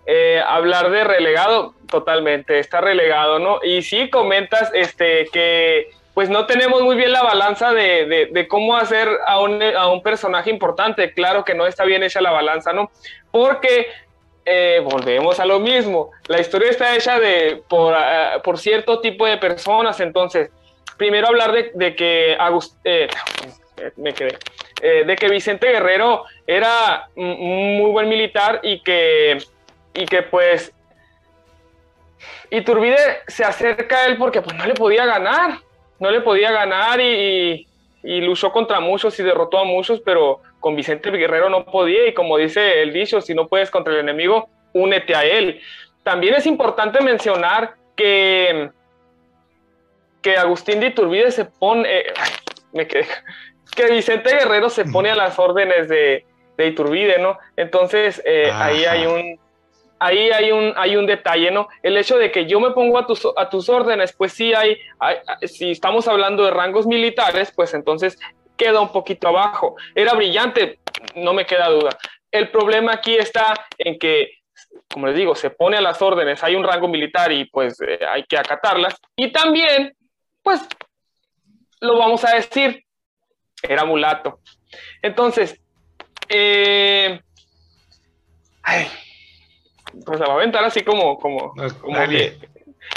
eh, 0.06 0.39
hablar 0.46 0.92
de 0.92 1.04
relegado, 1.04 1.74
totalmente, 1.89 2.60
está 2.60 2.80
relegado, 2.80 3.39
¿no? 3.39 3.60
Y 3.63 3.82
sí 3.82 4.12
comentas 4.12 4.70
este, 4.76 5.26
que 5.34 5.89
pues 6.13 6.30
no 6.30 6.46
tenemos 6.46 6.84
muy 6.84 6.96
bien 6.96 7.12
la 7.12 7.24
balanza 7.24 7.74
de, 7.74 8.30
de, 8.32 8.48
cómo 8.48 8.76
hacer 8.76 9.10
a 9.26 9.39
un, 9.42 9.63
a 9.63 9.88
un, 9.89 10.04
personaje 10.04 10.52
importante. 10.52 11.12
Claro 11.13 11.44
que 11.44 11.56
no 11.56 11.65
está 11.65 11.86
bien 11.86 12.04
hecha 12.04 12.22
la 12.22 12.32
balanza, 12.32 12.72
¿no? 12.72 12.92
Porque 13.32 13.88
eh, 14.52 14.82
volvemos 14.84 15.40
a 15.40 15.46
lo 15.46 15.60
mismo. 15.60 16.12
La 16.28 16.42
historia 16.42 16.72
está 16.72 16.96
hecha 16.96 17.20
de, 17.20 17.62
por, 17.68 17.94
eh, 17.96 18.40
por 18.44 18.58
cierto 18.58 19.00
tipo 19.00 19.28
de 19.28 19.38
personas. 19.38 20.00
Entonces, 20.00 20.50
primero 20.98 21.28
hablar 21.28 21.52
de, 21.52 21.96
que 21.96 22.36
eh, 22.84 23.08
me 23.98 24.14
quedé, 24.14 24.38
de 24.82 25.16
que 25.16 25.30
Vicente 25.30 25.72
Guerrero 25.72 26.24
era 26.48 27.10
un 27.16 27.78
muy 27.78 27.92
buen 27.92 28.10
militar 28.10 28.60
y 28.64 28.82
que, 28.82 29.38
y 29.94 30.06
que 30.06 30.24
pues 30.24 30.73
Iturbide 32.50 33.21
se 33.28 33.44
acerca 33.44 34.00
a 34.00 34.06
él 34.08 34.17
porque 34.17 34.42
pues 34.42 34.56
no 34.56 34.65
le 34.65 34.73
podía 34.73 35.06
ganar, 35.06 35.60
no 36.00 36.10
le 36.10 36.21
podía 36.21 36.52
ganar 36.52 37.00
y, 37.00 37.67
y 38.04 38.21
luchó 38.21 38.52
contra 38.52 38.79
muchos 38.79 39.19
y 39.19 39.23
derrotó 39.23 39.60
a 39.60 39.63
muchos, 39.63 40.00
pero 40.02 40.41
con 40.60 40.75
Vicente 40.75 41.12
Guerrero 41.12 41.50
no 41.50 41.65
podía 41.65 42.08
y 42.08 42.13
como 42.13 42.37
dice 42.37 42.81
el 42.81 42.93
dicho, 42.93 43.21
si 43.21 43.33
no 43.33 43.47
puedes 43.47 43.69
contra 43.69 43.93
el 43.93 44.00
enemigo, 44.00 44.50
únete 44.73 45.15
a 45.15 45.25
él. 45.25 45.62
También 46.04 46.35
es 46.35 46.45
importante 46.45 47.02
mencionar 47.02 47.75
que, 47.95 48.69
que 50.21 50.37
Agustín 50.37 50.79
de 50.79 50.87
Iturbide 50.87 51.31
se 51.31 51.45
pone, 51.45 52.06
me 52.71 52.87
quedé, 52.87 53.08
que 53.75 53.91
Vicente 53.91 54.35
Guerrero 54.35 54.69
se 54.69 54.85
pone 54.85 55.12
a 55.12 55.15
las 55.15 55.37
órdenes 55.37 55.89
de, 55.89 56.25
de 56.58 56.67
Iturbide, 56.67 57.19
¿no? 57.19 57.37
Entonces 57.56 58.21
eh, 58.25 58.50
ahí 58.54 58.85
hay 58.85 59.06
un 59.06 59.39
ahí 60.00 60.29
hay 60.31 60.52
un, 60.52 60.73
hay 60.77 60.95
un 60.95 61.06
detalle, 61.06 61.52
¿no? 61.52 61.67
El 61.83 61.97
hecho 61.97 62.17
de 62.17 62.31
que 62.31 62.45
yo 62.45 62.60
me 62.60 62.71
pongo 62.71 62.97
a 62.97 63.06
tus, 63.06 63.27
a 63.35 63.50
tus 63.50 63.69
órdenes, 63.69 64.13
pues 64.13 64.33
sí 64.33 64.54
hay, 64.54 64.77
si 65.43 65.71
estamos 65.71 66.08
hablando 66.08 66.43
de 66.43 66.52
rangos 66.52 66.87
militares, 66.87 67.52
pues 67.56 67.73
entonces 67.73 68.17
queda 68.58 68.81
un 68.81 68.91
poquito 68.91 69.27
abajo. 69.27 69.75
Era 69.95 70.13
brillante, 70.13 70.79
no 71.15 71.33
me 71.33 71.45
queda 71.45 71.69
duda. 71.69 71.97
El 72.31 72.50
problema 72.50 72.93
aquí 72.93 73.15
está 73.15 73.54
en 73.77 73.97
que, 73.97 74.31
como 74.91 75.08
les 75.08 75.15
digo, 75.15 75.35
se 75.35 75.50
pone 75.50 75.77
a 75.77 75.81
las 75.81 76.02
órdenes, 76.02 76.43
hay 76.43 76.56
un 76.56 76.63
rango 76.63 76.87
militar 76.87 77.31
y 77.31 77.45
pues 77.45 77.79
eh, 77.81 78.00
hay 78.08 78.23
que 78.23 78.37
acatarlas. 78.37 78.95
Y 79.15 79.31
también, 79.31 79.93
pues, 80.43 80.62
lo 81.81 81.97
vamos 81.97 82.23
a 82.25 82.35
decir, 82.35 82.83
era 83.63 83.85
mulato. 83.85 84.39
Entonces, 85.02 85.60
eh, 86.27 87.19
pues 90.06 90.19
la 90.19 90.27
va 90.27 90.33
a 90.33 90.35
aventar 90.37 90.63
así 90.63 90.81
como, 90.81 91.17
como, 91.19 91.54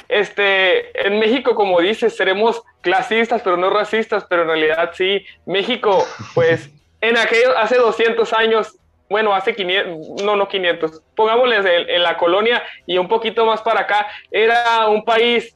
este, 0.08 1.06
en 1.06 1.18
México, 1.18 1.54
como 1.54 1.80
dices, 1.80 2.16
seremos 2.16 2.62
clasistas, 2.80 3.42
pero 3.42 3.56
no 3.56 3.70
racistas, 3.70 4.24
pero 4.28 4.42
en 4.42 4.48
realidad 4.48 4.90
sí, 4.94 5.24
México, 5.46 6.04
pues, 6.34 6.70
en 7.00 7.16
aquellos, 7.16 7.54
hace 7.56 7.76
200 7.76 8.32
años, 8.32 8.76
bueno, 9.08 9.34
hace 9.34 9.54
500, 9.54 10.22
no, 10.22 10.36
no 10.36 10.48
500, 10.48 11.02
pongámosles 11.14 11.66
en, 11.66 12.02
la 12.02 12.16
colonia 12.16 12.62
y 12.86 12.98
un 12.98 13.08
poquito 13.08 13.44
más 13.44 13.60
para 13.60 13.80
acá, 13.80 14.06
era 14.30 14.88
un 14.88 15.04
país 15.04 15.54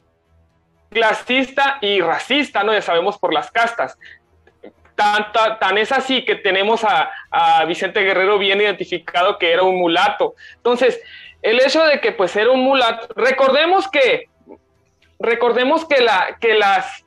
clasista 0.89 1.79
y 1.81 1.99
racista, 2.01 2.63
¿no? 2.63 2.73
Ya 2.73 2.81
sabemos 2.81 3.17
por 3.17 3.33
las 3.33 3.49
castas. 3.51 3.97
Tan, 4.95 5.31
tan, 5.59 5.77
es 5.77 5.91
así 5.91 6.25
que 6.25 6.35
tenemos 6.35 6.83
a, 6.83 7.11
a, 7.29 7.65
Vicente 7.65 8.01
Guerrero 8.01 8.39
bien 8.39 8.59
identificado 8.59 9.37
que 9.37 9.51
era 9.51 9.61
un 9.61 9.77
mulato. 9.77 10.33
Entonces, 10.55 10.99
el 11.41 11.59
hecho 11.59 11.83
de 11.83 11.99
que 11.99 12.11
pues 12.11 12.35
era 12.35 12.51
un 12.51 12.61
mulato, 12.61 13.07
recordemos 13.15 13.87
que, 13.89 14.29
recordemos 15.19 15.85
que, 15.85 16.01
la, 16.01 16.37
que 16.39 16.55
las, 16.55 17.05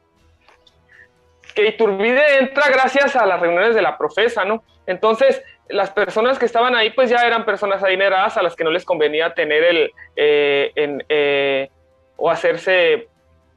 que 1.55 1.68
Iturbide 1.68 2.39
entra 2.39 2.68
gracias 2.68 3.16
a 3.16 3.26
las 3.26 3.41
reuniones 3.41 3.74
de 3.74 3.83
la 3.83 3.99
profesa, 3.99 4.45
¿no? 4.45 4.62
Entonces, 4.87 5.43
las 5.68 5.91
personas 5.91 6.39
que 6.39 6.47
estaban 6.47 6.74
ahí 6.74 6.91
pues 6.91 7.11
ya 7.11 7.26
eran 7.26 7.45
personas 7.45 7.83
adineradas 7.83 8.37
a 8.37 8.43
las 8.43 8.57
que 8.57 8.64
no 8.64 8.70
les 8.70 8.85
convenía 8.85 9.35
tener 9.35 9.62
el, 9.62 9.93
eh, 10.16 10.72
eh, 11.09 11.70
o 12.16 12.31
hacerse 12.31 13.09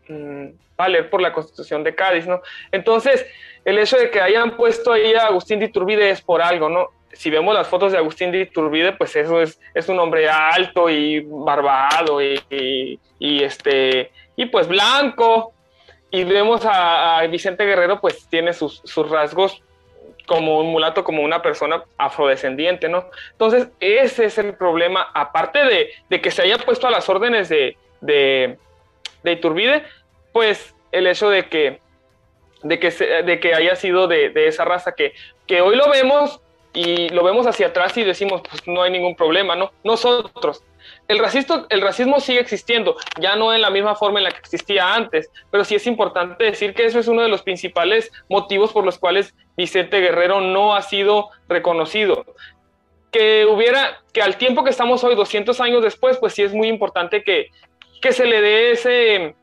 mm, 0.07 0.47
valer 0.75 1.09
por 1.09 1.21
la 1.21 1.33
constitución 1.33 1.83
de 1.83 1.95
Cádiz, 1.95 2.27
¿no? 2.27 2.41
Entonces, 2.71 3.25
el 3.65 3.79
hecho 3.79 3.97
de 3.97 4.09
que 4.11 4.21
hayan 4.21 4.55
puesto 4.55 4.91
ahí 4.91 5.13
a 5.13 5.27
Agustín 5.27 5.59
de 5.59 5.65
Iturbide 5.65 6.09
es 6.09 6.21
por 6.21 6.41
algo, 6.41 6.69
¿no? 6.69 6.89
Si 7.13 7.29
vemos 7.29 7.53
las 7.53 7.67
fotos 7.67 7.91
de 7.91 7.97
Agustín 7.97 8.31
de 8.31 8.41
Iturbide, 8.41 8.93
pues 8.93 9.15
eso 9.15 9.41
es, 9.41 9.59
es 9.73 9.87
un 9.87 9.99
hombre 9.99 10.29
alto 10.29 10.89
y 10.89 11.19
barbado 11.21 12.21
y, 12.21 12.99
y, 13.19 13.43
este, 13.43 14.11
y 14.35 14.47
pues 14.47 14.67
blanco. 14.67 15.53
Y 16.11 16.23
vemos 16.25 16.61
a, 16.65 17.25
Vicente 17.27 17.65
Guerrero, 17.65 17.99
pues 17.99 18.27
tiene 18.29 18.53
sus, 18.53 18.81
sus, 18.83 19.09
rasgos 19.09 19.63
como 20.27 20.59
un 20.59 20.71
mulato, 20.71 21.03
como 21.03 21.23
una 21.23 21.41
persona 21.41 21.83
afrodescendiente, 21.97 22.87
¿no? 22.87 23.09
Entonces, 23.31 23.69
ese 23.79 24.25
es 24.25 24.37
el 24.37 24.55
problema, 24.55 25.07
aparte 25.13 25.65
de, 25.65 25.89
de 26.09 26.21
que 26.21 26.29
se 26.29 26.43
haya 26.43 26.59
puesto 26.59 26.87
a 26.87 26.91
las 26.91 27.09
órdenes 27.09 27.49
de, 27.49 27.77
de, 27.99 28.57
de 29.23 29.31
Iturbide, 29.31 29.83
pues 30.31 30.75
el 30.91 31.07
hecho 31.07 31.29
de 31.29 31.49
que, 31.49 31.79
de 32.61 32.79
que, 32.79 32.91
de 32.91 33.39
que 33.39 33.55
haya 33.55 33.75
sido 33.75 34.07
de, 34.07 34.29
de 34.29 34.47
esa 34.47 34.65
raza 34.65 34.93
que, 34.93 35.13
que 35.47 35.61
hoy 35.61 35.75
lo 35.75 35.89
vemos 35.89 36.42
y 36.73 37.09
lo 37.09 37.23
vemos 37.23 37.45
hacia 37.45 37.67
atrás 37.67 37.95
y 37.97 38.03
decimos, 38.03 38.41
pues 38.49 38.67
no 38.67 38.81
hay 38.81 38.91
ningún 38.91 39.15
problema, 39.15 39.55
¿no? 39.55 39.71
Nosotros. 39.83 40.63
El 41.07 41.19
racismo, 41.19 41.65
el 41.69 41.81
racismo 41.81 42.19
sigue 42.19 42.39
existiendo, 42.39 42.97
ya 43.19 43.35
no 43.35 43.53
en 43.53 43.61
la 43.61 43.69
misma 43.69 43.95
forma 43.95 44.19
en 44.19 44.25
la 44.25 44.31
que 44.31 44.39
existía 44.39 44.93
antes, 44.93 45.29
pero 45.51 45.63
sí 45.63 45.75
es 45.75 45.85
importante 45.85 46.43
decir 46.43 46.73
que 46.73 46.85
eso 46.85 46.99
es 46.99 47.07
uno 47.07 47.21
de 47.21 47.29
los 47.29 47.43
principales 47.43 48.11
motivos 48.29 48.71
por 48.71 48.83
los 48.83 48.97
cuales 48.97 49.35
Vicente 49.55 50.01
Guerrero 50.01 50.41
no 50.41 50.75
ha 50.75 50.81
sido 50.81 51.29
reconocido. 51.47 52.25
Que 53.11 53.45
hubiera, 53.45 54.01
que 54.11 54.21
al 54.21 54.37
tiempo 54.37 54.63
que 54.63 54.71
estamos 54.71 55.03
hoy, 55.03 55.15
200 55.15 55.59
años 55.61 55.83
después, 55.83 56.17
pues 56.17 56.33
sí 56.33 56.41
es 56.41 56.53
muy 56.53 56.67
importante 56.67 57.23
que, 57.23 57.51
que 58.01 58.11
se 58.11 58.25
le 58.25 58.41
dé 58.41 58.71
ese, 58.71 59.35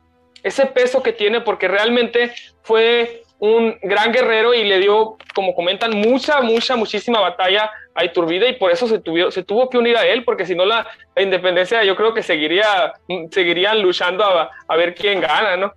ese 0.42 0.66
peso 0.66 1.02
que 1.02 1.12
tiene, 1.12 1.40
porque 1.40 1.68
realmente 1.68 2.34
fue 2.62 3.22
un 3.40 3.78
gran 3.82 4.12
guerrero 4.12 4.52
y 4.54 4.64
le 4.64 4.78
dio, 4.78 5.16
como 5.34 5.54
comentan, 5.54 5.96
mucha, 5.96 6.42
mucha, 6.42 6.76
muchísima 6.76 7.20
batalla 7.20 7.70
a 7.94 8.04
Iturbide 8.04 8.50
y 8.50 8.52
por 8.54 8.70
eso 8.70 8.86
se, 8.86 8.98
tuvo, 9.00 9.30
se 9.30 9.42
tuvo 9.42 9.68
que 9.68 9.78
unir 9.78 9.96
a 9.96 10.06
él, 10.06 10.24
porque 10.24 10.46
si 10.46 10.54
no 10.54 10.64
la, 10.66 10.86
independencia 11.16 11.82
yo 11.82 11.96
creo 11.96 12.14
que 12.14 12.22
seguiría, 12.22 12.92
seguirían 13.30 13.82
luchando 13.82 14.24
a, 14.24 14.50
a 14.68 14.76
ver 14.76 14.94
quién 14.94 15.20
gana, 15.20 15.56
¿no? 15.56 15.72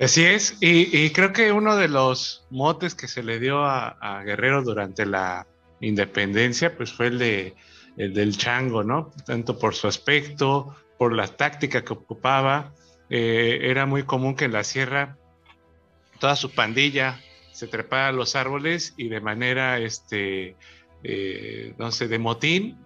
Así 0.00 0.24
es, 0.24 0.56
y, 0.62 1.10
creo 1.10 1.34
que 1.34 1.52
uno 1.52 1.76
de 1.76 1.88
los 1.88 2.46
motes 2.48 2.94
que 2.94 3.06
se 3.06 3.22
le 3.22 3.38
dio 3.38 3.62
a, 3.62 4.22
Guerrero 4.24 4.62
durante 4.62 5.04
la 5.04 5.46
independencia, 5.80 6.74
pues 6.74 6.90
fue 6.90 7.08
el, 7.08 7.18
de, 7.18 7.54
el 7.98 8.14
del 8.14 8.34
chango, 8.34 8.82
¿no? 8.82 9.12
Tanto 9.26 9.58
por 9.58 9.74
su 9.74 9.88
aspecto, 9.88 10.74
por 10.96 11.14
la 11.14 11.28
táctica 11.28 11.84
que 11.84 11.92
ocupaba. 11.92 12.72
Eh, 13.10 13.58
era 13.62 13.84
muy 13.84 14.04
común 14.04 14.36
que 14.36 14.46
en 14.46 14.52
la 14.52 14.64
sierra 14.64 15.18
toda 16.20 16.36
su 16.36 16.52
pandilla 16.52 17.20
se 17.50 17.66
trepaba 17.66 18.08
a 18.08 18.12
los 18.12 18.36
árboles 18.36 18.94
y 18.96 19.08
de 19.08 19.20
manera, 19.20 19.78
este, 19.80 20.54
eh, 21.02 21.74
no 21.78 21.90
sé, 21.90 22.06
de 22.06 22.18
motín, 22.18 22.78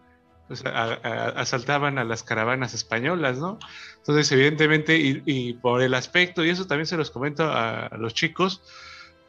pues, 0.48 0.64
asaltaban 0.64 1.98
a 1.98 2.04
las 2.04 2.22
caravanas 2.22 2.74
españolas, 2.74 3.38
¿no? 3.38 3.58
Entonces, 3.98 4.30
evidentemente, 4.32 4.98
y, 4.98 5.52
por 5.54 5.82
el 5.82 5.94
aspecto, 5.94 6.44
y 6.44 6.50
eso 6.50 6.66
también 6.66 6.86
se 6.86 6.96
los 6.96 7.10
comento 7.10 7.44
a, 7.44 7.90
los 7.98 8.14
chicos, 8.14 8.62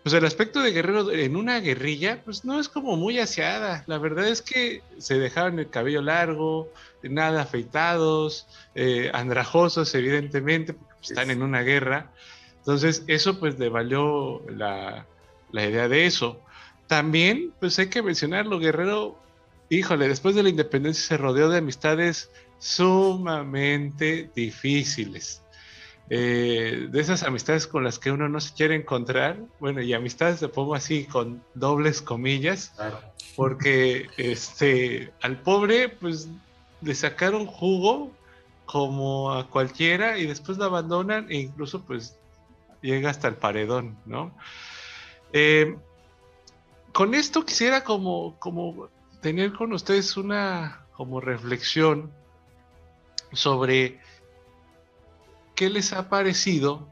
pues 0.04 0.14
el 0.14 0.26
aspecto 0.26 0.62
de 0.62 0.72
guerrero 0.72 1.12
en 1.12 1.36
una 1.36 1.60
guerrilla, 1.62 2.22
pues 2.24 2.46
no 2.46 2.60
es 2.60 2.70
como 2.70 2.96
muy 2.96 3.18
aseada. 3.20 3.84
La 3.88 3.98
verdad 3.98 4.28
es 4.28 4.42
que 4.44 4.84
se 5.00 5.18
dejaban 5.18 5.58
el 5.58 5.70
cabello 5.70 6.02
largo, 6.02 6.72
nada 7.02 7.42
afeitados, 7.42 8.46
eh, 8.76 9.10
andrajosos, 9.14 9.96
evidentemente, 9.96 10.74
porque 10.74 10.94
están 11.02 11.32
en 11.32 11.42
una 11.42 11.62
guerra. 11.62 12.12
Entonces, 12.66 13.04
eso 13.06 13.40
pues 13.40 13.60
le 13.60 13.70
valió 13.70 14.42
la, 14.50 15.06
idea 15.52 15.88
de 15.88 16.08
eso. 16.08 16.42
También, 16.88 17.54
pues 17.60 17.78
hay 17.78 17.90
que 17.90 18.02
mencionarlo, 18.02 18.58
Guerrero, 18.58 19.20
híjole, 19.70 20.08
después 20.08 20.34
de 20.34 20.42
la 20.42 20.50
independencia 20.50 21.04
se 21.10 21.18
rodeó 21.18 21.50
de 21.50 21.60
amistades 21.60 22.32
sumamente 22.58 24.32
difíciles. 24.36 25.44
Eh, 26.10 26.88
de 26.90 27.00
esas 27.00 27.22
amistades 27.22 27.68
con 27.68 27.84
las 27.84 28.00
que 28.00 28.10
uno 28.12 28.30
no 28.30 28.42
se 28.42 28.56
quiere 28.56 28.74
encontrar, 28.74 29.38
bueno, 29.60 29.84
y 29.84 29.94
amistades 29.94 30.42
le 30.42 30.48
pongo 30.48 30.74
así 30.74 31.06
con 31.06 31.44
dobles 31.54 32.02
comillas, 32.02 32.74
porque 33.36 34.08
este, 34.18 35.14
al 35.22 35.40
pobre, 35.40 35.90
pues 35.90 36.30
le 36.82 36.96
sacaron 36.96 37.46
jugo 37.46 38.12
como 38.66 39.34
a 39.34 39.48
cualquiera 39.52 40.18
y 40.18 40.26
después 40.26 40.58
lo 40.58 40.66
abandonan 40.66 41.28
e 41.30 41.38
incluso 41.38 41.84
pues 41.84 42.16
llega 42.86 43.10
hasta 43.10 43.28
el 43.28 43.36
paredón, 43.36 43.98
¿no? 44.06 44.36
Eh, 45.34 45.76
con 46.94 47.16
esto 47.16 47.46
quisiera 47.46 47.84
como, 47.84 48.38
como 48.40 48.90
tener 49.22 49.54
con 49.54 49.74
ustedes 49.74 50.16
una 50.16 50.86
como 50.94 51.20
reflexión 51.20 52.14
sobre 53.34 54.00
qué 55.56 55.70
les 55.70 55.92
ha 55.94 56.10
parecido 56.10 56.88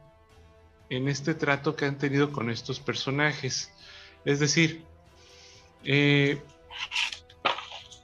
en 0.89 1.07
este 1.07 1.35
trato 1.35 1.75
que 1.75 1.85
han 1.85 1.97
tenido 1.97 2.31
con 2.31 2.49
estos 2.49 2.79
personajes. 2.79 3.71
Es 4.25 4.39
decir, 4.39 4.83
eh, 5.83 6.41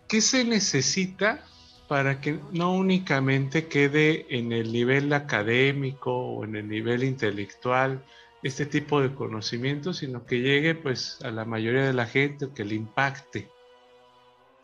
¿qué 0.08 0.22
se 0.22 0.46
necesita 0.46 1.44
para 1.90 2.22
que 2.22 2.40
no 2.52 2.74
únicamente 2.74 3.68
quede 3.68 4.28
en 4.30 4.52
el 4.52 4.72
nivel 4.72 5.12
académico 5.12 6.16
o 6.16 6.46
en 6.46 6.56
el 6.56 6.70
nivel 6.70 7.04
intelectual 7.04 8.06
este 8.44 8.68
tipo 8.68 9.02
de 9.02 9.14
conocimiento, 9.14 9.92
sino 9.92 10.24
que 10.26 10.40
llegue 10.40 10.76
pues 10.76 11.18
a 11.24 11.32
la 11.32 11.46
mayoría 11.46 11.84
de 11.84 11.94
la 11.94 12.06
gente, 12.06 12.50
que 12.56 12.64
le 12.64 12.76
impacte. 12.76 13.50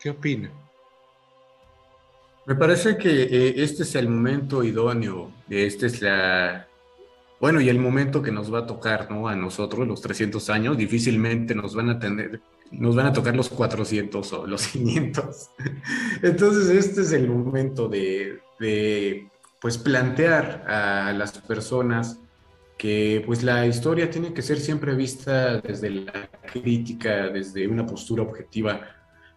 ¿Qué 0.00 0.10
opina? 0.10 0.50
Me 2.46 2.54
parece 2.54 2.96
que 2.96 3.24
eh, 3.24 3.54
este 3.56 3.82
es 3.82 3.94
el 3.96 4.08
momento 4.08 4.62
idóneo, 4.62 5.32
este 5.50 5.86
es 5.86 6.00
la, 6.00 6.68
bueno, 7.40 7.60
y 7.60 7.68
el 7.68 7.80
momento 7.80 8.22
que 8.22 8.30
nos 8.30 8.52
va 8.52 8.60
a 8.60 8.66
tocar, 8.66 9.10
¿no? 9.10 9.28
A 9.28 9.34
nosotros, 9.34 9.86
los 9.86 10.00
300 10.00 10.48
años, 10.48 10.76
difícilmente 10.76 11.56
nos 11.56 11.74
van 11.74 11.90
a 11.90 11.98
tener, 11.98 12.40
nos 12.70 12.96
van 12.96 13.06
a 13.06 13.12
tocar 13.12 13.34
los 13.36 13.48
400 13.48 14.32
o 14.32 14.46
los 14.46 14.66
500. 14.68 15.50
Entonces, 16.22 16.68
este 16.68 17.02
es 17.02 17.12
el 17.12 17.28
momento 17.28 17.88
de, 17.88 18.40
pues, 19.60 19.78
plantear 19.78 20.64
a 20.68 21.12
las 21.12 21.32
personas 21.38 22.20
que, 22.78 23.22
pues, 23.26 23.42
la 23.42 23.66
historia 23.66 24.10
tiene 24.10 24.32
que 24.32 24.42
ser 24.42 24.58
siempre 24.58 24.94
vista 24.94 25.60
desde 25.60 25.90
la 25.90 26.30
crítica, 26.52 27.28
desde 27.28 27.66
una 27.66 27.86
postura 27.86 28.22
objetiva. 28.22 28.80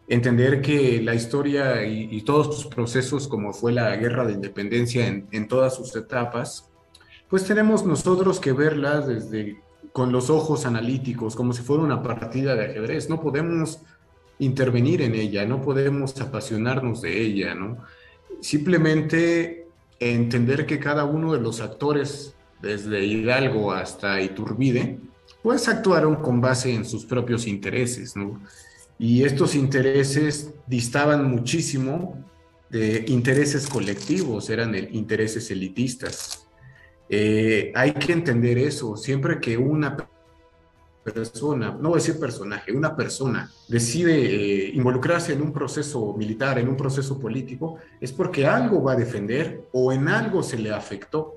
Entender 0.07 0.61
que 0.61 1.01
la 1.01 1.13
historia 1.13 1.85
y, 1.85 2.21
todos 2.23 2.55
sus 2.55 2.65
procesos, 2.65 3.27
como 3.27 3.53
fue 3.53 3.71
la 3.71 3.95
guerra 3.95 4.25
de 4.25 4.33
independencia 4.33 5.07
en, 5.07 5.27
en 5.31 5.47
todas 5.47 5.75
sus 5.75 5.95
etapas, 5.95 6.69
pues 7.29 7.45
tenemos 7.45 7.85
nosotros 7.85 8.39
que 8.39 8.51
verlas 8.51 9.07
desde 9.07 9.61
con 9.99 10.13
los 10.13 10.29
ojos 10.29 10.65
analíticos, 10.65 11.35
como 11.35 11.51
si 11.51 11.61
fuera 11.61 11.83
una 11.83 12.01
partida 12.01 12.55
de 12.55 12.67
ajedrez. 12.67 13.09
No 13.09 13.19
podemos 13.19 13.81
intervenir 14.39 15.01
en 15.01 15.13
ella, 15.13 15.45
no 15.45 15.61
podemos 15.61 16.17
apasionarnos 16.21 17.01
de 17.01 17.21
ella, 17.21 17.53
¿no? 17.53 17.79
Simplemente 18.39 19.67
entender 19.99 20.65
que 20.65 20.79
cada 20.79 21.03
uno 21.03 21.33
de 21.33 21.41
los 21.41 21.59
actores, 21.59 22.33
desde 22.61 23.03
Hidalgo 23.03 23.73
hasta 23.73 24.21
Iturbide, 24.21 25.01
pues 25.43 25.67
actuaron 25.67 26.15
con 26.15 26.39
base 26.39 26.73
en 26.73 26.85
sus 26.85 27.03
propios 27.03 27.45
intereses, 27.45 28.15
¿no? 28.15 28.39
y 28.97 29.23
estos 29.25 29.53
intereses 29.53 30.53
distaban 30.65 31.29
muchísimo 31.29 32.23
de 32.69 33.03
intereses 33.09 33.67
colectivos, 33.67 34.49
eran 34.49 34.73
intereses 34.93 35.51
elitistas. 35.51 36.48
Eh, 37.09 37.71
hay 37.75 37.93
que 37.93 38.13
entender 38.13 38.59
eso, 38.59 38.95
siempre 38.95 39.39
que 39.39 39.57
una 39.57 39.97
persona, 41.03 41.75
no 41.79 41.95
decir 41.95 42.19
personaje, 42.19 42.71
una 42.71 42.95
persona 42.95 43.51
decide 43.67 44.13
eh, 44.13 44.71
involucrarse 44.75 45.33
en 45.33 45.41
un 45.41 45.51
proceso 45.51 46.13
militar, 46.13 46.59
en 46.59 46.69
un 46.69 46.77
proceso 46.77 47.19
político, 47.19 47.77
es 47.99 48.11
porque 48.11 48.45
algo 48.45 48.83
va 48.83 48.93
a 48.93 48.95
defender 48.95 49.63
o 49.71 49.91
en 49.91 50.07
algo 50.07 50.43
se 50.43 50.59
le 50.59 50.71
afectó. 50.71 51.35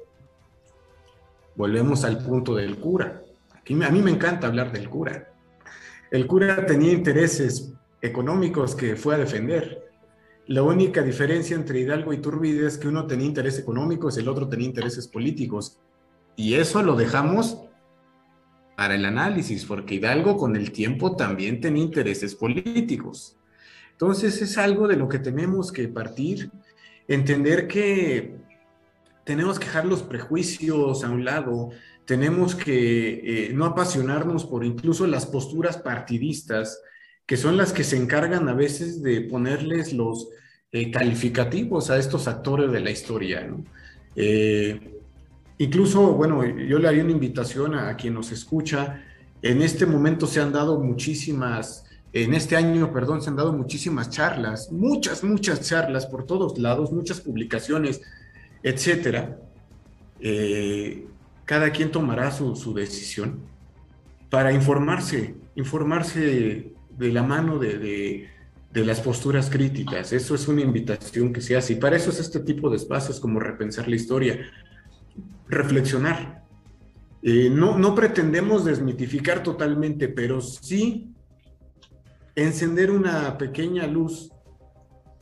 Volvemos 1.55 2.05
al 2.05 2.19
punto 2.19 2.55
del 2.55 2.79
cura. 2.79 3.23
Aquí, 3.55 3.75
a 3.83 3.91
mí 3.91 4.03
me 4.03 4.11
encanta 4.11 4.49
hablar 4.49 4.73
del 4.73 4.91
cura. 4.91 5.33
El 6.11 6.27
cura 6.27 6.67
tenía 6.67 6.93
intereses 6.93 7.73
económicos 8.03 8.75
que 8.75 8.97
fue 8.97 9.15
a 9.15 9.19
defender. 9.19 9.92
La 10.53 10.63
única 10.63 11.01
diferencia 11.01 11.57
entre 11.57 11.81
Hidalgo 11.81 12.13
y 12.13 12.19
Turbide 12.19 12.67
es 12.67 12.77
que 12.77 12.87
uno 12.87 13.07
tenía 13.07 13.25
intereses 13.25 13.61
económicos 13.61 14.19
el 14.19 14.29
otro 14.29 14.51
tenía 14.51 14.67
intereses 14.67 15.09
políticos. 15.09 15.79
Y 16.37 16.57
eso 16.57 16.83
lo 16.83 16.95
dejamos 16.95 17.63
para 18.77 18.97
el 18.97 19.07
análisis, 19.07 19.65
porque 19.65 19.95
Hidalgo 19.95 20.37
con 20.37 20.55
el 20.55 20.71
tiempo 20.71 21.17
también 21.17 21.63
tenía 21.63 21.83
intereses 21.83 22.35
políticos. 22.35 23.35
Entonces 23.93 24.43
es 24.43 24.59
algo 24.59 24.89
de 24.89 24.97
lo 24.97 25.09
que 25.09 25.19
tenemos 25.19 25.73
que 25.73 25.89
partir, 25.89 26.51
entender 27.09 27.67
que 27.67 28.37
tenemos 29.25 29.59
que 29.59 29.65
dejar 29.65 29.87
los 29.87 30.03
prejuicios 30.03 31.03
a 31.03 31.09
un 31.09 31.25
lado, 31.25 31.71
tenemos 32.05 32.55
que 32.55 33.47
eh, 33.47 33.53
no 33.55 33.65
apasionarnos 33.65 34.45
por 34.45 34.67
incluso 34.67 35.07
las 35.07 35.25
posturas 35.25 35.79
partidistas, 35.79 36.83
que 37.25 37.39
son 37.39 37.57
las 37.57 37.73
que 37.73 37.85
se 37.85 37.97
encargan 37.97 38.51
a 38.51 38.53
veces 38.53 39.03
de 39.03 39.23
ponerles 39.23 39.95
los 39.95 40.29
eh, 40.73 40.91
calificativos 40.91 41.91
a 41.91 41.99
estos 41.99 42.27
actores 42.27 42.73
de 42.73 42.81
la 42.81 42.91
historia. 42.91 43.49
Eh, 44.17 44.93
Incluso, 45.63 46.15
bueno, 46.15 46.45
yo 46.45 46.81
le 46.81 46.89
haría 46.89 47.05
una 47.05 47.13
invitación 47.13 47.77
a, 47.77 47.97
quien 47.97 48.15
nos 48.15 48.33
escucha. 48.33 49.01
En 49.43 49.63
este 49.63 49.87
momento 49.87 50.27
se 50.27 50.41
han 50.41 50.53
dado 50.53 50.81
muchísimas, 50.81 51.85
en 52.13 52.35
este 52.35 52.57
año, 52.57 52.93
perdón, 52.93 53.23
se 53.23 53.31
han 53.31 53.37
dado 53.37 53.53
muchísimas 53.53 54.11
charlas, 54.11 54.73
muchas, 54.73 55.23
muchas 55.23 55.61
charlas 55.61 56.07
por 56.07 56.27
todos 56.27 56.59
lados, 56.59 56.91
muchas 56.91 57.21
publicaciones, 57.21 58.01
etcétera. 58.65 59.39
Eh, 60.19 61.07
cada 61.45 61.71
quien 61.71 61.93
tomará 61.93 62.33
su, 62.33 62.57
su, 62.57 62.75
decisión 62.75 63.39
para 64.31 64.53
informarse, 64.53 65.37
informarse 65.55 66.73
de 66.99 67.13
la 67.13 67.23
mano 67.23 67.61
de, 67.61 67.79
de, 67.79 68.29
de, 68.73 68.85
las 68.85 69.01
posturas 69.01 69.51
críticas. 69.51 70.13
Eso 70.13 70.35
es 70.35 70.49
una 70.49 70.63
invitación 70.63 71.33
que 71.33 71.41
se 71.41 71.57
hace 71.57 71.75
y 71.75 71.77
para 71.77 71.97
eso 71.97 72.11
es 72.11 72.21
este 72.21 72.41
tipo 72.41 72.71
de 72.71 72.77
espacios 72.77 73.21
como 73.21 73.41
repensar 73.41 73.89
la 73.89 73.97
historia 73.97 74.41
reflexionar. 75.49 76.43
Eh, 77.23 77.51
no, 77.51 77.79
no 77.79 77.95
pretendemos 77.95 78.65
desmitificar 78.65 79.43
totalmente, 79.43 80.09
pero 80.09 80.41
sí 80.41 81.13
encender 82.35 82.91
una 82.91 83.37
pequeña 83.39 83.87
luz 83.87 84.33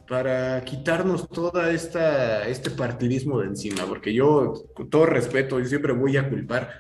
para 0.09 0.65
quitarnos 0.65 1.29
toda 1.29 1.71
esta 1.71 2.47
este 2.49 2.71
partidismo 2.71 3.41
de 3.41 3.47
encima, 3.47 3.87
porque 3.87 4.13
yo, 4.13 4.65
con 4.75 4.91
todo 4.91 5.07
respeto, 5.07 5.61
yo 5.61 5.67
siempre 5.67 5.93
voy 5.93 6.17
a 6.17 6.29
culpar 6.29 6.71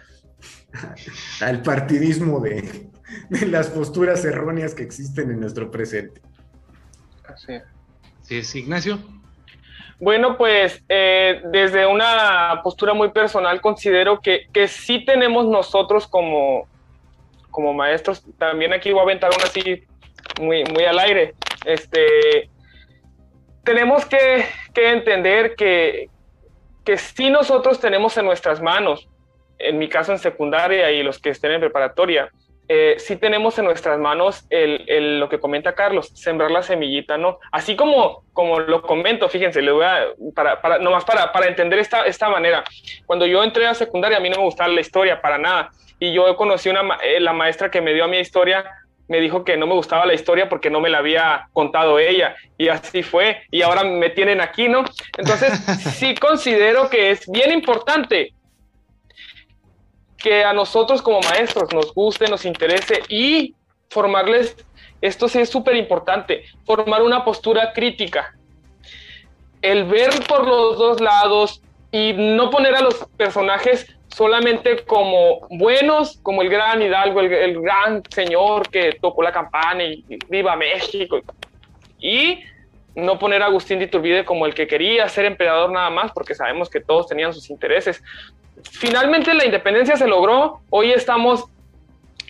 al 1.40 1.62
partidismo 1.62 2.40
de, 2.40 2.90
de 3.28 3.46
las 3.46 3.68
posturas 3.68 4.24
erróneas 4.24 4.74
que 4.74 4.82
existen 4.82 5.30
en 5.30 5.40
nuestro 5.40 5.70
presente. 5.70 6.20
Así 8.20 8.38
es. 8.38 8.54
Ignacio. 8.54 8.98
Bueno, 9.98 10.38
pues 10.38 10.82
eh, 10.88 11.42
desde 11.52 11.86
una 11.86 12.60
postura 12.62 12.94
muy 12.94 13.10
personal 13.10 13.60
considero 13.60 14.20
que, 14.20 14.46
que 14.52 14.66
sí 14.66 15.04
tenemos 15.04 15.46
nosotros 15.46 16.06
como, 16.06 16.66
como 17.50 17.74
maestros, 17.74 18.24
también 18.38 18.72
aquí 18.72 18.92
voy 18.92 19.00
a 19.00 19.02
aventar 19.02 19.30
una 19.34 19.44
así 19.44 19.84
muy, 20.40 20.64
muy 20.64 20.84
al 20.84 20.98
aire, 20.98 21.34
este, 21.66 22.48
tenemos 23.62 24.06
que, 24.06 24.46
que 24.72 24.90
entender 24.90 25.54
que, 25.54 26.08
que 26.84 26.96
sí 26.96 27.28
nosotros 27.28 27.78
tenemos 27.78 28.16
en 28.16 28.24
nuestras 28.24 28.62
manos, 28.62 29.06
en 29.58 29.78
mi 29.78 29.88
caso 29.88 30.12
en 30.12 30.18
secundaria 30.18 30.90
y 30.90 31.02
los 31.02 31.18
que 31.18 31.28
estén 31.28 31.52
en 31.52 31.60
preparatoria, 31.60 32.30
eh, 32.72 32.94
sí 33.00 33.16
tenemos 33.16 33.58
en 33.58 33.64
nuestras 33.64 33.98
manos 33.98 34.46
lo 34.48 35.28
que 35.28 35.40
comenta 35.40 35.74
Carlos, 35.74 36.12
sembrar 36.14 36.52
la 36.52 36.62
semillita, 36.62 37.18
¿no? 37.18 37.40
Así 37.50 37.74
como, 37.74 38.22
como 38.32 38.60
lo 38.60 38.80
comento, 38.82 39.28
fíjense, 39.28 39.60
le 39.60 39.72
voy 39.72 39.84
a, 39.84 40.06
para, 40.36 40.62
para, 40.62 40.78
nomás 40.78 41.04
para, 41.04 41.32
para 41.32 41.48
entender 41.48 41.80
esta, 41.80 42.04
esta 42.04 42.28
manera. 42.28 42.62
Cuando 43.06 43.26
yo 43.26 43.42
entré 43.42 43.66
a 43.66 43.74
secundaria, 43.74 44.18
a 44.18 44.20
mí 44.20 44.30
no 44.30 44.36
me 44.36 44.44
gustaba 44.44 44.68
la 44.68 44.80
historia 44.80 45.20
para 45.20 45.36
nada. 45.36 45.70
Y 45.98 46.12
yo 46.12 46.36
conocí 46.36 46.68
una, 46.68 46.96
eh, 47.02 47.18
la 47.18 47.32
maestra 47.32 47.72
que 47.72 47.80
me 47.80 47.92
dio 47.92 48.04
a 48.04 48.06
mi 48.06 48.18
historia, 48.18 48.64
me 49.08 49.18
dijo 49.18 49.44
que 49.44 49.56
no 49.56 49.66
me 49.66 49.74
gustaba 49.74 50.06
la 50.06 50.14
historia 50.14 50.48
porque 50.48 50.70
no 50.70 50.78
me 50.78 50.90
la 50.90 50.98
había 50.98 51.48
contado 51.52 51.98
ella. 51.98 52.36
Y 52.56 52.68
así 52.68 53.02
fue. 53.02 53.42
Y 53.50 53.62
ahora 53.62 53.82
me 53.82 54.10
tienen 54.10 54.40
aquí, 54.40 54.68
¿no? 54.68 54.84
Entonces, 55.18 55.58
sí 55.96 56.14
considero 56.14 56.88
que 56.88 57.10
es 57.10 57.28
bien 57.28 57.50
importante 57.50 58.32
que 60.22 60.44
a 60.44 60.52
nosotros 60.52 61.02
como 61.02 61.20
maestros 61.20 61.72
nos 61.72 61.92
guste, 61.94 62.28
nos 62.28 62.44
interese 62.44 63.02
y 63.08 63.54
formarles, 63.88 64.56
esto 65.00 65.28
sí 65.28 65.40
es 65.40 65.48
súper 65.48 65.76
importante, 65.76 66.44
formar 66.64 67.02
una 67.02 67.24
postura 67.24 67.72
crítica. 67.72 68.34
El 69.62 69.84
ver 69.84 70.10
por 70.28 70.46
los 70.46 70.78
dos 70.78 71.00
lados 71.00 71.62
y 71.90 72.12
no 72.12 72.50
poner 72.50 72.74
a 72.74 72.82
los 72.82 72.94
personajes 73.16 73.94
solamente 74.08 74.84
como 74.84 75.46
buenos, 75.50 76.18
como 76.22 76.42
el 76.42 76.48
gran 76.48 76.82
Hidalgo, 76.82 77.20
el, 77.20 77.60
gran 77.60 78.02
señor 78.10 78.68
que 78.68 78.96
tocó 79.00 79.22
la 79.22 79.32
campana 79.32 79.84
y, 79.84 80.04
viva 80.28 80.56
México. 80.56 81.20
Y 81.98 82.40
no 82.94 83.18
poner 83.18 83.42
a 83.42 83.46
Agustín 83.46 83.78
de 83.78 83.84
Iturbide 83.86 84.24
como 84.24 84.46
el 84.46 84.54
que 84.54 84.66
quería 84.66 85.08
ser 85.08 85.24
emperador 85.24 85.70
nada 85.70 85.90
más, 85.90 86.12
porque 86.12 86.34
sabemos 86.34 86.68
que 86.68 86.80
todos 86.80 87.06
tenían 87.06 87.32
sus 87.32 87.50
intereses 87.50 88.02
finalmente 88.70 89.34
la 89.34 89.44
independencia 89.44 89.96
se 89.96 90.06
logró, 90.06 90.60
hoy 90.70 90.92
estamos 90.92 91.46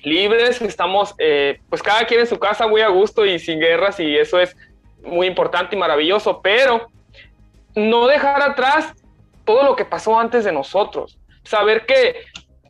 libres, 0.03 0.63
estamos 0.63 1.15
eh, 1.19 1.61
pues 1.69 1.83
cada 1.83 2.07
quien 2.07 2.21
en 2.21 2.27
su 2.27 2.39
casa 2.39 2.67
muy 2.67 2.81
a 2.81 2.89
gusto 2.89 3.27
y 3.27 3.39
sin 3.39 3.61
guerras 3.61 4.01
y 4.01 4.17
eso 4.17 4.39
es 4.41 4.57
muy 5.03 5.27
importante 5.27 5.77
y 5.77 5.79
maravilloso, 5.79 6.41
pero 6.43 6.89
no 7.75 8.07
dejar 8.07 8.43
atrás 8.43 8.93
todo 9.45 9.63
lo 9.63 9.77
que 9.77 9.85
pasó 9.85 10.19
antes 10.19 10.45
de 10.45 10.53
nosotros, 10.53 11.19
saber 11.45 11.87
que, 11.87 12.23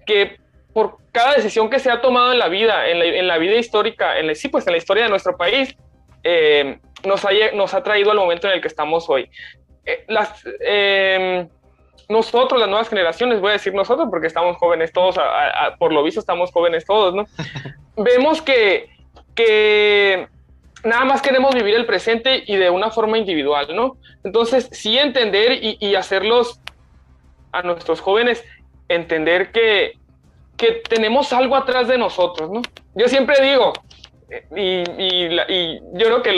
que 0.06 0.38
por 0.72 0.98
cada 1.12 1.34
decisión 1.34 1.68
que 1.68 1.78
se 1.78 1.90
ha 1.90 2.00
tomado 2.00 2.32
en 2.32 2.38
la 2.38 2.48
vida, 2.48 2.88
en 2.88 3.26
la, 3.26 3.38
vida 3.38 3.56
histórica, 3.56 4.18
en 4.18 4.34
sí, 4.36 4.48
pues 4.48 4.66
en 4.66 4.72
la 4.72 4.78
historia 4.78 5.04
de 5.04 5.10
nuestro 5.10 5.36
país, 5.36 5.76
eh, 6.22 6.78
nos, 7.04 7.24
ha, 7.24 7.30
nos 7.54 7.74
ha 7.74 7.82
traído 7.82 8.10
al 8.10 8.18
momento 8.18 8.46
en 8.46 8.54
el 8.54 8.60
que 8.60 8.68
estamos 8.68 9.08
hoy. 9.08 9.28
Eh, 9.84 10.04
las, 10.06 10.44
nosotros, 12.10 12.60
las 12.60 12.68
nuevas 12.68 12.88
generaciones, 12.88 13.40
voy 13.40 13.50
a 13.50 13.52
decir 13.54 13.72
nosotros 13.72 14.08
porque 14.10 14.26
estamos 14.26 14.56
jóvenes 14.56 14.92
todos, 14.92 15.16
por 15.78 15.92
lo 15.92 16.02
visto 16.02 16.20
estamos 16.20 16.50
jóvenes 16.50 16.84
todos, 16.84 17.14
¿no? 17.14 17.24
Vemos 17.96 18.42
que, 18.42 18.90
que 19.34 20.28
nada 20.84 21.04
más 21.04 21.22
queremos 21.22 21.54
vivir 21.54 21.74
el 21.74 21.86
presente 21.86 22.42
y 22.46 22.56
de 22.56 22.68
una 22.68 22.90
forma 22.90 23.16
individual, 23.16 23.68
¿no? 23.74 23.96
Entonces, 24.24 24.68
sí 24.72 24.98
entender 24.98 25.52
y, 25.52 25.78
y 25.80 25.94
hacerlos 25.94 26.60
a 27.52 27.62
nuestros 27.62 28.00
jóvenes 28.00 28.44
entender 28.88 29.52
que, 29.52 29.92
que 30.56 30.82
tenemos 30.88 31.32
algo 31.32 31.56
atrás 31.56 31.88
de 31.88 31.96
nosotros, 31.96 32.50
¿no? 32.50 32.60
Yo 32.94 33.08
siempre 33.08 33.40
digo, 33.40 33.72
y, 34.56 34.84
y, 34.98 35.80
yo 35.94 36.06
creo 36.06 36.22
que 36.22 36.32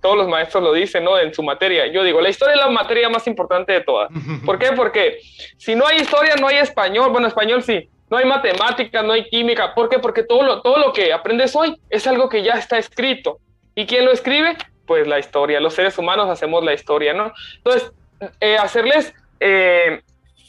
todos 0.00 0.16
los 0.16 0.28
maestros 0.28 0.62
lo 0.62 0.72
dicen, 0.72 1.04
¿no? 1.04 1.18
En 1.18 1.34
su 1.34 1.42
materia. 1.42 1.86
Yo 1.86 2.02
digo, 2.02 2.20
la 2.20 2.30
historia 2.30 2.54
es 2.54 2.60
la 2.60 2.70
materia 2.70 3.08
más 3.08 3.26
importante 3.26 3.72
de 3.72 3.80
todas. 3.82 4.10
¿Por 4.46 4.58
qué? 4.58 4.72
Porque 4.72 5.18
si 5.58 5.74
no 5.74 5.86
hay 5.86 5.98
historia, 5.98 6.36
no 6.36 6.46
hay 6.46 6.56
español. 6.56 7.10
Bueno, 7.10 7.26
español 7.26 7.62
sí. 7.62 7.88
No 8.10 8.18
hay 8.18 8.26
matemática, 8.26 9.02
no 9.02 9.12
hay 9.12 9.24
química. 9.28 9.74
¿Por 9.74 9.88
qué? 9.88 9.98
Porque 9.98 10.22
todo 10.22 10.42
lo, 10.42 10.62
todo 10.62 10.78
lo 10.78 10.92
que 10.92 11.12
aprendes 11.12 11.54
hoy 11.56 11.76
es 11.90 12.06
algo 12.06 12.28
que 12.28 12.42
ya 12.42 12.54
está 12.54 12.78
escrito. 12.78 13.38
¿Y 13.74 13.86
quién 13.86 14.04
lo 14.04 14.12
escribe? 14.12 14.56
Pues 14.86 15.06
la 15.06 15.18
historia. 15.18 15.60
Los 15.60 15.74
seres 15.74 15.98
humanos 15.98 16.28
hacemos 16.30 16.62
la 16.64 16.74
historia, 16.74 17.12
¿no? 17.12 17.32
Entonces, 17.56 17.92
eh, 18.40 18.56
hacerles 18.56 19.12
eh, 19.40 20.00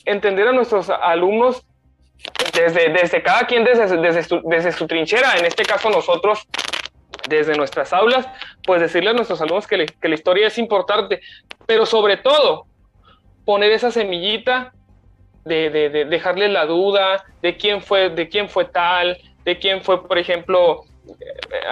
entender 0.06 0.48
a 0.48 0.52
nuestros 0.52 0.90
alumnos 0.90 1.66
desde, 2.54 2.90
desde 2.90 3.22
cada 3.22 3.46
quien, 3.46 3.64
desde, 3.64 3.98
desde, 3.98 4.42
desde 4.46 4.72
su 4.72 4.88
trinchera, 4.88 5.38
en 5.38 5.46
este 5.46 5.64
caso 5.66 5.90
nosotros, 5.90 6.48
desde 7.28 7.56
nuestras 7.56 7.94
aulas, 7.94 8.28
pues 8.64 8.82
decirle 8.82 9.12
a 9.12 9.14
nuestros 9.14 9.42
alumnos 9.42 9.68
que, 9.68 9.86
que, 9.86 10.10
la 10.10 10.16
historia 10.16 10.48
es 10.48 10.58
importante, 10.58 11.22
pero 11.66 11.86
sobre 11.86 12.18
todo 12.18 12.66
poner 13.46 13.72
esa 13.72 13.92
semillita 13.92 14.74
de, 15.44 15.70
de, 15.70 15.90
de, 15.90 16.06
dejarle 16.06 16.50
la 16.50 16.66
duda 16.66 17.24
de 17.42 17.58
quién 17.58 17.82
fue, 17.82 18.10
de 18.10 18.30
quién 18.30 18.50
fue 18.50 18.66
tal, 18.66 19.18
de 19.44 19.60
quién 19.60 19.84
fue, 19.84 20.08
por 20.08 20.18
ejemplo, 20.18 20.84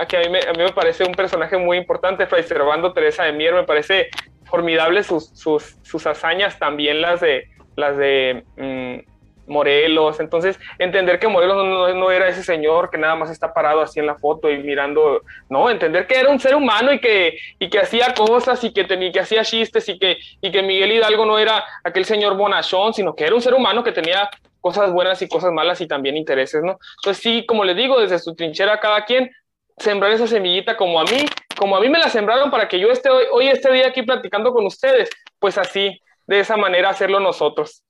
que 0.08 0.18
a 0.18 0.20
mí, 0.20 0.30
me, 0.30 0.40
a 0.40 0.52
mí 0.52 0.60
me 0.60 0.72
parece 0.72 1.04
un 1.04 1.14
personaje 1.14 1.58
muy 1.58 1.78
importante, 1.78 2.28
Fray 2.28 2.44
Servando 2.44 2.94
Teresa 2.94 3.24
de 3.24 3.34
Mier, 3.34 3.54
me 3.54 3.64
parece 3.64 4.10
formidable 4.46 5.04
sus 5.04 6.08
hazañas, 6.08 6.60
también 6.60 7.02
las 7.02 7.22
de, 7.22 7.48
las 7.76 7.98
de 7.98 8.44
mm, 8.58 9.13
Morelos. 9.48 10.20
Entonces, 10.20 10.60
entender 10.80 11.20
que 11.20 11.28
Morelos 11.28 11.96
no, 11.96 12.12
era 12.12 12.28
ese 12.28 12.44
señor 12.44 12.90
que 12.90 12.98
nada 12.98 13.16
más 13.16 13.30
está 13.30 13.54
parado 13.54 13.82
así 13.82 14.00
en 14.00 14.08
la 14.08 14.16
foto 14.16 14.50
y 14.50 14.58
mirando, 14.60 15.22
no, 15.50 15.70
entender 15.70 16.08
que 16.08 16.20
era 16.20 16.30
un 16.30 16.40
ser 16.40 16.56
humano 16.56 16.94
y 16.94 17.00
que, 17.00 17.38
y 17.60 17.70
que 17.70 17.80
hacía 17.80 18.14
cosas 18.14 18.64
y 18.64 18.74
que, 18.74 18.84
tenía, 18.84 19.12
que 19.12 19.20
hacía 19.20 19.44
chistes 19.44 19.88
y 19.90 20.00
que, 20.00 20.18
y 20.42 20.52
que 20.52 20.62
Miguel 20.62 20.92
Hidalgo 20.92 21.26
no 21.26 21.40
era 21.40 21.64
aquel 21.84 22.06
señor 22.06 22.36
bonachón, 22.36 22.94
sino 22.94 23.16
que 23.16 23.26
era 23.26 23.36
un 23.36 23.42
ser 23.42 23.54
humano 23.54 23.84
que 23.84 23.92
tenía 23.92 24.30
cosas 24.62 24.92
buenas 24.94 25.22
y 25.22 25.28
cosas 25.28 25.52
malas 25.52 25.82
y 25.82 25.88
también 25.88 26.16
intereses, 26.16 26.64
¿no? 26.64 26.80
Entonces, 27.02 27.22
sí, 27.22 27.46
como 27.46 27.66
les 27.66 27.76
digo, 27.76 28.00
desde 28.00 28.18
su 28.20 28.34
trinchera 28.34 28.80
cada 28.80 29.04
quien, 29.04 29.30
sembrar 29.78 30.12
esa 30.12 30.28
semillita 30.28 30.78
como 30.78 31.00
a 31.00 31.04
mí, 31.04 31.26
como 31.58 31.76
a 31.76 31.82
mí 31.82 31.90
me 31.90 32.00
la 32.00 32.10
sembraron 32.10 32.50
para 32.50 32.68
que 32.68 32.80
yo 32.80 32.90
esté 32.90 33.10
hoy, 33.10 33.26
hoy 33.32 33.48
este 33.48 33.72
día 33.74 33.88
aquí 33.88 34.04
platicando 34.04 34.54
con 34.54 34.66
ustedes, 34.66 35.10
pues 35.40 35.58
así, 35.58 36.00
de 36.28 36.40
esa 36.40 36.58
manera 36.58 36.90
hacerlo 36.90 37.20
nosotros. 37.20 37.84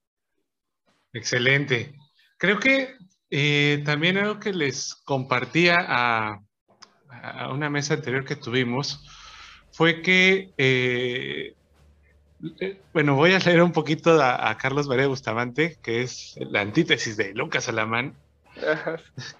Excelente. 1.14 1.94
Creo 2.38 2.60
que 2.60 2.96
eh, 3.30 3.82
también 3.86 4.18
algo 4.18 4.40
que 4.40 4.52
les 4.52 4.96
compartía 5.06 5.78
a, 5.80 6.42
una 7.52 7.70
mesa 7.70 7.94
anterior 7.94 8.26
que 8.26 8.36
tuvimos 8.36 9.06
fue 9.72 10.02
que, 10.02 10.52
eh, 10.58 11.56
eh, 12.60 12.82
bueno, 12.92 13.16
voy 13.16 13.34
a 13.34 13.40
leer 13.40 13.62
un 13.62 13.72
poquito 13.72 14.22
a, 14.22 14.58
Carlos 14.58 14.88
María 14.88 15.08
Bustamante, 15.08 15.78
que 15.82 16.02
es 16.02 16.36
la 16.38 16.62
antítesis 16.62 17.16
de 17.16 17.34
Lucas 17.34 17.70
Alamán, 17.70 18.16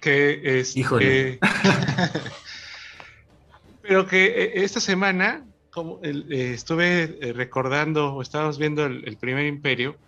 que 0.00 0.60
es... 0.60 0.76
Híjole. 0.76 1.38
pero 3.82 4.06
que 4.06 4.52
esta 4.54 4.80
semana, 4.80 5.44
como 5.70 6.00
estuve 6.02 7.32
recordando, 7.34 8.14
o 8.14 8.22
estábamos 8.22 8.58
viendo 8.58 8.86
el 8.86 9.16
primer 9.18 9.46
imperio, 9.46 9.98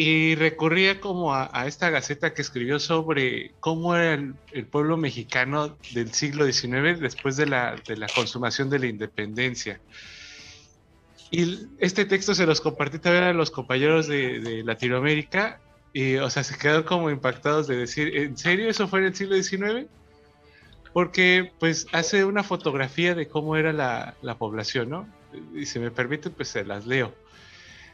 y 0.00 0.36
recurría 0.36 1.00
como 1.00 1.34
a, 1.34 1.66
esta 1.66 1.90
gaceta 1.90 2.32
que 2.32 2.40
escribió 2.40 2.78
sobre 2.78 3.50
cómo 3.58 3.96
era 3.96 4.14
el, 4.52 4.66
pueblo 4.66 4.96
mexicano 4.96 5.76
del 5.92 6.12
siglo 6.12 6.46
XIX 6.46 7.00
después 7.00 7.36
de 7.36 7.46
la, 7.46 7.74
de 7.84 7.96
la, 7.96 8.06
consumación 8.06 8.70
de 8.70 8.78
la 8.78 8.86
independencia. 8.86 9.80
Y 11.32 11.66
este 11.80 12.04
texto 12.04 12.32
se 12.36 12.46
los 12.46 12.60
compartí 12.60 13.00
también 13.00 13.24
a 13.24 13.32
los 13.32 13.50
compañeros 13.50 14.06
de, 14.06 14.38
de 14.38 14.62
Latinoamérica 14.62 15.58
y, 15.92 16.14
o 16.18 16.30
sea, 16.30 16.44
se 16.44 16.56
quedaron 16.56 16.84
como 16.84 17.10
impactados 17.10 17.66
de 17.66 17.78
decir, 17.78 18.16
¿en 18.16 18.36
serio 18.36 18.70
eso 18.70 18.86
fue 18.86 19.00
en 19.00 19.06
el 19.06 19.16
siglo 19.16 19.34
XIX? 19.34 19.88
Porque 20.92 21.50
pues 21.58 21.88
hace 21.90 22.24
una 22.24 22.44
fotografía 22.44 23.16
de 23.16 23.26
cómo 23.26 23.56
era 23.56 23.72
la, 23.72 24.14
la 24.22 24.38
población, 24.38 24.90
¿no? 24.90 25.08
Y 25.56 25.66
si 25.66 25.80
me 25.80 25.90
permite, 25.90 26.30
pues 26.30 26.50
se 26.50 26.64
las 26.64 26.86
leo. 26.86 27.12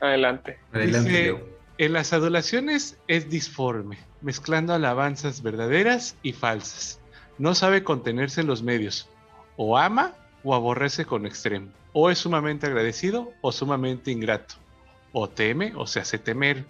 Adelante. 0.03 0.59
Adelante, 0.71 1.11
Leo. 1.11 1.54
En 1.77 1.93
las 1.93 2.13
adulaciones 2.13 2.99
es 3.09 3.29
disforme, 3.29 3.99
mezclando 4.21 4.75
alabanzas 4.75 5.43
verdaderas 5.43 6.17
y 6.23 6.33
falsas. 6.33 7.01
No 7.37 7.57
sabe 7.57 7.83
contenerse 7.83 8.43
en 8.43 8.47
los 8.47 8.63
medios. 8.63 9.09
O 9.57 9.77
ama 9.77 10.15
o 10.45 10.55
aborrece 10.55 11.05
con 11.05 11.27
extremo. 11.27 11.73
O 11.93 12.11
es 12.11 12.19
sumamente 12.19 12.67
agradecido 12.67 13.33
o 13.41 13.51
sumamente 13.51 14.13
ingrato. 14.13 14.55
O 15.13 15.29
teme 15.29 15.73
o 15.75 15.89
se 15.89 15.99
hace 15.99 16.17
temer. 16.17 16.65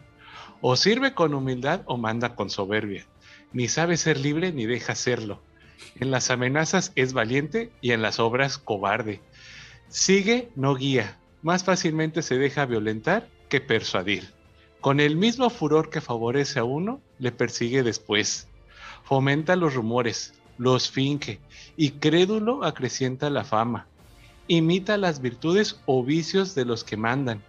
O 0.62 0.74
sirve 0.74 1.12
con 1.12 1.34
humildad 1.34 1.82
o 1.84 1.98
manda 1.98 2.34
con 2.34 2.48
soberbia. 2.48 3.04
Ni 3.52 3.68
sabe 3.68 3.98
ser 3.98 4.18
libre 4.18 4.52
ni 4.52 4.64
deja 4.64 4.94
serlo. 4.94 5.42
En 6.00 6.10
las 6.10 6.30
amenazas 6.30 6.92
es 6.94 7.12
valiente 7.12 7.70
y 7.82 7.92
en 7.92 8.00
las 8.00 8.18
obras 8.18 8.56
cobarde. 8.56 9.20
Sigue, 9.88 10.48
no 10.56 10.74
guía. 10.74 11.18
Más 11.42 11.62
fácilmente 11.62 12.22
se 12.22 12.38
deja 12.38 12.64
violentar 12.64 13.28
que 13.50 13.60
persuadir. 13.60 14.33
Con 14.84 15.00
el 15.00 15.16
mismo 15.16 15.48
furor 15.48 15.88
que 15.88 16.02
favorece 16.02 16.58
a 16.58 16.64
uno, 16.64 17.00
le 17.18 17.32
persigue 17.32 17.82
después. 17.82 18.48
Fomenta 19.02 19.56
los 19.56 19.72
rumores, 19.72 20.34
los 20.58 20.90
finge, 20.90 21.40
y 21.74 21.92
crédulo 21.92 22.64
acrecienta 22.64 23.30
la 23.30 23.44
fama. 23.44 23.86
Imita 24.46 24.98
las 24.98 25.22
virtudes 25.22 25.80
o 25.86 26.04
vicios 26.04 26.54
de 26.54 26.66
los 26.66 26.84
que 26.84 26.98
mandan. 26.98 27.42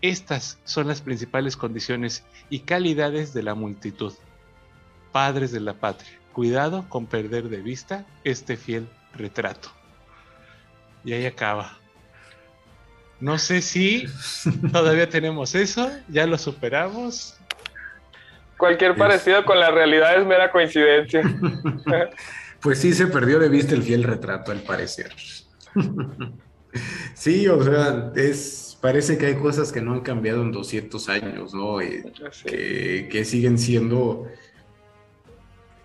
Estas 0.00 0.58
son 0.64 0.88
las 0.88 1.00
principales 1.00 1.56
condiciones 1.56 2.24
y 2.50 2.58
calidades 2.58 3.32
de 3.32 3.44
la 3.44 3.54
multitud. 3.54 4.14
Padres 5.12 5.52
de 5.52 5.60
la 5.60 5.74
patria, 5.74 6.18
cuidado 6.32 6.88
con 6.88 7.06
perder 7.06 7.50
de 7.50 7.62
vista 7.62 8.04
este 8.24 8.56
fiel 8.56 8.88
retrato. 9.14 9.68
Y 11.04 11.12
ahí 11.12 11.24
acaba. 11.24 11.78
No 13.20 13.38
sé 13.38 13.62
si 13.62 14.06
todavía 14.72 15.08
tenemos 15.08 15.54
eso, 15.54 15.90
ya 16.08 16.26
lo 16.26 16.38
superamos. 16.38 17.36
Cualquier 18.56 18.96
parecido 18.96 19.44
con 19.44 19.58
la 19.60 19.70
realidad 19.70 20.18
es 20.18 20.26
mera 20.26 20.50
coincidencia. 20.50 21.22
pues 22.60 22.78
sí, 22.78 22.92
se 22.92 23.06
perdió 23.06 23.38
de 23.38 23.48
vista 23.48 23.74
el 23.74 23.82
fiel 23.82 24.02
retrato, 24.02 24.52
al 24.52 24.60
parecer. 24.60 25.12
sí, 27.14 27.46
o 27.48 27.62
sea, 27.62 28.12
es, 28.16 28.76
parece 28.80 29.18
que 29.18 29.26
hay 29.26 29.34
cosas 29.36 29.72
que 29.72 29.80
no 29.80 29.94
han 29.94 30.00
cambiado 30.00 30.42
en 30.42 30.52
200 30.52 31.08
años, 31.08 31.54
¿no? 31.54 31.78
que, 31.78 33.08
que 33.10 33.24
siguen 33.24 33.58
siendo 33.58 34.28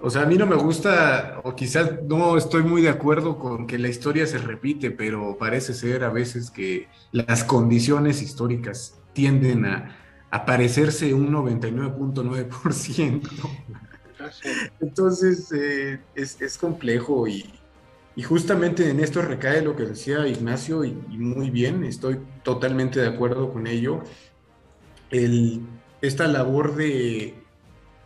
o 0.05 0.09
sea, 0.09 0.23
a 0.23 0.25
mí 0.25 0.35
no 0.35 0.45
me 0.45 0.57
gusta, 0.57 1.39
o 1.45 1.55
quizás 1.55 2.03
no 2.03 2.35
estoy 2.35 2.61
muy 2.61 2.81
de 2.81 2.89
acuerdo 2.89 3.39
con 3.39 3.65
que 3.65 3.79
la 3.79 3.87
historia 3.87 4.27
se 4.27 4.37
repite, 4.37 4.91
pero 4.91 5.37
parece 5.37 5.73
ser 5.73 6.03
a 6.03 6.09
veces 6.09 6.51
que 6.51 6.89
las 7.13 7.45
condiciones 7.45 8.21
históricas 8.21 8.99
tienden 9.13 9.65
a, 9.65 9.97
parecerse 10.45 11.13
un 11.13 11.31
99.9%. 11.31 13.29
Entonces, 14.81 15.49
eh, 15.53 16.01
es, 16.15 16.57
complejo 16.57 17.25
y, 17.25 17.53
justamente 18.25 18.89
en 18.89 18.99
esto 18.99 19.21
recae 19.21 19.61
lo 19.61 19.77
que 19.77 19.83
decía 19.83 20.27
Ignacio 20.27 20.83
y, 20.83 20.91
muy 21.11 21.49
bien, 21.49 21.85
estoy 21.85 22.19
totalmente 22.43 22.99
de 22.99 23.07
acuerdo 23.07 23.53
con 23.53 23.67
ello. 23.67 24.03
esta 26.01 26.27
labor 26.27 26.75
de 26.75 27.42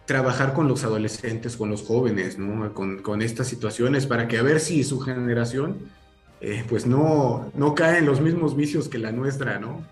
trabajar 0.07 0.53
con 0.53 0.69
los 0.69 0.83
adolescentes, 0.85 1.57
con 1.57 1.69
los 1.69 1.83
jóvenes, 1.83 2.39
¿no? 2.39 2.73
con, 2.73 3.21
estas 3.21 3.47
situaciones, 3.47 4.07
para 4.07 4.27
que 4.27 4.37
a 4.37 4.41
ver 4.41 4.61
si 4.61 4.83
su 4.85 4.99
generación 5.01 5.77
eh, 6.39 6.63
pues 6.67 6.87
no, 6.87 7.51
no 7.53 7.75
cae 7.75 7.99
en 7.99 8.05
los 8.05 8.21
mismos 8.21 8.55
vicios 8.55 8.87
que 8.87 8.99
la 8.99 9.11
nuestra, 9.11 9.59
¿no? 9.59 9.85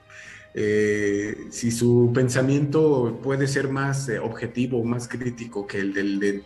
Eh, 0.54 1.48
si 1.50 1.70
su 1.70 2.12
pensamiento 2.16 3.20
puede 3.22 3.46
ser 3.46 3.68
más 3.68 4.08
eh, 4.08 4.20
objetivo, 4.20 4.82
más 4.86 5.10
crítico 5.10 5.68
que 5.68 5.80
el 5.80 5.94
del, 5.94 6.20
de 6.20 6.44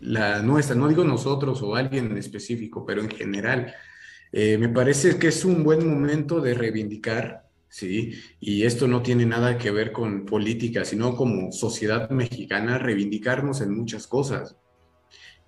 la 0.00 0.42
nuestra, 0.42 0.76
no 0.76 0.86
digo 0.86 1.02
nosotros 1.02 1.62
o 1.62 1.74
alguien 1.74 2.10
en 2.10 2.18
específico, 2.18 2.84
pero 2.84 3.00
en 3.00 3.10
general, 3.10 3.74
me 4.32 4.68
parece 4.70 5.18
que 5.18 5.28
es 5.28 5.44
un 5.44 5.62
buen 5.62 5.86
momento 5.86 6.40
de 6.40 6.54
reivindicar 6.54 7.44
¿sí? 7.72 8.12
Y 8.38 8.64
esto 8.64 8.86
no 8.86 9.02
tiene 9.02 9.24
nada 9.24 9.56
que 9.56 9.70
ver 9.70 9.92
con 9.92 10.26
política, 10.26 10.84
sino 10.84 11.16
como 11.16 11.50
sociedad 11.52 12.10
mexicana 12.10 12.78
reivindicarnos 12.78 13.62
en 13.62 13.74
muchas 13.74 14.06
cosas. 14.06 14.56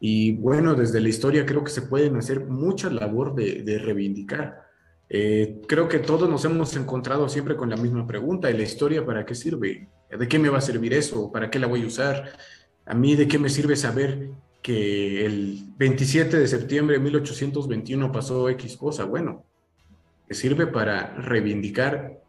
Y 0.00 0.32
bueno, 0.32 0.74
desde 0.74 1.00
la 1.00 1.10
historia 1.10 1.44
creo 1.44 1.62
que 1.62 1.70
se 1.70 1.82
pueden 1.82 2.16
hacer 2.16 2.46
mucha 2.46 2.88
labor 2.88 3.34
de, 3.34 3.78
reivindicar. 3.78 4.62
Eh, 5.10 5.60
creo 5.68 5.86
que 5.86 5.98
todos 5.98 6.28
nos 6.28 6.44
hemos 6.46 6.74
encontrado 6.76 7.28
siempre 7.28 7.56
con 7.56 7.68
la 7.68 7.76
misma 7.76 8.06
pregunta, 8.06 8.50
¿y 8.50 8.56
la 8.56 8.62
historia 8.62 9.04
para 9.04 9.26
qué 9.26 9.34
sirve? 9.34 9.88
¿De 10.10 10.26
qué 10.26 10.38
me 10.38 10.48
va 10.48 10.58
a 10.58 10.62
servir 10.62 10.94
eso? 10.94 11.30
¿Para 11.30 11.50
qué 11.50 11.58
la 11.58 11.66
voy 11.66 11.82
a 11.82 11.86
usar? 11.86 12.32
¿A 12.86 12.94
mí 12.94 13.16
de 13.16 13.28
qué 13.28 13.38
me 13.38 13.50
sirve 13.50 13.76
saber 13.76 14.30
que 14.62 15.26
el 15.26 15.58
27 15.76 16.38
de 16.38 16.48
septiembre 16.48 16.96
de 16.96 17.04
1821 17.04 18.10
pasó 18.10 18.48
X 18.48 18.78
cosa? 18.78 19.04
Bueno, 19.04 19.44
sirve 20.30 20.66
para 20.66 21.14
reivindicar, 21.16 22.20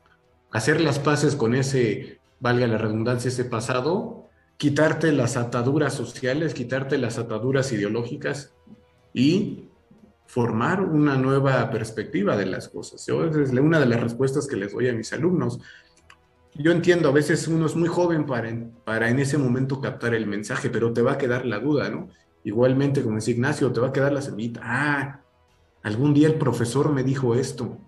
hacer 0.52 0.82
las 0.82 1.00
paces 1.00 1.36
con 1.36 1.56
ese, 1.56 2.20
valga 2.40 2.68
la 2.68 2.78
redundancia, 2.78 3.30
ese 3.30 3.46
pasado, 3.46 4.30
quitarte 4.58 5.12
las 5.12 5.38
ataduras 5.38 5.94
sociales, 5.94 6.54
quitarte 6.54 6.98
las 6.98 7.18
ataduras 7.18 7.72
ideológicas 7.72 8.54
y 9.14 9.70
formar 10.28 10.82
una 10.82 11.18
nueva 11.18 11.70
perspectiva 11.70 12.36
de 12.36 12.46
las 12.46 12.70
cosas. 12.70 13.06
Yo, 13.06 13.26
es 13.26 13.52
una 13.52 13.80
de 13.80 13.86
las 13.86 14.02
respuestas 14.02 14.48
que 14.48 14.56
les 14.56 14.74
doy 14.74 14.90
a 14.90 14.94
mis 14.94 15.14
alumnos. 15.14 15.60
Yo 16.54 16.72
entiendo, 16.72 17.10
a 17.10 17.12
veces 17.12 17.48
uno 17.48 17.66
es 17.66 17.76
muy 17.76 17.88
joven 17.88 18.26
para, 18.26 18.50
para 18.86 19.10
en 19.10 19.20
ese 19.20 19.38
momento 19.38 19.82
captar 19.82 20.14
el 20.14 20.26
mensaje, 20.26 20.70
pero 20.70 20.94
te 20.94 21.02
va 21.02 21.14
a 21.14 21.18
quedar 21.18 21.46
la 21.46 21.60
duda, 21.60 21.90
¿no? 21.90 22.10
Igualmente, 22.44 23.02
como 23.02 23.16
decía 23.16 23.34
Ignacio, 23.34 23.72
te 23.72 23.80
va 23.82 23.88
a 23.88 23.94
quedar 23.94 24.14
la 24.14 24.22
semillita. 24.22 24.62
Ah, 24.64 25.22
algún 25.84 26.14
día 26.14 26.28
el 26.28 26.36
profesor 26.36 26.92
me 26.92 27.04
dijo 27.04 27.36
esto 27.36 27.80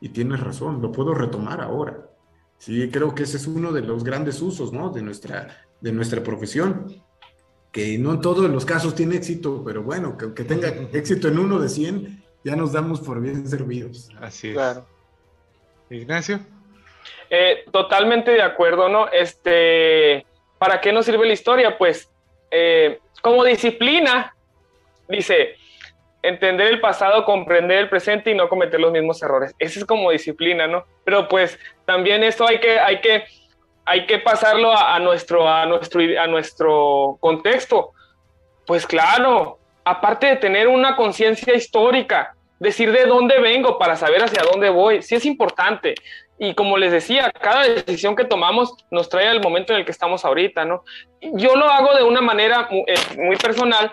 y 0.00 0.08
tienes 0.10 0.40
razón, 0.40 0.80
lo 0.80 0.92
puedo 0.92 1.14
retomar 1.14 1.60
ahora. 1.60 2.10
Sí, 2.58 2.90
creo 2.90 3.14
que 3.14 3.22
ese 3.22 3.36
es 3.36 3.46
uno 3.46 3.72
de 3.72 3.82
los 3.82 4.04
grandes 4.04 4.42
usos, 4.42 4.72
¿no? 4.72 4.90
De 4.90 5.02
nuestra, 5.02 5.64
de 5.80 5.92
nuestra 5.92 6.22
profesión. 6.22 7.02
que 7.72 7.96
no 7.98 8.14
en 8.14 8.20
todos 8.20 8.50
los 8.50 8.64
casos 8.64 8.96
tiene 8.96 9.14
éxito, 9.14 9.62
pero 9.64 9.84
bueno, 9.84 10.18
que, 10.18 10.34
que 10.34 10.42
tenga 10.42 10.68
éxito 10.92 11.28
en 11.28 11.38
uno 11.38 11.60
de 11.60 11.68
100, 11.68 12.24
ya 12.42 12.56
nos 12.56 12.72
damos 12.72 13.00
por 13.00 13.20
bien 13.20 13.46
servidos. 13.46 14.10
Así 14.20 14.48
es. 14.48 14.54
Claro. 14.54 14.86
Ignacio. 15.88 16.40
Eh, 17.28 17.64
totalmente 17.70 18.32
de 18.32 18.42
acuerdo, 18.42 18.88
¿no? 18.88 19.08
Este, 19.08 20.26
¿para 20.58 20.80
qué 20.80 20.92
nos 20.92 21.06
sirve 21.06 21.26
la 21.26 21.32
historia? 21.32 21.78
Pues 21.78 22.10
eh, 22.50 22.98
como 23.22 23.44
disciplina, 23.44 24.34
dice, 25.08 25.54
entender 26.22 26.68
el 26.68 26.80
pasado, 26.80 27.24
comprender 27.24 27.78
el 27.78 27.88
presente 27.88 28.30
y 28.30 28.34
no 28.34 28.48
cometer 28.48 28.80
los 28.80 28.92
mismos 28.92 29.22
errores. 29.22 29.54
Esa 29.58 29.80
es 29.80 29.84
como 29.84 30.10
disciplina, 30.10 30.66
¿no? 30.66 30.84
Pero 31.04 31.28
pues 31.28 31.58
también 31.84 32.22
esto 32.22 32.46
hay 32.46 32.60
que, 32.60 32.78
hay 32.78 33.00
que, 33.00 33.24
hay 33.84 34.06
que 34.06 34.18
pasarlo 34.18 34.76
a, 34.76 34.98
nuestro, 34.98 35.48
a, 35.48 35.66
nuestro, 35.66 36.02
a 36.20 36.26
nuestro 36.26 37.16
contexto. 37.20 37.92
Pues 38.66 38.86
claro, 38.86 39.58
aparte 39.84 40.26
de 40.26 40.36
tener 40.36 40.68
una 40.68 40.96
conciencia 40.96 41.54
histórica, 41.54 42.34
decir 42.58 42.92
de 42.92 43.06
dónde 43.06 43.40
vengo 43.40 43.78
para 43.78 43.96
saber 43.96 44.22
hacia 44.22 44.42
dónde 44.42 44.68
voy, 44.70 45.02
sí 45.02 45.14
es 45.14 45.24
importante. 45.24 45.94
Y 46.38 46.54
como 46.54 46.78
les 46.78 46.92
decía, 46.92 47.30
cada 47.38 47.64
decisión 47.64 48.16
que 48.16 48.24
tomamos 48.24 48.74
nos 48.90 49.08
trae 49.08 49.28
al 49.28 49.42
momento 49.42 49.72
en 49.72 49.80
el 49.80 49.84
que 49.84 49.90
estamos 49.90 50.24
ahorita, 50.24 50.64
¿no? 50.64 50.84
Yo 51.20 51.54
lo 51.54 51.66
hago 51.66 51.94
de 51.94 52.02
una 52.02 52.22
manera 52.22 52.66
muy, 52.70 52.84
eh, 52.86 53.38
personal, 53.42 53.90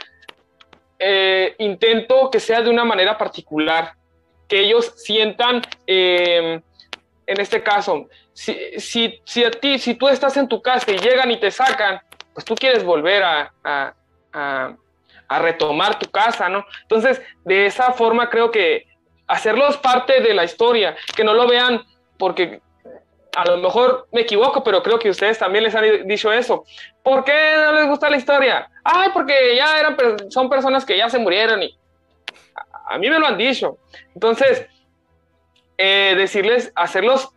eh, 0.99 1.55
intento 1.59 2.29
que 2.31 2.39
sea 2.39 2.61
de 2.61 2.69
una 2.69 2.85
manera 2.85 3.17
particular, 3.17 3.93
que 4.47 4.61
ellos 4.61 4.93
sientan, 4.95 5.61
eh, 5.85 6.61
en 7.25 7.39
este 7.39 7.61
caso, 7.61 8.07
si, 8.33 8.57
si, 8.77 9.21
si, 9.25 9.43
a 9.43 9.51
ti, 9.51 9.79
si 9.79 9.95
tú 9.95 10.07
estás 10.07 10.37
en 10.37 10.47
tu 10.47 10.61
casa 10.61 10.91
y 10.91 10.97
llegan 10.97 11.31
y 11.31 11.39
te 11.39 11.51
sacan, 11.51 11.99
pues 12.33 12.45
tú 12.45 12.55
quieres 12.55 12.83
volver 12.83 13.23
a, 13.23 13.53
a, 13.63 13.93
a, 14.31 14.75
a 15.27 15.39
retomar 15.39 15.99
tu 15.99 16.09
casa, 16.09 16.47
¿no? 16.47 16.65
Entonces, 16.83 17.21
de 17.43 17.65
esa 17.65 17.91
forma 17.91 18.29
creo 18.29 18.51
que 18.51 18.87
hacerlos 19.27 19.77
parte 19.77 20.21
de 20.21 20.33
la 20.33 20.45
historia, 20.45 20.95
que 21.15 21.23
no 21.23 21.33
lo 21.33 21.47
vean 21.47 21.83
porque 22.17 22.61
a 23.38 23.45
lo 23.45 23.57
mejor 23.57 24.07
me 24.11 24.21
equivoco, 24.21 24.63
pero 24.63 24.81
creo 24.81 24.97
que 24.97 25.11
ustedes 25.11 25.38
también 25.38 25.63
les 25.63 25.75
han 25.75 26.07
dicho 26.07 26.33
eso. 26.33 26.65
¿Por 27.03 27.23
qué 27.23 27.53
no 27.55 27.71
les 27.71 27.88
gusta 27.88 28.09
la 28.09 28.17
historia? 28.17 28.67
Ay, 28.83 29.11
porque 29.13 29.55
ya 29.55 29.79
eran, 29.79 29.95
son 30.31 30.49
personas 30.49 30.83
que 30.83 30.97
ya 30.97 31.07
se 31.07 31.19
murieron 31.19 31.61
y 31.61 31.77
a, 32.89 32.97
mí 32.97 33.07
me 33.11 33.19
lo 33.19 33.27
han 33.27 33.38
dicho. 33.38 33.77
Entonces, 34.15 34.65
eh, 35.77 36.15
decirles, 36.17 36.71
hacerlos 36.73 37.29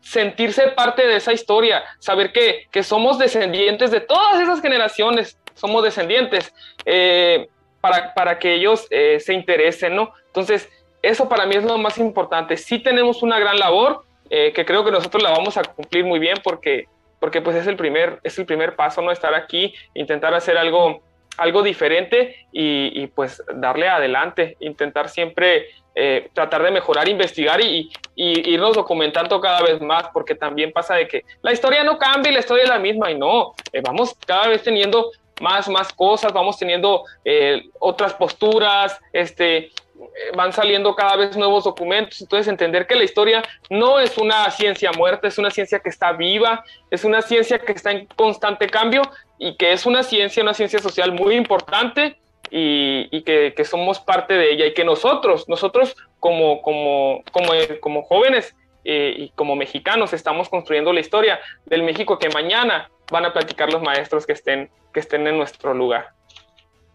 sentirse 0.00 0.66
parte 0.68 1.06
de 1.06 1.16
esa 1.16 1.32
historia, 1.32 1.84
saber 2.00 2.32
que, 2.32 2.66
que, 2.72 2.82
somos 2.82 3.16
descendientes 3.16 3.92
de 3.92 4.00
todas 4.00 4.40
esas 4.40 4.60
generaciones, 4.60 5.38
somos 5.54 5.84
descendientes, 5.84 6.52
eh, 6.84 7.48
para, 7.80 8.14
para, 8.14 8.38
que 8.40 8.54
ellos 8.54 8.88
eh, 8.90 9.20
se 9.20 9.32
interesen, 9.32 9.94
¿no? 9.94 10.12
Entonces, 10.26 10.68
eso 11.02 11.28
para 11.28 11.46
mí 11.46 11.54
es 11.54 11.62
lo 11.62 11.78
más 11.78 11.98
importante. 11.98 12.56
Sí 12.56 12.80
tenemos 12.80 13.22
una 13.22 13.38
gran 13.38 13.58
labor 13.60 14.04
eh, 14.32 14.52
que 14.52 14.64
creo 14.64 14.84
que 14.84 14.92
nosotros 14.92 15.20
la 15.22 15.30
vamos 15.30 15.56
a 15.56 15.64
cumplir 15.64 16.04
muy 16.04 16.20
bien 16.20 16.38
porque, 16.44 16.86
porque 17.18 17.42
pues 17.42 17.56
es 17.56 17.66
el 17.66 17.76
primer, 17.76 18.20
es 18.22 18.38
el 18.38 18.46
primer 18.46 18.76
paso, 18.76 19.02
¿no? 19.02 19.10
Estar 19.10 19.34
aquí, 19.34 19.74
intentar 19.92 20.32
hacer 20.34 20.56
algo, 20.56 21.02
algo 21.36 21.64
diferente 21.64 22.46
y, 22.52 23.08
pues 23.08 23.42
darle 23.54 23.88
adelante, 23.88 24.56
intentar 24.60 25.08
siempre 25.08 25.66
eh, 25.96 26.30
tratar 26.32 26.62
de 26.62 26.70
mejorar, 26.70 27.08
investigar 27.08 27.60
y, 27.60 27.90
irnos 28.14 28.76
documentando 28.76 29.40
cada 29.40 29.62
vez 29.62 29.80
más, 29.80 30.08
porque 30.12 30.36
también 30.36 30.70
pasa 30.70 30.94
de 30.94 31.08
que 31.08 31.24
la 31.42 31.52
historia 31.52 31.82
no 31.82 31.98
cambia 31.98 32.30
y 32.30 32.34
la 32.34 32.40
historia 32.40 32.64
es 32.64 32.70
la 32.70 32.78
misma 32.78 33.10
y 33.10 33.18
no, 33.18 33.54
eh, 33.72 33.80
vamos 33.84 34.14
cada 34.26 34.46
vez 34.46 34.62
teniendo 34.62 35.10
más, 35.40 35.68
más 35.68 35.92
cosas, 35.92 36.32
vamos 36.32 36.58
teniendo 36.58 37.02
otras 37.80 38.14
posturas, 38.14 39.00
este, 39.12 39.70
van 40.36 40.52
saliendo 40.52 40.94
cada 40.94 41.16
vez 41.16 41.36
nuevos 41.36 41.64
documentos, 41.64 42.20
entonces 42.20 42.48
entender 42.48 42.86
que 42.86 42.94
la 42.94 43.04
historia 43.04 43.42
no 43.68 43.98
es 43.98 44.16
una 44.18 44.50
ciencia 44.50 44.92
muerta, 44.92 45.28
es 45.28 45.38
una 45.38 45.50
ciencia 45.50 45.80
que 45.80 45.88
está 45.88 46.12
viva, 46.12 46.64
es 46.90 47.04
una 47.04 47.22
ciencia 47.22 47.58
que 47.58 47.72
está 47.72 47.90
en 47.92 48.06
constante 48.16 48.68
cambio 48.68 49.02
y 49.38 49.56
que 49.56 49.72
es 49.72 49.86
una 49.86 50.02
ciencia, 50.02 50.42
una 50.42 50.54
ciencia 50.54 50.78
social 50.78 51.12
muy 51.12 51.34
importante 51.34 52.18
y, 52.50 53.22
que, 53.22 53.54
somos 53.64 54.00
parte 54.00 54.34
de 54.34 54.52
ella 54.52 54.66
y 54.66 54.74
que 54.74 54.84
nosotros, 54.84 55.48
nosotros 55.48 55.96
como, 56.18 56.62
como, 56.62 57.22
como, 57.30 57.52
como 57.80 58.02
jóvenes 58.02 58.54
eh, 58.84 59.14
y 59.16 59.28
como 59.30 59.56
mexicanos 59.56 60.12
estamos 60.12 60.48
construyendo 60.48 60.92
la 60.92 61.00
historia 61.00 61.40
del 61.66 61.82
México 61.82 62.18
que 62.18 62.28
mañana 62.30 62.90
van 63.10 63.26
a 63.26 63.32
platicar 63.32 63.72
los 63.72 63.82
maestros 63.82 64.26
que 64.26 64.32
estén, 64.32 64.70
que 64.92 65.00
estén 65.00 65.26
en 65.26 65.36
nuestro 65.36 65.74
lugar. 65.74 66.10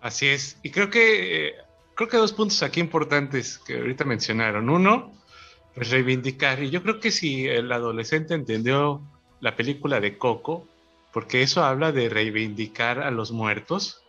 Así 0.01 0.27
es, 0.27 0.59
y 0.61 0.71
creo 0.71 0.89
que 0.89 1.47
eh, 1.47 1.55
creo 1.95 2.09
que 2.09 2.17
dos 2.17 2.33
puntos 2.33 2.61
aquí 2.61 2.79
importantes 2.79 3.57
que 3.57 3.79
ahorita 3.79 4.03
mencionaron. 4.05 4.69
Uno, 4.69 5.13
pues 5.73 5.89
reivindicar. 5.89 6.61
Y 6.61 6.69
yo 6.69 6.83
creo 6.83 6.99
que 6.99 7.11
si 7.11 7.47
el 7.47 7.71
adolescente 7.71 8.33
entendió 8.33 9.01
la 9.39 9.55
película 9.55 9.99
de 9.99 10.17
Coco, 10.17 10.67
porque 11.11 11.41
eso 11.41 11.63
habla 11.63 11.91
de 11.91 12.09
reivindicar 12.09 12.99
a 12.99 13.11
los 13.11 13.31
muertos, 13.31 14.01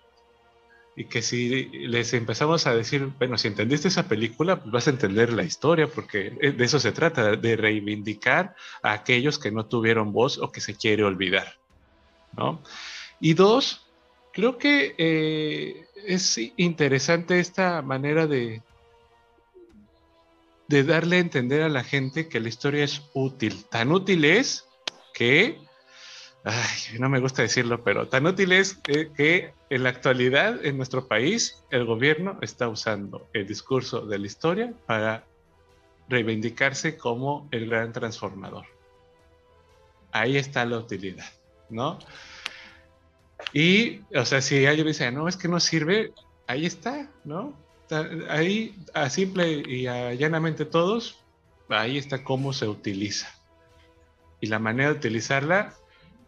y 0.99 1.05
que 1.05 1.21
si 1.21 1.67
les 1.67 2.15
empezamos 2.15 2.67
a 2.67 2.75
decir, 2.75 3.11
bueno, 3.19 3.37
si 3.37 3.49
entendiste 3.49 3.89
esa 3.89 4.09
película, 4.09 4.57
pues 4.57 4.73
vas 4.73 4.87
a 4.87 4.91
entender 4.91 5.31
la 5.31 5.43
historia, 5.43 5.89
porque 5.89 6.31
de 6.31 6.65
eso 6.65 6.81
se 6.81 6.91
trata, 6.91 7.37
de 7.37 7.57
reivindicar 7.57 8.57
a 8.83 8.93
aquellos 8.93 9.39
que 9.39 9.51
no 9.51 9.67
tuvieron 9.67 10.13
voz 10.13 10.39
o 10.39 10.51
que 10.51 10.63
se 10.63 10.75
quiere 10.75 11.05
olvidar, 11.05 11.59
¿no? 12.35 12.63
Y 13.21 13.35
dos, 13.35 13.87
creo 14.33 14.57
que 14.57 14.95
eh, 14.97 15.86
es 16.05 16.39
interesante 16.57 17.41
esta 17.41 17.83
manera 17.83 18.27
de, 18.27 18.63
de 20.69 20.85
darle 20.85 21.17
a 21.17 21.21
entender 21.21 21.63
a 21.63 21.69
la 21.69 21.85
gente 21.85 22.29
que 22.29 22.41
la 22.41 22.49
historia 22.49 22.85
es 22.85 23.03
útil. 23.15 23.65
Tan 23.65 23.93
útil 23.93 24.25
es 24.25 24.67
que, 25.15 25.59
ay, 26.45 26.99
no 26.99 27.09
me 27.09 27.21
gusta 27.21 27.43
decirlo, 27.43 27.83
pero 27.83 28.09
tan 28.09 28.27
útil 28.27 28.53
es 28.53 28.75
que, 28.75 29.53
en 29.69 29.83
la 29.83 29.89
actualidad 29.89 30.65
en 30.65 30.77
nuestro 30.77 31.09
país 31.09 31.65
el 31.71 31.85
gobierno 31.85 32.39
está 32.41 32.69
usando 32.69 33.29
el 33.33 33.49
discurso 33.49 34.07
de 34.07 34.19
la 34.19 34.27
historia 34.27 34.73
para 34.87 35.25
reivindicarse 36.09 36.97
como 36.97 37.49
el 37.51 37.69
gran 37.69 37.93
transformador. 37.93 38.65
Ahí 40.13 40.37
está 40.37 40.65
la 40.65 40.79
utilidad, 40.79 41.27
¿no? 41.69 41.99
Y, 43.53 44.01
o 44.15 44.25
sea, 44.25 44.41
si 44.41 44.67
alguien 44.67 44.87
dice, 44.87 45.11
no, 45.13 45.29
es 45.29 45.37
que 45.37 45.49
no 45.49 45.61
sirve, 45.61 46.13
ahí 46.47 46.67
está, 46.67 47.11
¿no? 47.25 47.55
Ahí, 48.29 48.77
a 48.95 49.09
simple 49.11 49.63
y 49.67 49.87
a 49.87 50.15
llanamente 50.15 50.65
todos, 50.65 51.25
ahí 51.69 51.99
está 51.99 52.25
cómo 52.25 52.53
se 52.53 52.67
utiliza. 52.67 53.29
Y 54.41 54.49
la 54.49 54.59
manera 54.59 54.91
de 54.91 54.97
utilizarla, 54.97 55.75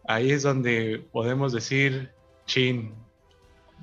ahí 0.07 0.31
es 0.31 0.43
donde 0.43 1.05
podemos 1.11 1.53
decir, 1.53 2.11
chin, 2.45 2.93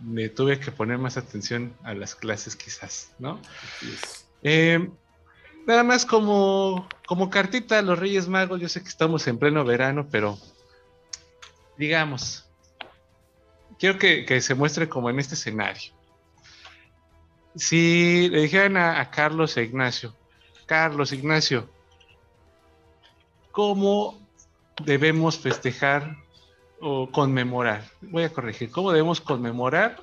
me 0.03 0.29
tuve 0.29 0.59
que 0.59 0.72
poner 0.72 0.99
más 0.99 1.16
atención 1.16 1.74
a 1.83 1.95
las 1.95 2.14
clases 2.14 2.57
quizás, 2.57 3.12
¿no? 3.18 3.41
Eh, 4.43 4.91
nada 5.66 5.83
más 5.83 6.05
como, 6.05 6.89
como 7.07 7.31
cartita 7.31 7.79
a 7.79 7.83
los 7.83 7.99
Reyes 7.99 8.29
Magos, 8.29 8.61
yo 8.61 8.68
sé 8.68 8.83
que 8.83 8.89
estamos 8.89 9.27
en 9.27 9.39
pleno 9.39 9.64
verano, 9.64 10.09
pero 10.11 10.39
digamos, 11.79 12.46
quiero 13.79 13.99
que, 13.99 14.41
se 14.41 14.55
muestre 14.55 14.89
como 14.89 15.11
en 15.11 15.18
este 15.18 15.35
escenario. 15.35 15.93
Si 17.55 18.29
le 18.29 18.43
dijeran 18.43 18.77
a, 18.77 19.11
Carlos 19.11 19.57
e 19.57 19.64
Ignacio, 19.64 20.14
Carlos, 20.66 21.12
Ignacio, 21.12 21.68
¿cómo 23.53 24.20
debemos 24.85 25.39
festejar 25.39 26.16
o 26.81 27.11
conmemorar? 27.11 27.85
Voy 28.03 28.24
a 28.24 28.33
corregir, 28.33 28.70
¿cómo 28.70 28.91
debemos 28.93 29.20
conmemorar 29.20 30.03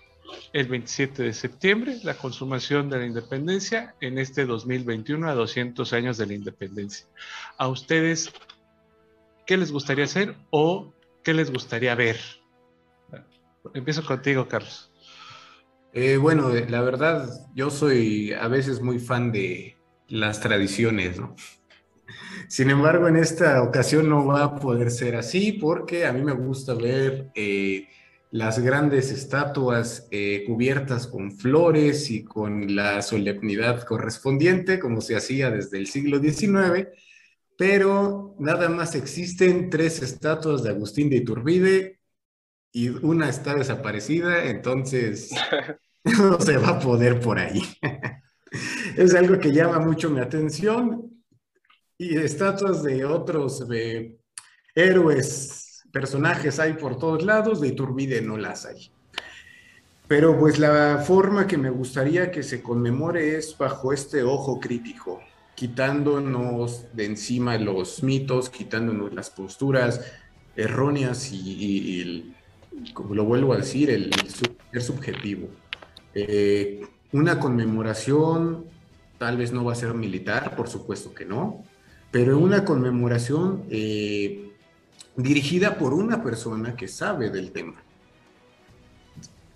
el 0.51 0.67
27 0.67 1.21
de 1.21 1.33
septiembre 1.33 1.99
la 2.03 2.15
consumación 2.15 2.89
de 2.89 2.97
la 2.97 3.05
independencia 3.05 3.93
en 4.01 4.17
este 4.17 4.45
2021 4.45 5.29
a 5.29 5.35
200 5.35 5.93
años 5.93 6.17
de 6.17 6.25
la 6.25 6.33
independencia? 6.33 7.05
¿A 7.57 7.67
ustedes 7.67 8.33
qué 9.45 9.57
les 9.57 9.71
gustaría 9.71 10.05
hacer 10.05 10.35
o 10.49 10.91
qué 11.23 11.35
les 11.35 11.51
gustaría 11.51 11.93
ver? 11.93 12.42
Empiezo 13.73 14.05
contigo, 14.05 14.47
Carlos. 14.47 14.91
Eh, 15.93 16.17
bueno, 16.17 16.49
la 16.49 16.81
verdad, 16.81 17.29
yo 17.55 17.69
soy 17.69 18.33
a 18.33 18.47
veces 18.47 18.81
muy 18.81 18.99
fan 18.99 19.31
de 19.31 19.77
las 20.07 20.41
tradiciones, 20.41 21.19
¿no? 21.19 21.35
Sin 22.49 22.69
embargo, 22.69 23.07
en 23.07 23.15
esta 23.15 23.61
ocasión 23.63 24.09
no 24.09 24.25
va 24.25 24.43
a 24.43 24.55
poder 24.55 24.91
ser 24.91 25.15
así 25.15 25.53
porque 25.53 26.05
a 26.05 26.13
mí 26.13 26.21
me 26.21 26.33
gusta 26.33 26.73
ver 26.73 27.31
eh, 27.35 27.87
las 28.31 28.59
grandes 28.59 29.11
estatuas 29.11 30.07
eh, 30.11 30.43
cubiertas 30.45 31.07
con 31.07 31.31
flores 31.31 32.09
y 32.09 32.23
con 32.23 32.75
la 32.75 33.01
solemnidad 33.01 33.83
correspondiente, 33.83 34.79
como 34.79 34.99
se 34.99 35.15
hacía 35.15 35.51
desde 35.51 35.77
el 35.77 35.87
siglo 35.87 36.19
XIX, 36.19 36.89
pero 37.57 38.35
nada 38.39 38.67
más 38.67 38.95
existen 38.95 39.69
tres 39.69 40.01
estatuas 40.01 40.63
de 40.63 40.71
Agustín 40.71 41.09
de 41.09 41.17
Iturbide 41.17 42.02
y 42.73 42.89
una 42.89 43.29
está 43.29 43.53
desaparecida, 43.53 44.45
entonces 44.45 45.31
no 46.03 46.39
se 46.41 46.57
va 46.57 46.69
a 46.69 46.79
poder 46.79 47.19
por 47.19 47.39
ahí. 47.39 47.61
es 48.97 49.13
algo 49.13 49.39
que 49.39 49.53
llama 49.53 49.79
mucho 49.79 50.09
mi 50.09 50.19
atención 50.19 51.23
y 51.97 52.17
estatuas 52.17 52.83
de 52.83 53.05
otros 53.05 53.65
héroes, 54.75 55.83
personajes 55.91 56.59
hay 56.59 56.73
por 56.73 56.97
todos 56.97 57.23
lados, 57.23 57.61
de 57.61 57.69
Iturbide 57.69 58.21
no 58.21 58.37
las 58.37 58.65
hay. 58.65 58.91
Pero 60.07 60.37
pues 60.37 60.59
la 60.59 60.97
forma 60.97 61.47
que 61.47 61.57
me 61.57 61.69
gustaría 61.69 62.31
que 62.31 62.43
se 62.43 62.61
conmemore 62.61 63.37
es 63.37 63.55
bajo 63.57 63.93
este 63.93 64.23
ojo 64.23 64.59
crítico, 64.59 65.21
quitándonos 65.55 66.87
de 66.93 67.05
encima 67.05 67.57
los 67.57 68.03
mitos, 68.03 68.49
quitándonos 68.49 69.13
las 69.13 69.29
posturas 69.29 70.01
erróneas 70.55 71.31
y, 71.31 72.33
como 72.93 73.15
lo 73.15 73.25
vuelvo 73.25 73.53
a 73.53 73.57
decir, 73.57 73.89
el, 73.89 74.11
ser 74.71 74.81
subjetivo. 74.81 75.49
Eh, 76.13 76.85
una 77.11 77.39
conmemoración 77.39 78.65
tal 79.17 79.37
vez 79.37 79.53
no 79.53 79.63
va 79.63 79.73
a 79.73 79.75
ser 79.75 79.93
militar, 79.93 80.55
por 80.55 80.67
supuesto 80.67 81.13
que 81.13 81.25
no, 81.25 81.63
pero 82.11 82.37
una 82.37 82.65
conmemoración 82.65 83.63
eh, 83.69 84.51
dirigida 85.15 85.77
por 85.77 85.93
una 85.93 86.21
persona 86.21 86.75
que 86.75 86.87
sabe 86.87 87.29
del 87.29 87.51
tema. 87.51 87.81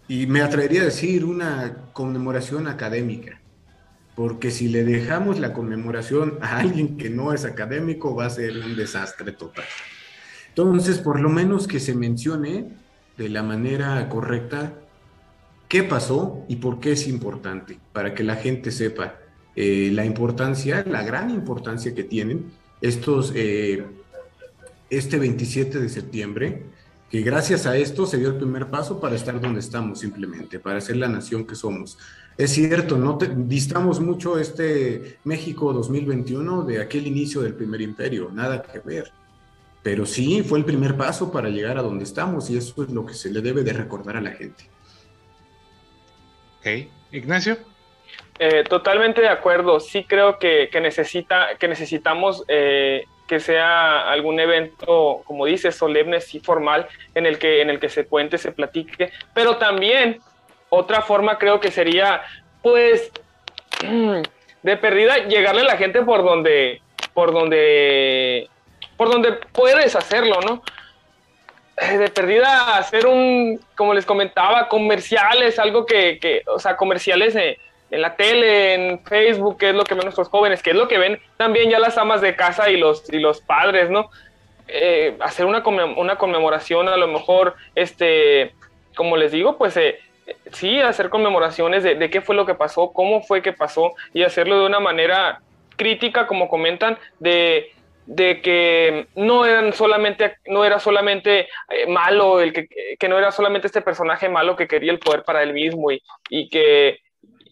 Y 0.08 0.26
me 0.26 0.42
atrevería 0.42 0.84
a 0.84 0.86
decir 0.86 1.26
una 1.26 1.90
conmemoración 1.92 2.68
académica, 2.68 3.42
porque 4.16 4.52
si 4.52 4.70
le 4.70 4.86
dejamos 4.86 5.40
la 5.40 5.54
conmemoración 5.54 6.38
a 6.42 6.60
alguien 6.60 6.98
que 6.98 7.10
no 7.10 7.34
es 7.34 7.44
académico 7.44 8.16
va 8.16 8.28
a 8.28 8.30
ser 8.30 8.58
un 8.58 8.76
desastre 8.76 9.34
total. 9.34 9.66
Entonces, 10.48 10.98
por 11.00 11.20
lo 11.20 11.30
menos 11.30 11.68
que 11.68 11.80
se 11.80 11.94
mencione 11.94 12.70
de 13.18 13.30
la 13.30 13.44
manera 13.44 14.08
correcta 14.10 14.74
qué 15.68 15.84
pasó 15.84 16.46
y 16.48 16.58
por 16.58 16.80
qué 16.80 16.94
es 16.94 17.08
importante, 17.08 17.80
para 17.92 18.14
que 18.14 18.24
la 18.24 18.36
gente 18.36 18.72
sepa 18.72 19.16
eh, 19.56 19.90
la 19.94 20.06
importancia, 20.06 20.84
la 20.88 21.04
gran 21.04 21.30
importancia 21.30 21.94
que 21.94 22.04
tienen 22.04 22.52
estos, 22.80 23.34
eh, 23.36 23.86
este 24.90 25.18
27 25.18 25.80
de 25.80 25.90
septiembre, 25.90 26.64
que 27.10 27.22
gracias 27.22 27.66
a 27.66 27.78
esto 27.78 28.06
se 28.06 28.18
dio 28.18 28.30
el 28.30 28.36
primer 28.36 28.68
paso 28.68 29.00
para 29.00 29.16
estar 29.16 29.40
donde 29.40 29.60
estamos 29.60 30.00
simplemente, 30.00 30.60
para 30.60 30.80
ser 30.82 30.98
la 30.98 31.08
nación 31.08 31.46
que 31.46 31.56
somos. 31.56 31.98
Es 32.38 32.52
cierto, 32.52 32.98
no 32.98 33.18
distamos 33.18 34.00
mucho 34.00 34.38
este 34.38 35.18
México 35.24 35.74
2021 35.74 36.64
de 36.64 36.82
aquel 36.82 37.08
inicio 37.08 37.42
del 37.42 37.56
primer 37.56 37.82
imperio, 37.82 38.30
nada 38.32 38.62
que 38.62 38.80
ver. 38.80 39.12
Pero 39.88 40.06
sí, 40.06 40.44
fue 40.44 40.60
el 40.60 40.66
primer 40.66 40.98
paso 40.98 41.32
para 41.32 41.48
llegar 41.48 41.78
a 41.78 41.82
donde 41.82 42.04
estamos 42.04 42.50
y 42.50 42.58
eso 42.58 42.84
es 42.84 42.90
lo 42.90 43.06
que 43.06 43.14
se 43.14 43.32
le 43.32 43.40
debe 43.40 43.64
de 43.64 43.72
recordar 43.72 44.18
a 44.18 44.22
la 44.22 44.32
gente. 44.32 44.66
Ok, 46.60 46.90
Ignacio. 47.14 47.58
Eh, 48.38 48.66
totalmente 48.66 49.22
de 49.22 49.30
acuerdo. 49.30 49.80
Sí 49.80 50.04
creo 50.04 50.40
que, 50.40 50.70
necesita, 50.82 51.56
que 51.58 51.70
necesitamos 51.70 52.44
eh, 52.50 53.06
que 53.30 53.40
sea 53.40 54.12
algún 54.12 54.42
evento, 54.42 55.22
como 55.24 55.46
dices, 55.46 55.78
solemne, 55.78 56.20
sí 56.20 56.42
formal, 56.42 56.90
en 57.16 57.26
el 57.26 57.40
que, 57.40 57.62
en 57.62 57.70
el 57.70 57.80
que 57.80 57.88
se 57.88 58.08
cuente, 58.08 58.38
se 58.38 58.52
platique. 58.52 59.14
Pero 59.34 59.56
también 59.56 60.20
otra 60.68 61.02
forma 61.02 61.38
creo 61.38 61.62
que 61.62 61.72
sería, 61.72 62.24
pues, 62.62 63.10
de 64.64 64.78
perdida, 64.78 65.30
llegarle 65.30 65.62
a 65.62 65.64
la 65.64 65.78
gente 65.78 66.02
por 66.02 66.26
donde, 66.26 66.82
por 67.14 67.32
donde, 67.32 68.50
por 68.98 69.10
donde 69.10 69.34
puedes 69.54 69.96
hacerlo, 69.96 70.40
¿no? 70.42 70.62
Eh, 71.78 71.98
de 71.98 72.10
perdida 72.10 72.78
hacer 72.78 73.06
un, 73.06 73.62
como 73.76 73.94
les 73.94 74.06
comentaba, 74.06 74.68
comerciales, 74.68 75.60
algo 75.60 75.86
que, 75.86 76.18
que 76.20 76.44
o 76.48 76.60
sea, 76.60 76.76
comerciales 76.76 77.34
de 77.34 77.60
en 77.90 78.02
la 78.02 78.16
tele, 78.16 78.74
en 78.74 79.00
Facebook, 79.04 79.58
que 79.58 79.70
es 79.70 79.76
lo 79.76 79.84
que 79.84 79.96
ven 79.96 80.04
nuestros 80.04 80.28
jóvenes, 80.28 80.62
que 80.62 80.72
es 80.72 80.76
lo 80.76 80.88
que 80.88 80.98
ven 80.98 81.20
también 81.38 81.70
ya 81.70 81.80
las 81.80 81.98
amas 81.98 82.22
de 82.22 82.36
casa 82.36 82.70
y 82.70 82.78
los, 82.78 83.12
y 83.12 83.20
los 83.20 83.42
padres, 83.42 83.90
¿no? 83.90 84.10
Eh, 84.68 85.16
hacer 85.22 85.46
una, 85.46 85.64
una 85.66 86.18
conmemoración, 86.18 86.90
a 86.90 86.98
lo 86.98 87.08
mejor, 87.08 87.56
este, 87.76 88.54
como 88.96 89.16
les 89.16 89.32
digo, 89.32 89.58
pues 89.58 89.78
eh, 89.78 90.00
sí, 90.52 90.82
hacer 90.82 91.10
conmemoraciones 91.10 91.84
de, 91.84 92.10
qué 92.10 92.20
fue 92.20 92.36
lo 92.36 92.46
que 92.46 92.56
pasó, 92.56 92.92
cómo 92.92 93.22
fue 93.22 93.42
que 93.42 93.54
pasó 93.54 93.94
y 94.14 94.24
hacerlo 94.24 94.60
de 94.60 94.66
una 94.66 94.82
manera 94.82 95.40
crítica, 95.78 96.28
como 96.28 96.50
comentan, 96.50 96.98
de, 97.20 97.72
de 98.08 98.42
que 98.42 99.08
no 99.16 99.46
eran 99.46 99.74
solamente, 99.74 100.38
no 100.48 100.64
era 100.64 100.80
solamente 100.80 101.50
eh, 101.70 101.88
malo, 101.88 102.40
el 102.40 102.54
que, 102.54 102.68
que 102.98 103.10
no 103.10 103.18
era 103.18 103.32
solamente 103.32 103.68
este 103.68 103.82
personaje 103.82 104.30
malo 104.30 104.56
que 104.56 104.68
quería 104.68 104.94
el 104.94 105.00
poder 105.00 105.24
para 105.24 105.44
él 105.44 105.54
mismo 105.54 105.92
y, 105.92 106.02
y 106.30 106.50
que 106.50 107.00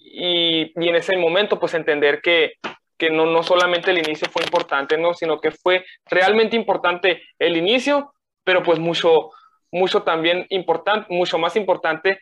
y, 0.01 0.72
en 0.76 0.95
ese 0.95 1.18
momento 1.18 1.60
pues 1.60 1.74
entender 1.74 2.22
que, 2.22 2.53
que 2.97 3.10
no, 3.10 3.26
no 3.26 3.43
solamente 3.43 3.91
el 3.91 3.97
inicio 3.97 4.30
fue 4.32 4.43
importante, 4.43 4.97
¿no? 4.97 5.14
sino 5.14 5.41
que 5.41 5.51
fue 5.51 5.86
realmente 6.06 6.56
importante 6.56 7.22
el 7.38 7.58
inicio, 7.58 8.14
pero 8.45 8.64
pues 8.64 8.80
mucho, 8.80 9.32
mucho 9.72 10.03
también 10.03 10.45
importante, 10.49 11.14
mucho 11.14 11.38
más 11.38 11.58
importante 11.58 12.20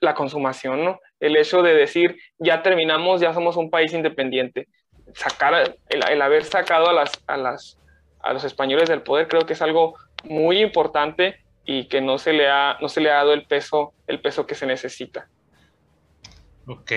la 0.00 0.14
consumación, 0.14 0.84
¿no? 0.84 1.00
El 1.20 1.36
hecho 1.36 1.62
de 1.62 1.74
decir, 1.74 2.16
ya 2.38 2.62
terminamos, 2.62 3.20
ya 3.20 3.34
somos 3.34 3.56
un 3.56 3.70
país 3.70 3.92
independiente. 3.92 4.68
Sacar, 5.14 5.76
el, 5.88 6.08
el 6.08 6.22
haber 6.22 6.44
sacado 6.44 6.88
a, 6.88 6.92
las, 6.92 7.12
a, 7.26 7.36
las, 7.36 7.78
a 8.20 8.32
los 8.32 8.44
españoles 8.44 8.88
del 8.88 9.02
poder 9.02 9.28
creo 9.28 9.46
que 9.46 9.52
es 9.52 9.62
algo 9.62 9.94
muy 10.24 10.60
importante 10.60 11.40
y 11.64 11.88
que 11.88 12.00
no 12.00 12.18
se 12.18 12.32
le 12.32 12.48
ha, 12.48 12.78
no 12.80 12.88
se 12.88 13.00
le 13.00 13.10
ha 13.10 13.14
dado 13.14 13.32
el 13.32 13.44
peso, 13.44 13.92
el 14.06 14.20
peso 14.20 14.46
que 14.46 14.54
se 14.54 14.66
necesita. 14.66 15.28
Ok, 16.66 16.92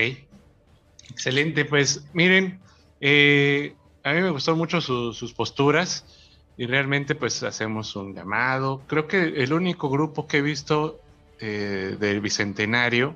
Excelente, 1.10 1.66
pues 1.66 2.04
miren, 2.14 2.60
eh, 3.00 3.76
a 4.04 4.14
mí 4.14 4.22
me 4.22 4.30
gustó 4.32 4.56
mucho 4.56 4.82
sus 4.82 5.34
posturas 5.34 6.06
y 6.58 6.66
realmente 6.66 7.16
pues 7.16 7.44
hacemos 7.44 7.96
un 7.96 8.14
llamado. 8.14 8.82
Creo 8.88 9.08
que 9.08 9.24
el 9.24 9.54
único 9.54 9.90
grupo 9.90 10.28
que 10.28 10.38
he 10.38 10.42
visto 10.42 11.00
eh, 11.40 11.96
del 12.00 12.22
Bicentenario 12.22 13.16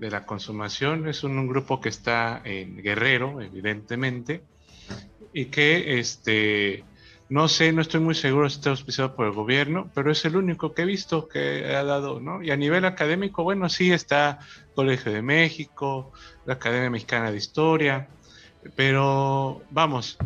de 0.00 0.10
la 0.10 0.24
consumación 0.24 1.06
es 1.06 1.22
un, 1.24 1.46
grupo 1.46 1.80
que 1.80 1.90
está 1.90 2.40
en 2.44 2.82
Guerrero, 2.82 3.40
evidentemente, 3.42 4.42
y 5.34 5.46
que 5.46 6.00
este, 6.00 6.84
no 7.28 7.48
sé, 7.48 7.72
no 7.72 7.82
estoy 7.82 8.00
muy 8.00 8.14
seguro 8.14 8.48
si 8.48 8.56
está 8.56 8.70
auspiciado 8.70 9.14
por 9.14 9.26
el 9.26 9.32
gobierno, 9.32 9.90
pero 9.94 10.10
es 10.10 10.24
el 10.24 10.36
único 10.36 10.72
que 10.72 10.82
he 10.82 10.86
visto 10.86 11.28
que 11.28 11.66
ha 11.66 11.84
dado, 11.84 12.18
¿no? 12.18 12.42
Y 12.42 12.50
a 12.50 12.56
nivel 12.56 12.86
académico, 12.86 13.42
bueno, 13.42 13.68
sí 13.68 13.92
está 13.92 14.38
Colegio 14.74 15.12
de 15.12 15.20
México, 15.20 16.12
la 16.46 16.54
Academia 16.54 16.88
Mexicana 16.88 17.30
de 17.30 17.36
Historia, 17.36 18.08
pero 18.74 19.62
vamos, 19.70 20.16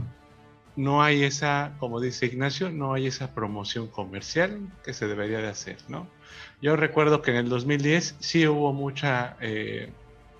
no 0.76 1.02
hay 1.02 1.24
esa, 1.24 1.72
como 1.80 2.00
dice 2.00 2.26
Ignacio, 2.26 2.70
no 2.70 2.94
hay 2.94 3.08
esa 3.08 3.34
promoción 3.34 3.88
comercial 3.88 4.60
que 4.84 4.94
se 4.94 5.08
debería 5.08 5.38
de 5.38 5.48
hacer, 5.48 5.78
¿no? 5.88 6.06
Yo 6.60 6.76
recuerdo 6.76 7.22
que 7.22 7.30
en 7.30 7.36
el 7.38 7.48
2010 7.48 8.16
sí 8.20 8.46
hubo 8.46 8.72
mucha, 8.72 9.36
eh, 9.40 9.90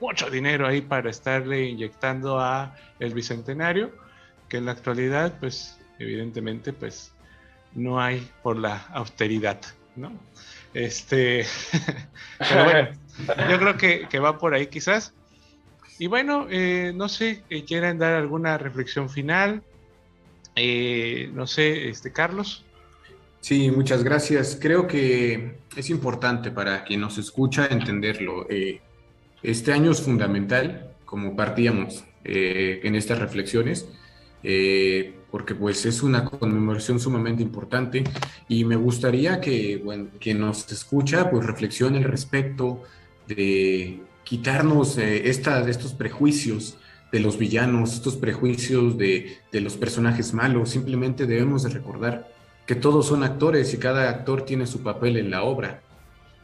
mucho 0.00 0.30
dinero 0.30 0.66
ahí 0.66 0.80
para 0.80 1.10
estarle 1.10 1.64
inyectando 1.64 2.40
a 2.40 2.74
el 2.98 3.12
Bicentenario, 3.14 3.92
que 4.48 4.58
en 4.58 4.66
la 4.66 4.72
actualidad, 4.72 5.38
pues 5.40 5.78
evidentemente, 5.98 6.72
pues 6.72 7.12
no 7.74 8.00
hay 8.00 8.28
por 8.42 8.56
la 8.56 8.86
austeridad, 8.92 9.60
¿no? 9.96 10.12
Este, 10.72 11.46
pero 12.38 12.64
bueno, 12.64 12.88
yo 13.50 13.58
creo 13.58 14.08
que, 14.08 14.18
va 14.18 14.38
por 14.38 14.54
ahí 14.54 14.66
quizás. 14.66 15.14
Y 15.98 16.08
bueno, 16.08 16.48
eh, 16.50 16.92
no 16.94 17.08
sé, 17.08 17.44
eh, 17.48 17.64
¿quieren 17.64 17.98
dar 17.98 18.14
alguna 18.14 18.58
reflexión 18.58 19.08
final? 19.08 19.62
Eh, 20.56 21.30
no 21.32 21.46
sé, 21.46 21.88
este 21.88 22.12
Carlos. 22.12 22.63
Sí, 23.44 23.70
muchas 23.70 24.02
gracias. 24.02 24.56
Creo 24.58 24.86
que 24.86 25.58
es 25.76 25.90
importante 25.90 26.50
para 26.50 26.82
quien 26.82 27.02
nos 27.02 27.18
escucha 27.18 27.66
entenderlo. 27.66 28.46
este 29.42 29.70
año 29.74 29.90
es 29.90 30.00
fundamental, 30.00 30.94
como 31.04 31.36
partíamos 31.36 32.04
en 32.24 32.94
estas 32.94 33.18
reflexiones 33.18 33.86
porque 35.30 35.54
pues 35.54 35.84
es 35.84 36.02
una 36.02 36.24
conmemoración 36.24 36.98
sumamente 36.98 37.42
importante 37.42 38.04
y 38.48 38.64
me 38.64 38.76
gustaría 38.76 39.40
que 39.42 39.76
bueno, 39.84 40.06
quien 40.18 40.40
nos 40.40 40.70
escucha 40.72 41.30
pues 41.30 41.44
reflexione 41.44 41.98
al 41.98 42.04
respecto 42.04 42.82
de 43.28 44.00
quitarnos 44.22 44.96
eh, 44.96 45.28
estos 45.28 45.92
prejuicios 45.92 46.78
de 47.12 47.20
los 47.20 47.36
villanos, 47.36 47.92
estos 47.92 48.16
prejuicios 48.16 48.96
de, 48.96 49.38
de, 49.52 49.60
los 49.60 49.76
personajes 49.76 50.32
malos, 50.32 50.70
simplemente 50.70 51.26
debemos 51.26 51.62
de 51.64 51.70
recordar 51.70 52.33
que 52.66 52.74
todos 52.74 53.06
son 53.06 53.22
actores 53.22 53.72
y 53.74 53.78
cada 53.78 54.08
actor 54.08 54.42
tiene 54.42 54.66
su 54.66 54.82
papel 54.82 55.16
en 55.16 55.30
la 55.30 55.42
obra. 55.42 55.82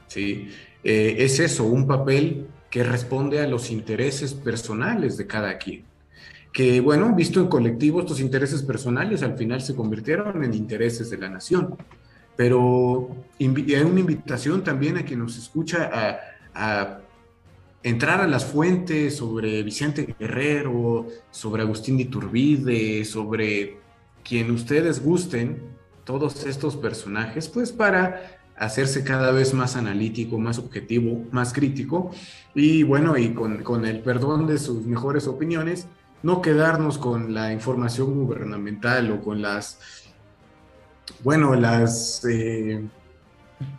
¿sí? 0.07 0.51
Eh, 0.85 1.17
es 1.19 1.41
eso, 1.41 1.65
un 1.65 1.87
papel 1.87 2.47
que 2.71 2.85
responde 2.85 3.41
a 3.41 3.47
los 3.47 3.71
intereses 3.71 4.35
personales 4.35 5.17
de 5.17 5.27
cada 5.27 5.59
quien 5.59 5.91
que, 6.53 6.81
bueno, 6.81 7.15
visto 7.15 7.41
en 7.41 7.49
colectivo, 7.49 8.01
estos 8.01 8.21
intereses 8.21 8.63
personales 8.63 9.23
al 9.23 9.37
final 9.37 9.61
se 9.61 9.75
convirtieron 9.75 10.43
en 10.43 10.55
intereses 10.55 11.11
de 11.11 11.19
la 11.19 11.29
nación. 11.29 11.77
pero 12.37 13.11
hay 13.39 13.47
una 13.83 14.01
invitación 14.01 14.65
también 14.65 14.97
a 14.97 15.05
quien 15.05 15.19
nos 15.19 15.37
escucha 15.37 15.91
a, 16.55 17.01
entrar 17.83 18.21
a 18.21 18.27
las 18.27 18.45
fuentes 18.45 19.17
sobre 19.17 19.63
Vicente 19.63 20.15
Guerrero, 20.19 21.07
sobre 21.31 21.63
Agustín 21.63 21.97
de 21.97 22.05
Iturbide, 22.05 23.05
sobre 23.05 23.79
quien 24.23 24.51
ustedes 24.51 25.03
gusten, 25.03 25.63
todos 26.11 26.45
estos 26.45 26.77
personajes, 26.77 27.49
pues 27.49 27.71
para 27.71 28.41
hacerse 28.57 29.05
cada 29.05 29.31
vez 29.31 29.55
más 29.55 29.77
analítico, 29.77 30.39
más 30.39 30.59
objetivo, 30.59 31.25
más 31.31 31.53
crítico. 31.53 32.11
Y 32.53 32.83
bueno, 32.83 33.17
y 33.17 33.33
con, 33.33 33.63
con 33.63 33.87
el 33.87 34.01
perdón 34.01 34.49
de 34.49 34.59
sus 34.59 34.85
mejores 34.85 35.29
opiniones, 35.29 35.87
no 36.25 36.43
quedarnos 36.43 36.99
con 36.99 37.33
la 37.33 37.53
información 37.53 38.13
gubernamental 38.15 39.13
o 39.13 39.21
con 39.23 39.41
las, 39.41 39.79
bueno, 41.23 41.55
las 41.55 42.25
eh, 42.25 42.85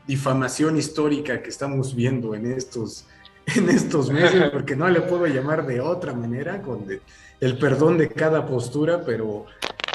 difamación 0.08 0.78
histórica 0.78 1.42
que 1.44 1.50
estamos 1.50 1.94
viendo 1.94 2.34
en 2.34 2.52
estos, 2.52 3.06
en 3.56 3.70
estos 3.70 4.10
meses, 4.10 4.50
porque 4.54 4.78
no 4.78 4.90
le 4.90 5.02
puedo 5.02 5.28
llamar 5.28 5.68
de 5.68 5.82
otra 5.82 6.14
manera, 6.14 6.62
con 6.62 6.86
el 7.42 7.58
perdón 7.58 7.98
de 7.98 8.08
cada 8.08 8.46
postura, 8.46 9.04
pero 9.06 9.48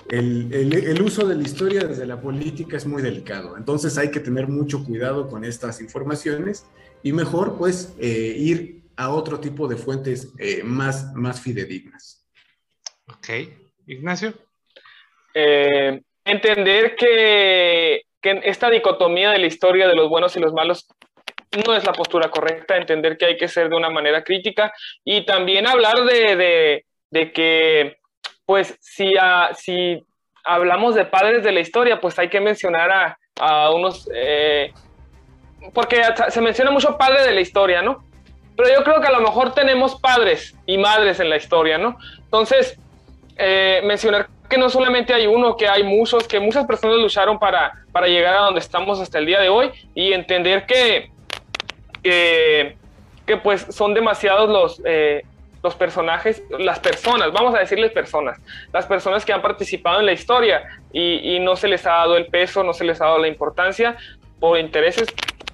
el, 0.08 0.72
el, 0.72 1.02
uso 1.02 1.26
de 1.26 1.34
la 1.34 1.42
historia 1.42 1.80
desde 1.80 2.06
la 2.06 2.20
política 2.20 2.76
es 2.76 2.86
muy 2.86 3.02
delicado. 3.02 3.56
Entonces 3.56 3.98
hay 3.98 4.10
que 4.10 4.20
tener 4.20 4.46
mucho 4.46 4.84
cuidado 4.84 5.28
con 5.28 5.44
estas 5.44 5.80
informaciones 5.80 6.66
y 7.02 7.12
mejor 7.12 7.56
pues 7.58 7.94
eh, 8.00 8.34
ir 8.36 8.82
a 8.96 9.10
otro 9.10 9.40
tipo 9.40 9.68
de 9.68 9.76
fuentes 9.76 10.32
eh, 10.38 10.62
más, 10.62 11.12
más 11.14 11.40
fidedignas. 11.40 12.26
Ok. 13.08 13.28
Ignacio. 13.86 14.34
Eh, 15.34 16.00
entender 16.24 16.96
que, 16.96 18.02
que, 18.20 18.40
esta 18.44 18.70
dicotomía 18.70 19.30
de 19.30 19.38
la 19.38 19.46
historia 19.46 19.86
de 19.86 19.94
los 19.94 20.08
buenos 20.08 20.36
y 20.36 20.40
los 20.40 20.52
malos 20.52 20.88
no 21.66 21.74
es 21.74 21.84
la 21.84 21.92
postura 21.92 22.30
correcta, 22.30 22.76
entender 22.76 23.16
que 23.16 23.26
hay 23.26 23.36
que 23.36 23.48
ser 23.48 23.68
de 23.68 23.76
una 23.76 23.90
manera 23.90 24.24
crítica 24.24 24.72
y 25.04 25.24
también 25.24 25.66
hablar 25.66 26.04
de, 26.04 26.36
de, 26.36 26.86
de 27.10 27.32
que, 27.32 27.96
pues, 28.46 28.76
si, 28.80 29.12
si 29.56 30.04
hablamos 30.44 30.94
de 30.94 31.04
padres 31.04 31.42
de 31.42 31.52
la 31.52 31.60
historia, 31.60 32.00
pues 32.00 32.18
hay 32.18 32.28
que 32.28 32.40
mencionar 32.40 32.90
a, 32.90 33.18
a 33.38 33.70
unos, 33.70 34.08
eh, 34.14 34.72
porque 35.74 36.02
se 36.28 36.40
menciona 36.40 36.70
mucho 36.70 36.96
padre 36.96 37.22
de 37.24 37.32
la 37.32 37.40
historia, 37.40 37.82
¿no? 37.82 38.04
Pero 38.56 38.70
yo 38.72 38.82
creo 38.84 39.00
que 39.00 39.08
a 39.08 39.12
lo 39.12 39.20
mejor 39.20 39.52
tenemos 39.52 40.00
padres 40.00 40.56
y 40.64 40.78
madres 40.78 41.20
en 41.20 41.28
la 41.28 41.36
historia, 41.36 41.76
¿no? 41.76 41.98
Entonces, 42.20 42.78
eh, 43.36 43.82
mencionar 43.84 44.28
que 44.48 44.56
no 44.56 44.70
solamente 44.70 45.12
hay 45.12 45.26
uno, 45.26 45.56
que 45.56 45.68
hay 45.68 45.82
muchos, 45.82 46.26
que 46.26 46.40
muchas 46.40 46.66
personas 46.66 46.98
lucharon 46.98 47.38
para, 47.38 47.72
para 47.92 48.06
llegar 48.06 48.34
a 48.34 48.40
donde 48.40 48.60
estamos 48.60 49.00
hasta 49.00 49.18
el 49.18 49.26
día 49.26 49.40
de 49.40 49.48
hoy 49.48 49.70
y 49.94 50.12
entender 50.12 50.64
que, 50.66 51.10
que, 52.02 52.76
pues 53.42 53.66
son 53.70 53.92
demasiados 53.92 54.48
los, 54.48 54.80
eh, 54.84 55.24
los 55.62 55.74
personajes, 55.74 56.42
las 56.58 56.78
personas, 56.78 57.32
vamos 57.32 57.54
a 57.54 57.58
decirles 57.58 57.92
personas, 57.92 58.38
las 58.72 58.86
personas 58.86 59.24
que 59.24 59.32
han 59.32 59.42
participado 59.42 60.00
en 60.00 60.06
la 60.06 60.12
historia 60.12 60.62
y, 60.92 61.38
no 61.40 61.56
se 61.56 61.68
les 61.68 61.86
ha 61.86 61.92
dado 61.92 62.16
el 62.16 62.26
peso, 62.26 62.62
no 62.62 62.72
se 62.72 62.84
les 62.84 63.00
ha 63.00 63.06
dado 63.06 63.18
la 63.18 63.28
importancia 63.28 63.96
por 64.40 64.58
intereses 64.58 65.08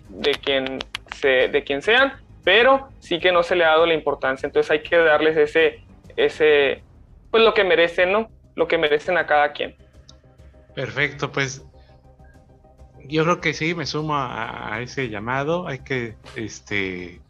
de 0.09 0.33
quien, 0.33 0.79
se, 1.17 1.49
de 1.49 1.65
quien 1.65 1.83
sean, 1.83 2.15
pero 2.45 2.89
sí 2.99 3.19
que 3.19 3.33
no 3.33 3.43
se 3.43 3.57
le 3.57 3.65
ha 3.65 3.69
dado 3.69 3.87
la 3.87 3.95
importancia. 3.95 4.47
Entonces 4.47 4.71
hay 4.71 4.83
que 4.83 4.97
darles 4.97 5.37
ese, 5.37 5.81
ese, 6.17 6.83
pues 7.31 7.43
lo 7.43 7.55
que 7.55 7.65
merecen, 7.65 8.13
¿no? 8.13 8.31
Lo 8.55 8.69
que 8.69 8.79
merecen 8.79 9.17
a 9.17 9.27
cada 9.27 9.53
quien. 9.53 9.77
Perfecto, 10.75 11.31
pues 11.31 11.65
yo 13.05 13.25
creo 13.25 13.41
que 13.41 13.53
sí, 13.53 13.75
me 13.75 13.87
sumo 13.87 14.15
a, 14.17 14.79
ese 14.81 15.09
llamado. 15.09 15.67
Hay 15.67 15.81
que, 15.81 16.17
este, 16.37 17.21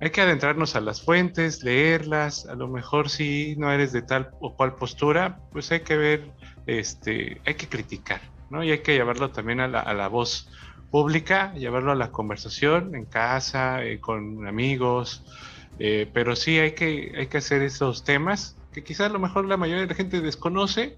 hay 0.00 0.10
que 0.10 0.22
adentrarnos 0.22 0.76
a 0.76 0.80
las 0.80 1.02
fuentes, 1.02 1.62
leerlas. 1.62 2.46
A 2.46 2.54
lo 2.54 2.68
mejor 2.68 3.10
si 3.10 3.54
no 3.56 3.70
eres 3.70 3.92
de 3.92 4.02
tal 4.02 4.30
o 4.40 4.54
cual 4.54 4.74
postura, 4.74 5.40
pues 5.52 5.70
hay 5.72 5.80
que 5.80 5.96
ver, 5.96 6.30
este, 6.66 7.40
hay 7.44 7.54
que 7.54 7.68
criticar, 7.68 8.20
¿no? 8.48 8.64
Y 8.64 8.70
hay 8.70 8.78
que 8.78 8.94
llevarlo 8.94 9.30
también 9.30 9.60
a 9.60 9.68
la, 9.68 10.08
voz 10.08 10.48
pública, 10.90 11.52
llevarlo 11.54 11.92
a 11.92 11.96
la 11.96 12.10
conversación 12.10 12.94
en 12.94 13.04
casa, 13.04 13.84
eh, 13.84 14.00
con 14.00 14.46
amigos. 14.46 15.22
Eh, 15.78 16.10
pero 16.12 16.34
sí 16.34 16.58
hay 16.58 16.72
que, 16.72 17.12
hay 17.16 17.26
que 17.26 17.38
hacer 17.38 17.62
esos 17.62 18.04
temas 18.04 18.56
que 18.72 18.84
quizás 18.84 19.10
a 19.10 19.12
lo 19.12 19.18
mejor 19.18 19.46
la 19.46 19.56
mayoría 19.56 19.82
de 19.82 19.88
la 19.88 19.94
gente 19.94 20.20
desconoce, 20.20 20.96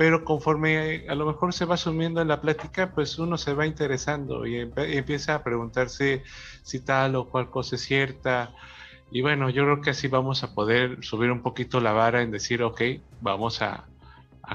pero 0.00 0.24
conforme 0.24 1.04
a 1.10 1.14
lo 1.14 1.26
mejor 1.26 1.52
se 1.52 1.66
va 1.66 1.76
sumiendo 1.76 2.22
en 2.22 2.28
la 2.28 2.40
plática, 2.40 2.90
pues 2.90 3.18
uno 3.18 3.36
se 3.36 3.52
va 3.52 3.66
interesando 3.66 4.46
y, 4.46 4.56
empieza 4.56 5.34
a 5.34 5.44
preguntarse 5.44 6.22
si 6.62 6.80
tal 6.80 7.16
o 7.16 7.28
cual 7.28 7.50
cosa 7.50 7.76
es 7.76 7.82
cierta. 7.82 8.50
Y 9.10 9.20
bueno, 9.20 9.50
yo 9.50 9.64
creo 9.64 9.82
que 9.82 9.90
así 9.90 10.08
vamos 10.08 10.42
a 10.42 10.54
poder 10.54 11.04
subir 11.04 11.30
un 11.30 11.42
poquito 11.42 11.82
la 11.82 11.92
vara 11.92 12.22
en 12.22 12.30
decir, 12.30 12.62
ok, 12.62 12.80
vamos 13.20 13.60
a, 13.60 13.84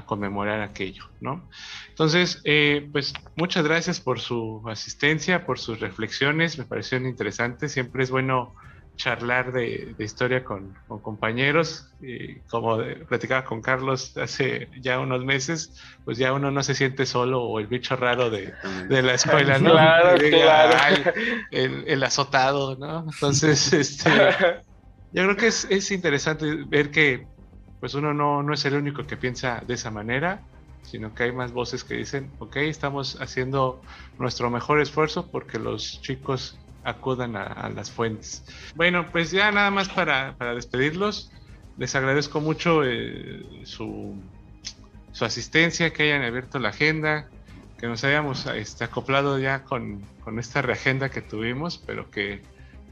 conmemorar 0.04 0.62
aquello, 0.62 1.04
¿no? 1.20 1.48
Entonces, 1.90 2.42
eh, 2.42 2.88
pues 2.90 3.14
muchas 3.36 3.64
gracias 3.64 4.00
por 4.00 4.18
su 4.18 4.64
asistencia, 4.66 5.46
por 5.46 5.60
sus 5.60 5.78
reflexiones, 5.78 6.58
me 6.58 6.64
parecieron 6.64 7.06
interesantes. 7.08 7.70
Siempre 7.70 8.02
es 8.02 8.10
bueno 8.10 8.52
charlar 8.96 9.52
de, 9.52 9.94
historia 9.98 10.44
con, 10.44 10.74
compañeros. 11.02 11.88
Y 12.00 12.36
como 12.50 12.78
platicaba 13.08 13.44
con 13.44 13.62
Carlos 13.62 14.16
hace 14.16 14.68
ya 14.80 14.98
unos 14.98 15.24
meses, 15.24 15.72
pues 16.04 16.18
ya 16.18 16.32
uno 16.32 16.50
no 16.50 16.62
se 16.62 16.74
siente 16.74 17.06
solo 17.06 17.42
o 17.42 17.60
el 17.60 17.66
bicho 17.66 17.96
raro 17.96 18.30
de, 18.30 18.52
la 18.88 19.14
escuela, 19.14 19.58
¿no? 19.58 19.72
Claro, 19.72 20.18
claro. 20.18 21.12
el, 21.50 22.02
azotado, 22.02 22.76
¿no? 22.76 23.06
Entonces, 23.12 23.72
este, 23.72 24.10
yo 25.12 25.24
creo 25.24 25.36
que 25.36 25.46
es, 25.46 25.90
interesante 25.90 26.46
ver 26.66 26.90
que 26.90 27.26
pues 27.80 27.94
uno 27.94 28.14
no, 28.14 28.42
no 28.42 28.54
es 28.54 28.64
el 28.64 28.74
único 28.74 29.06
que 29.06 29.16
piensa 29.16 29.62
de 29.66 29.74
esa 29.74 29.90
manera 29.90 30.42
sino 30.82 31.14
que 31.14 31.24
hay 31.24 31.32
más 31.32 31.52
voces 31.52 31.82
que 31.82 31.94
dicen, 31.94 32.30
ok, 32.38 32.56
estamos 32.58 33.20
haciendo 33.20 33.82
nuestro 34.18 34.50
mejor 34.50 34.80
esfuerzo 34.80 35.28
porque 35.32 35.58
los 35.58 36.00
chicos 36.00 36.56
acudan 36.86 37.36
a, 37.36 37.68
las 37.74 37.90
fuentes. 37.90 38.44
Bueno, 38.76 39.10
pues 39.10 39.32
ya 39.32 39.50
nada 39.50 39.70
más 39.70 39.88
para, 39.88 40.36
despedirlos. 40.54 41.32
Les 41.76 41.94
agradezco 41.94 42.40
mucho 42.40 42.84
eh, 42.84 43.44
su, 43.64 44.14
su, 45.12 45.24
asistencia, 45.24 45.92
que 45.92 46.04
hayan 46.04 46.22
abierto 46.22 46.58
la 46.58 46.70
agenda, 46.70 47.28
que 47.76 47.88
nos 47.88 48.04
hayamos 48.04 48.46
este, 48.46 48.84
acoplado 48.84 49.38
ya 49.38 49.64
con, 49.64 50.02
esta 50.38 50.62
reagenda 50.62 51.10
que 51.10 51.22
tuvimos, 51.22 51.78
pero 51.84 52.10
que 52.10 52.42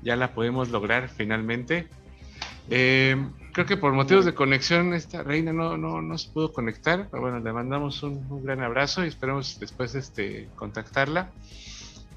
ya 0.03 0.17
la 0.17 0.35
pudimos 0.35 0.71
lograr 0.71 1.09
finalmente. 1.09 1.87
Eh, 2.69 3.17
creo 3.53 3.67
que 3.67 3.77
por 3.77 3.93
motivos 3.93 4.25
de 4.25 4.35
conexión 4.35 4.93
esta 4.93 5.23
reina 5.23 5.53
no, 5.53 5.77
no, 5.77 6.19
se 6.19 6.31
pudo 6.31 6.53
conectar, 6.53 7.09
pero 7.11 7.23
bueno, 7.23 7.39
le 7.39 7.53
mandamos 7.53 8.03
un, 8.03 8.27
un, 8.29 8.43
gran 8.43 8.61
abrazo 8.63 9.05
y 9.05 9.09
esperamos 9.09 9.59
después 9.61 9.95
este, 9.95 10.49
contactarla. 10.57 11.31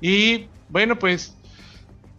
Y 0.02 0.48
bueno, 0.70 0.98
pues 1.00 1.38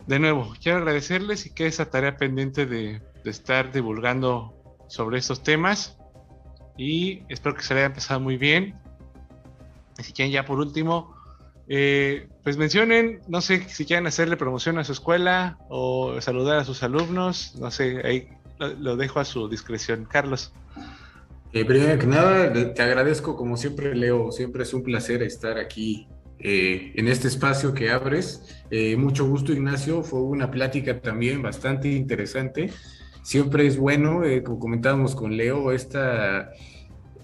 de 0.09 0.19
nuevo, 0.19 0.55
quiero 0.61 0.79
agradecerles 0.79 1.45
y 1.45 1.51
que 1.51 1.67
esa 1.67 1.91
tarea 1.91 2.17
pendiente 2.17 2.65
de, 2.65 3.03
estar 3.25 3.71
divulgando 3.73 4.55
sobre 4.89 5.19
estos 5.19 5.43
temas. 5.43 5.99
Y 6.79 7.25
espero 7.29 7.55
que 7.55 7.63
se 7.63 7.75
le 7.75 7.81
haya 7.81 7.89
empezado 7.89 8.19
muy 8.19 8.39
bien. 8.39 8.75
Si 9.99 10.15
quieren, 10.15 10.33
ya 10.33 10.47
por 10.47 10.61
último, 10.61 11.15
eh, 11.69 12.27
pues 12.43 12.57
mencionen, 12.57 13.21
no 13.29 13.43
sé 13.43 13.69
si 13.69 13.85
quieren 13.85 14.07
hacerle 14.07 14.39
promoción 14.39 14.79
a 14.79 14.85
su 14.85 14.93
escuela 14.93 15.59
o 15.69 16.19
saludar 16.23 16.57
a 16.57 16.65
sus 16.65 16.83
alumnos, 16.83 17.55
no 17.57 17.71
sé, 17.71 18.01
ahí 18.07 18.29
lo, 18.59 18.97
dejo 18.97 19.21
a 19.21 19.27
su 19.27 19.47
discreción. 19.47 20.07
Carlos. 20.11 20.55
Eh, 21.53 21.67
primero 21.67 21.99
que 21.99 22.07
nada, 22.07 22.51
te 22.73 22.83
agradezco 22.83 23.37
como 23.37 23.59
siempre, 23.59 23.95
Leo, 23.95 24.33
siempre 24.33 24.63
es 24.63 24.73
un 24.73 24.83
placer 24.83 25.23
estar 25.23 25.59
aquí 25.59 26.09
eh, 26.41 26.93
en 26.95 27.09
este 27.09 27.28
espacio 27.28 27.74
que 27.74 27.91
abres. 27.91 28.62
Eh, 28.70 28.97
mucho 28.97 29.26
gusto, 29.26 29.53
Ignacio. 29.53 30.03
Fue 30.03 30.20
una 30.20 30.51
plática 30.51 31.01
también 31.01 31.43
bastante 31.43 31.89
interesante. 31.89 32.70
Siempre 33.22 33.66
es 33.66 33.76
bueno, 33.76 34.24
eh, 34.24 34.43
como 34.43 34.59
comentábamos 34.59 35.14
con 35.14 35.36
Leo, 35.36 35.72
esta 35.72 36.51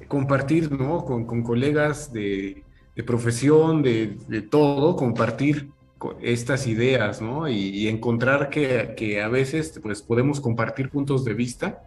compartir 0.09 0.71
¿no? 0.71 1.05
con, 1.05 1.25
con 1.25 1.43
colegas 1.43 2.13
de, 2.13 2.63
de 2.95 3.03
profesión, 3.03 3.83
de, 3.83 4.17
de, 4.29 4.43
todo, 4.43 4.97
compartir 4.97 5.71
estas 6.21 6.67
ideas 6.67 7.23
¿no? 7.23 7.49
y, 7.49 7.71
y 7.71 7.89
encontrar 7.89 8.51
que, 8.51 8.95
que, 8.97 9.23
a 9.23 9.29
veces 9.29 9.81
pues, 9.83 10.03
podemos 10.03 10.41
compartir 10.41 10.91
puntos 10.91 11.25
de 11.25 11.35
vista 11.35 11.83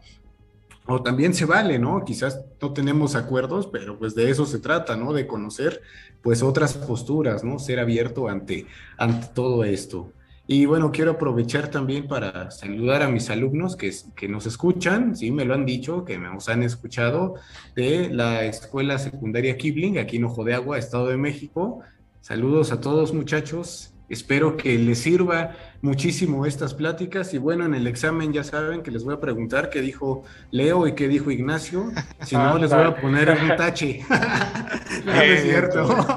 o 0.88 1.04
también 1.04 1.34
se 1.34 1.46
vale, 1.46 1.80
¿no? 1.80 2.04
Quizás 2.06 2.42
no 2.62 2.74
tenemos 2.74 3.16
acuerdos, 3.16 3.68
pero 3.68 4.00
pues 4.00 4.16
de 4.16 4.30
eso 4.30 4.46
se 4.46 4.60
trata, 4.60 4.96
¿no? 4.96 5.14
De 5.14 5.28
conocer 5.28 5.82
pues 6.22 6.42
otras 6.42 6.74
posturas, 6.76 7.44
¿no? 7.44 7.60
Ser 7.60 7.80
abierto 7.80 8.30
ante, 8.30 8.66
ante 8.98 9.28
todo 9.34 9.64
esto. 9.64 10.12
Y 10.50 10.66
bueno, 10.66 10.94
quiero 10.94 11.12
aprovechar 11.12 11.70
también 11.70 12.08
para 12.08 12.52
saludar 12.52 13.02
a 13.02 13.10
mis 13.10 13.30
alumnos 13.30 13.76
que, 13.76 13.94
que 14.16 14.30
nos 14.30 14.46
escuchan, 14.46 15.14
sí, 15.14 15.30
me 15.30 15.44
lo 15.44 15.54
han 15.54 15.66
dicho, 15.66 16.06
que 16.06 16.18
nos 16.18 16.48
han 16.48 16.64
escuchado 16.64 17.36
de 17.76 18.10
la 18.10 18.46
Escuela 18.46 18.98
Secundaria 18.98 19.58
Kibling, 19.58 19.98
aquí 19.98 20.16
en 20.16 20.24
Ojo 20.24 20.46
de 20.46 20.54
Agua, 20.54 20.78
Estado 20.78 21.08
de 21.08 21.18
México. 21.18 21.82
Saludos 22.22 22.72
a 22.72 22.80
todos 22.80 23.14
muchachos. 23.14 23.94
Espero 24.10 24.56
que 24.56 24.78
les 24.78 25.00
sirva 25.00 25.56
muchísimo 25.82 26.46
estas 26.46 26.74
pláticas 26.74 27.34
y 27.34 27.38
bueno, 27.38 27.66
en 27.66 27.76
el 27.76 27.88
examen 27.88 28.32
ya 28.32 28.44
saben 28.44 28.82
que 28.82 28.90
les 28.92 29.04
voy 29.04 29.16
a 29.16 29.20
preguntar 29.20 29.70
qué 29.70 29.82
dijo 29.82 30.24
Leo 30.52 30.88
y 30.88 30.96
qué 30.96 31.08
dijo 31.08 31.30
Ignacio. 31.30 31.92
Si 32.22 32.36
no, 32.36 32.56
ah, 32.56 32.60
les 32.60 32.70
voy 32.70 32.84
a 32.84 32.96
poner 32.96 33.30
un 33.30 33.56
tache. 33.58 34.06
no, 35.06 35.22
es 35.22 35.44
cierto. 35.44 36.08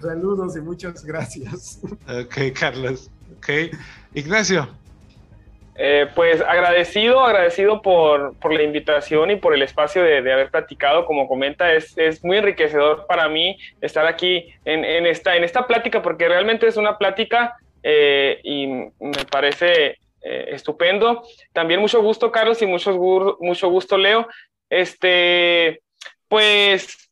Saludos 0.00 0.56
y 0.56 0.60
muchas 0.60 1.04
gracias. 1.04 1.80
Ok, 1.82 2.58
Carlos. 2.58 3.10
Ok. 3.36 3.76
Ignacio. 4.14 4.83
Eh, 5.76 6.06
pues 6.14 6.40
agradecido, 6.40 7.20
agradecido 7.20 7.82
por, 7.82 8.38
por, 8.38 8.54
la 8.54 8.62
invitación 8.62 9.32
y 9.32 9.36
por 9.36 9.54
el 9.54 9.62
espacio 9.62 10.02
de, 10.02 10.18
haber 10.32 10.50
platicado. 10.50 11.04
Como 11.04 11.26
comenta, 11.26 11.72
es, 11.72 11.98
es, 11.98 12.22
muy 12.24 12.36
enriquecedor 12.36 13.06
para 13.06 13.28
mí 13.28 13.58
estar 13.80 14.06
aquí 14.06 14.54
en, 14.64 14.84
en, 14.84 15.06
esta, 15.06 15.36
en 15.36 15.42
esta 15.42 15.66
plática 15.66 16.00
porque 16.00 16.28
realmente 16.28 16.68
es 16.68 16.76
una 16.76 16.96
plática 16.96 17.56
eh, 17.82 18.40
y 18.44 18.66
me 18.66 19.24
parece 19.30 19.98
eh, 20.22 20.46
estupendo. 20.48 21.22
También 21.52 21.80
mucho 21.80 22.00
gusto, 22.02 22.32
Carlos, 22.32 22.62
y 22.62 22.66
mucho, 22.66 22.92
mucho 23.40 23.68
gusto, 23.68 23.98
Leo. 23.98 24.26
Este, 24.70 25.82
pues 26.28 27.10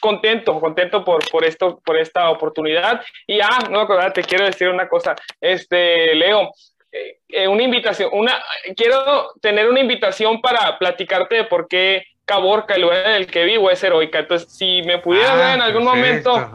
contento, 0.00 0.60
contento 0.60 1.04
por, 1.04 1.28
por, 1.30 1.44
esto, 1.44 1.80
por 1.84 1.96
esta 1.96 2.30
oportunidad. 2.30 3.02
Y 3.26 3.40
ah, 3.40 3.68
no, 3.70 3.86
te 4.12 4.22
quiero 4.22 4.44
decir 4.44 4.68
una 4.68 4.88
cosa, 4.88 5.16
este, 5.40 6.14
Leo, 6.14 6.52
eh, 7.28 7.48
una 7.48 7.62
invitación, 7.62 8.10
una, 8.12 8.42
quiero 8.76 9.32
tener 9.40 9.68
una 9.68 9.80
invitación 9.80 10.40
para 10.40 10.78
platicarte 10.78 11.36
de 11.36 11.44
por 11.44 11.68
qué 11.68 12.04
Caborca, 12.24 12.74
el 12.74 12.82
lugar 12.82 13.06
en 13.06 13.12
el 13.12 13.26
que 13.26 13.44
vivo, 13.44 13.70
es 13.70 13.82
heroica. 13.82 14.18
Entonces, 14.18 14.52
si 14.52 14.82
me 14.82 14.98
pudieras 14.98 15.36
ver 15.36 15.54
en 15.54 15.62
algún 15.62 15.84
momento 15.84 16.50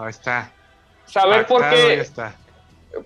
saber 1.05 1.47
por 1.47 1.67
qué, 1.69 2.05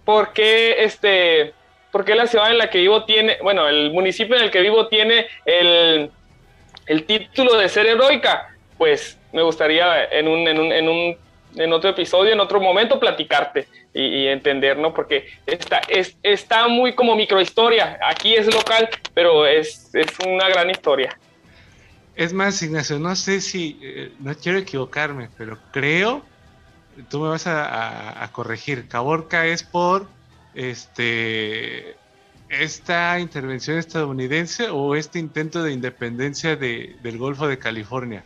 por 0.03 0.33
qué 0.33 0.83
este, 0.83 1.53
por 1.91 2.03
qué 2.03 2.15
la 2.15 2.27
ciudad 2.27 2.51
en 2.51 2.57
la 2.57 2.69
que 2.69 2.79
vivo 2.79 3.05
tiene, 3.05 3.38
bueno, 3.41 3.67
el 3.67 3.91
municipio 3.91 4.35
en 4.35 4.43
el 4.43 4.51
que 4.51 4.61
vivo 4.61 4.88
tiene 4.88 5.27
el, 5.45 6.11
el 6.85 7.05
título 7.05 7.57
de 7.57 7.69
ser 7.69 7.85
heroica, 7.85 8.53
pues 8.77 9.17
me 9.31 9.41
gustaría 9.41 10.05
en 10.05 10.27
un, 10.27 10.47
en 10.47 10.59
un, 10.59 10.71
en 10.71 10.89
un 10.89 11.17
en 11.58 11.74
otro 11.74 11.89
episodio, 11.89 12.34
en 12.34 12.39
otro 12.39 12.60
momento, 12.60 12.99
platicarte 12.99 13.68
y, 13.93 14.28
entender, 14.28 14.78
¿no? 14.78 14.93
Porque 14.93 15.28
está, 15.45 15.82
es, 15.88 16.16
está 16.24 16.68
muy 16.68 16.93
como 16.93 17.16
microhistoria. 17.16 17.99
Aquí 18.08 18.36
es 18.36 18.53
local, 18.53 18.89
pero 19.14 19.45
es, 19.45 19.93
es 19.93 20.08
una 20.26 20.47
gran 20.49 20.70
historia. 20.70 21.18
Es 22.16 22.34
más, 22.34 22.62
Ignacio, 22.64 22.97
no 22.97 23.16
sé 23.16 23.41
si, 23.41 23.80
eh, 23.82 24.12
no 24.20 24.34
quiero 24.36 24.58
equivocarme, 24.58 25.30
pero 25.38 25.58
creo, 25.72 26.24
tú 27.10 27.20
me 27.20 27.30
vas 27.30 27.45
a, 27.45 28.28
corregir, 28.32 28.88
Caborca 28.88 29.45
es 29.45 29.64
por 29.64 30.08
este 30.55 31.95
esta 32.49 33.20
intervención 33.20 33.78
estadounidense 33.78 34.70
o 34.70 34.95
este 34.95 35.20
intento 35.20 35.64
de 35.64 35.74
independencia 35.74 36.55
de, 36.55 36.95
del 37.03 37.18
Golfo 37.18 37.45
de 37.47 37.60
California. 37.60 38.24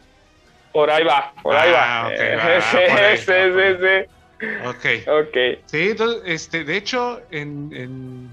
Por 0.74 0.90
ahí 0.90 1.04
va, 1.04 1.34
por 1.42 1.56
ahí 1.56 1.72
va. 1.72 2.08
Ah, 2.08 2.62
sí, 2.72 2.78
sí, 3.18 3.34
sí, 3.82 4.48
Ok. 4.66 5.08
Ok. 5.08 5.38
Sí, 5.66 5.90
entonces, 5.90 6.22
este, 6.26 6.64
de 6.64 6.78
hecho, 6.78 7.22
en, 7.32 7.70
en, 7.74 8.30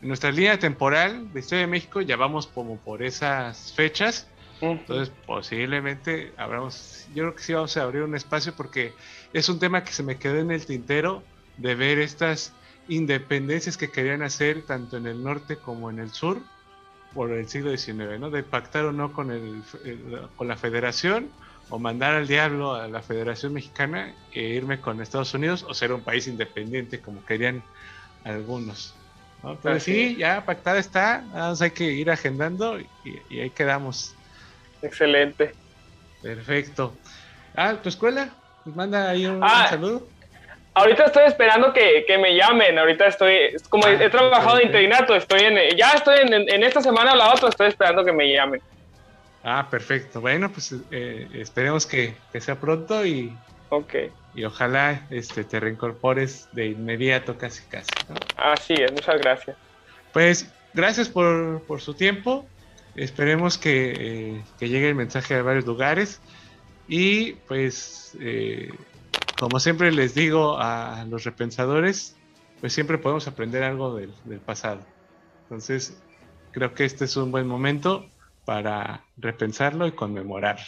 nuestra 0.00 0.32
línea 0.32 0.58
temporal 0.58 1.32
de 1.32 1.40
Historia 1.40 1.60
de 1.60 1.68
México 1.68 2.00
ya 2.00 2.16
vamos 2.16 2.46
como 2.46 2.76
por 2.78 3.02
esas 3.02 3.72
fechas. 3.72 4.26
Entonces, 4.60 5.12
posiblemente 5.26 6.32
abramos, 6.36 7.06
yo 7.14 7.24
creo 7.24 7.34
que 7.34 7.42
sí 7.42 7.52
vamos 7.52 7.76
a 7.76 7.82
abrir 7.82 8.02
un 8.02 8.14
espacio 8.14 8.54
porque 8.56 8.92
es 9.32 9.48
un 9.48 9.58
tema 9.58 9.82
que 9.82 9.92
se 9.92 10.04
me 10.04 10.18
quedó 10.18 10.38
en 10.38 10.52
el 10.52 10.64
tintero 10.64 11.22
de 11.56 11.74
ver 11.74 11.98
estas 11.98 12.52
independencias 12.88 13.76
que 13.76 13.90
querían 13.90 14.22
hacer 14.22 14.62
tanto 14.62 14.96
en 14.96 15.06
el 15.06 15.22
norte 15.22 15.56
como 15.56 15.90
en 15.90 15.98
el 15.98 16.10
sur 16.10 16.40
por 17.12 17.32
el 17.32 17.48
siglo 17.48 17.76
XIX, 17.76 18.20
¿no? 18.20 18.30
De 18.30 18.44
pactar 18.44 18.84
o 18.84 18.92
no 18.92 19.12
con, 19.12 19.32
el, 19.32 19.62
con 20.36 20.46
la 20.46 20.56
federación 20.56 21.28
o 21.72 21.78
mandar 21.78 22.12
al 22.12 22.28
diablo 22.28 22.74
a 22.74 22.86
la 22.86 23.00
Federación 23.00 23.54
Mexicana 23.54 24.12
e 24.30 24.42
irme 24.42 24.78
con 24.78 25.00
Estados 25.00 25.32
Unidos 25.32 25.64
o 25.66 25.72
ser 25.72 25.90
un 25.90 26.02
país 26.02 26.26
independiente 26.28 27.00
como 27.00 27.24
querían 27.24 27.62
algunos. 28.24 28.94
Pero 29.62 29.80
sí, 29.80 30.14
ya 30.18 30.44
pactada 30.44 30.78
está, 30.78 31.22
nada 31.32 31.54
hay 31.58 31.70
que 31.70 31.84
ir 31.84 32.10
agendando 32.10 32.78
y, 32.78 33.40
ahí 33.40 33.48
quedamos. 33.48 34.14
Excelente. 34.82 35.54
Perfecto. 36.20 36.94
Ah, 37.56 37.74
¿tu 37.82 37.88
escuela? 37.88 38.28
Pues 38.64 38.76
manda 38.76 39.08
ahí 39.08 39.24
un, 39.24 39.42
ah, 39.42 39.68
saludo. 39.70 40.06
Ahorita 40.74 41.06
estoy 41.06 41.24
esperando 41.24 41.72
que, 41.72 42.04
me 42.20 42.36
llamen, 42.36 42.78
ahorita 42.78 43.06
estoy, 43.06 43.56
como 43.70 43.86
he 43.86 44.04
ah, 44.04 44.10
trabajado 44.10 44.56
de 44.56 44.64
interinato, 44.64 45.14
estoy 45.14 45.40
en, 45.40 45.74
ya 45.74 45.92
estoy 45.92 46.18
en, 46.20 46.34
en 46.34 46.62
esta 46.62 46.82
semana 46.82 47.14
o 47.14 47.16
la 47.16 47.32
otra, 47.32 47.48
estoy 47.48 47.68
esperando 47.68 48.04
que 48.04 48.12
me 48.12 48.30
llamen. 48.30 48.60
Ah, 49.44 49.68
perfecto. 49.68 50.20
Bueno, 50.20 50.50
pues 50.52 50.74
eh, 50.90 51.28
esperemos 51.34 51.86
que, 51.86 52.14
sea 52.38 52.60
pronto 52.60 53.04
y, 53.04 53.36
y 54.34 54.44
ojalá 54.44 55.06
este, 55.10 55.44
te 55.44 55.58
reincorpores 55.58 56.48
de 56.52 56.68
inmediato, 56.68 57.36
casi 57.36 57.62
casi. 57.64 57.90
Así 58.36 58.74
es, 58.74 58.92
muchas 58.92 59.20
gracias. 59.20 59.56
Pues 60.12 60.52
gracias 60.74 61.08
por, 61.08 61.62
su 61.80 61.94
tiempo. 61.94 62.46
Esperemos 62.94 63.58
que, 63.58 63.94
eh, 63.98 64.42
que, 64.58 64.68
llegue 64.68 64.88
el 64.88 64.94
mensaje 64.94 65.34
a 65.34 65.42
varios 65.42 65.66
lugares. 65.66 66.20
Y 66.86 67.32
pues, 67.48 68.16
eh, 68.20 68.70
como 69.38 69.58
siempre 69.58 69.90
les 69.90 70.14
digo 70.14 70.58
a 70.60 71.04
los 71.08 71.24
repensadores, 71.24 72.16
pues 72.60 72.72
siempre 72.72 72.98
podemos 72.98 73.26
aprender 73.26 73.64
algo 73.64 73.96
del, 73.96 74.12
del 74.24 74.38
pasado. 74.38 74.80
Entonces, 75.44 76.00
creo 76.52 76.74
que 76.74 76.84
este 76.84 77.06
es 77.06 77.16
un 77.16 77.32
buen 77.32 77.46
momento 77.46 78.11
para 78.44 79.04
repensarlo 79.16 79.86
y 79.86 79.92
conmemorar. 79.92 80.58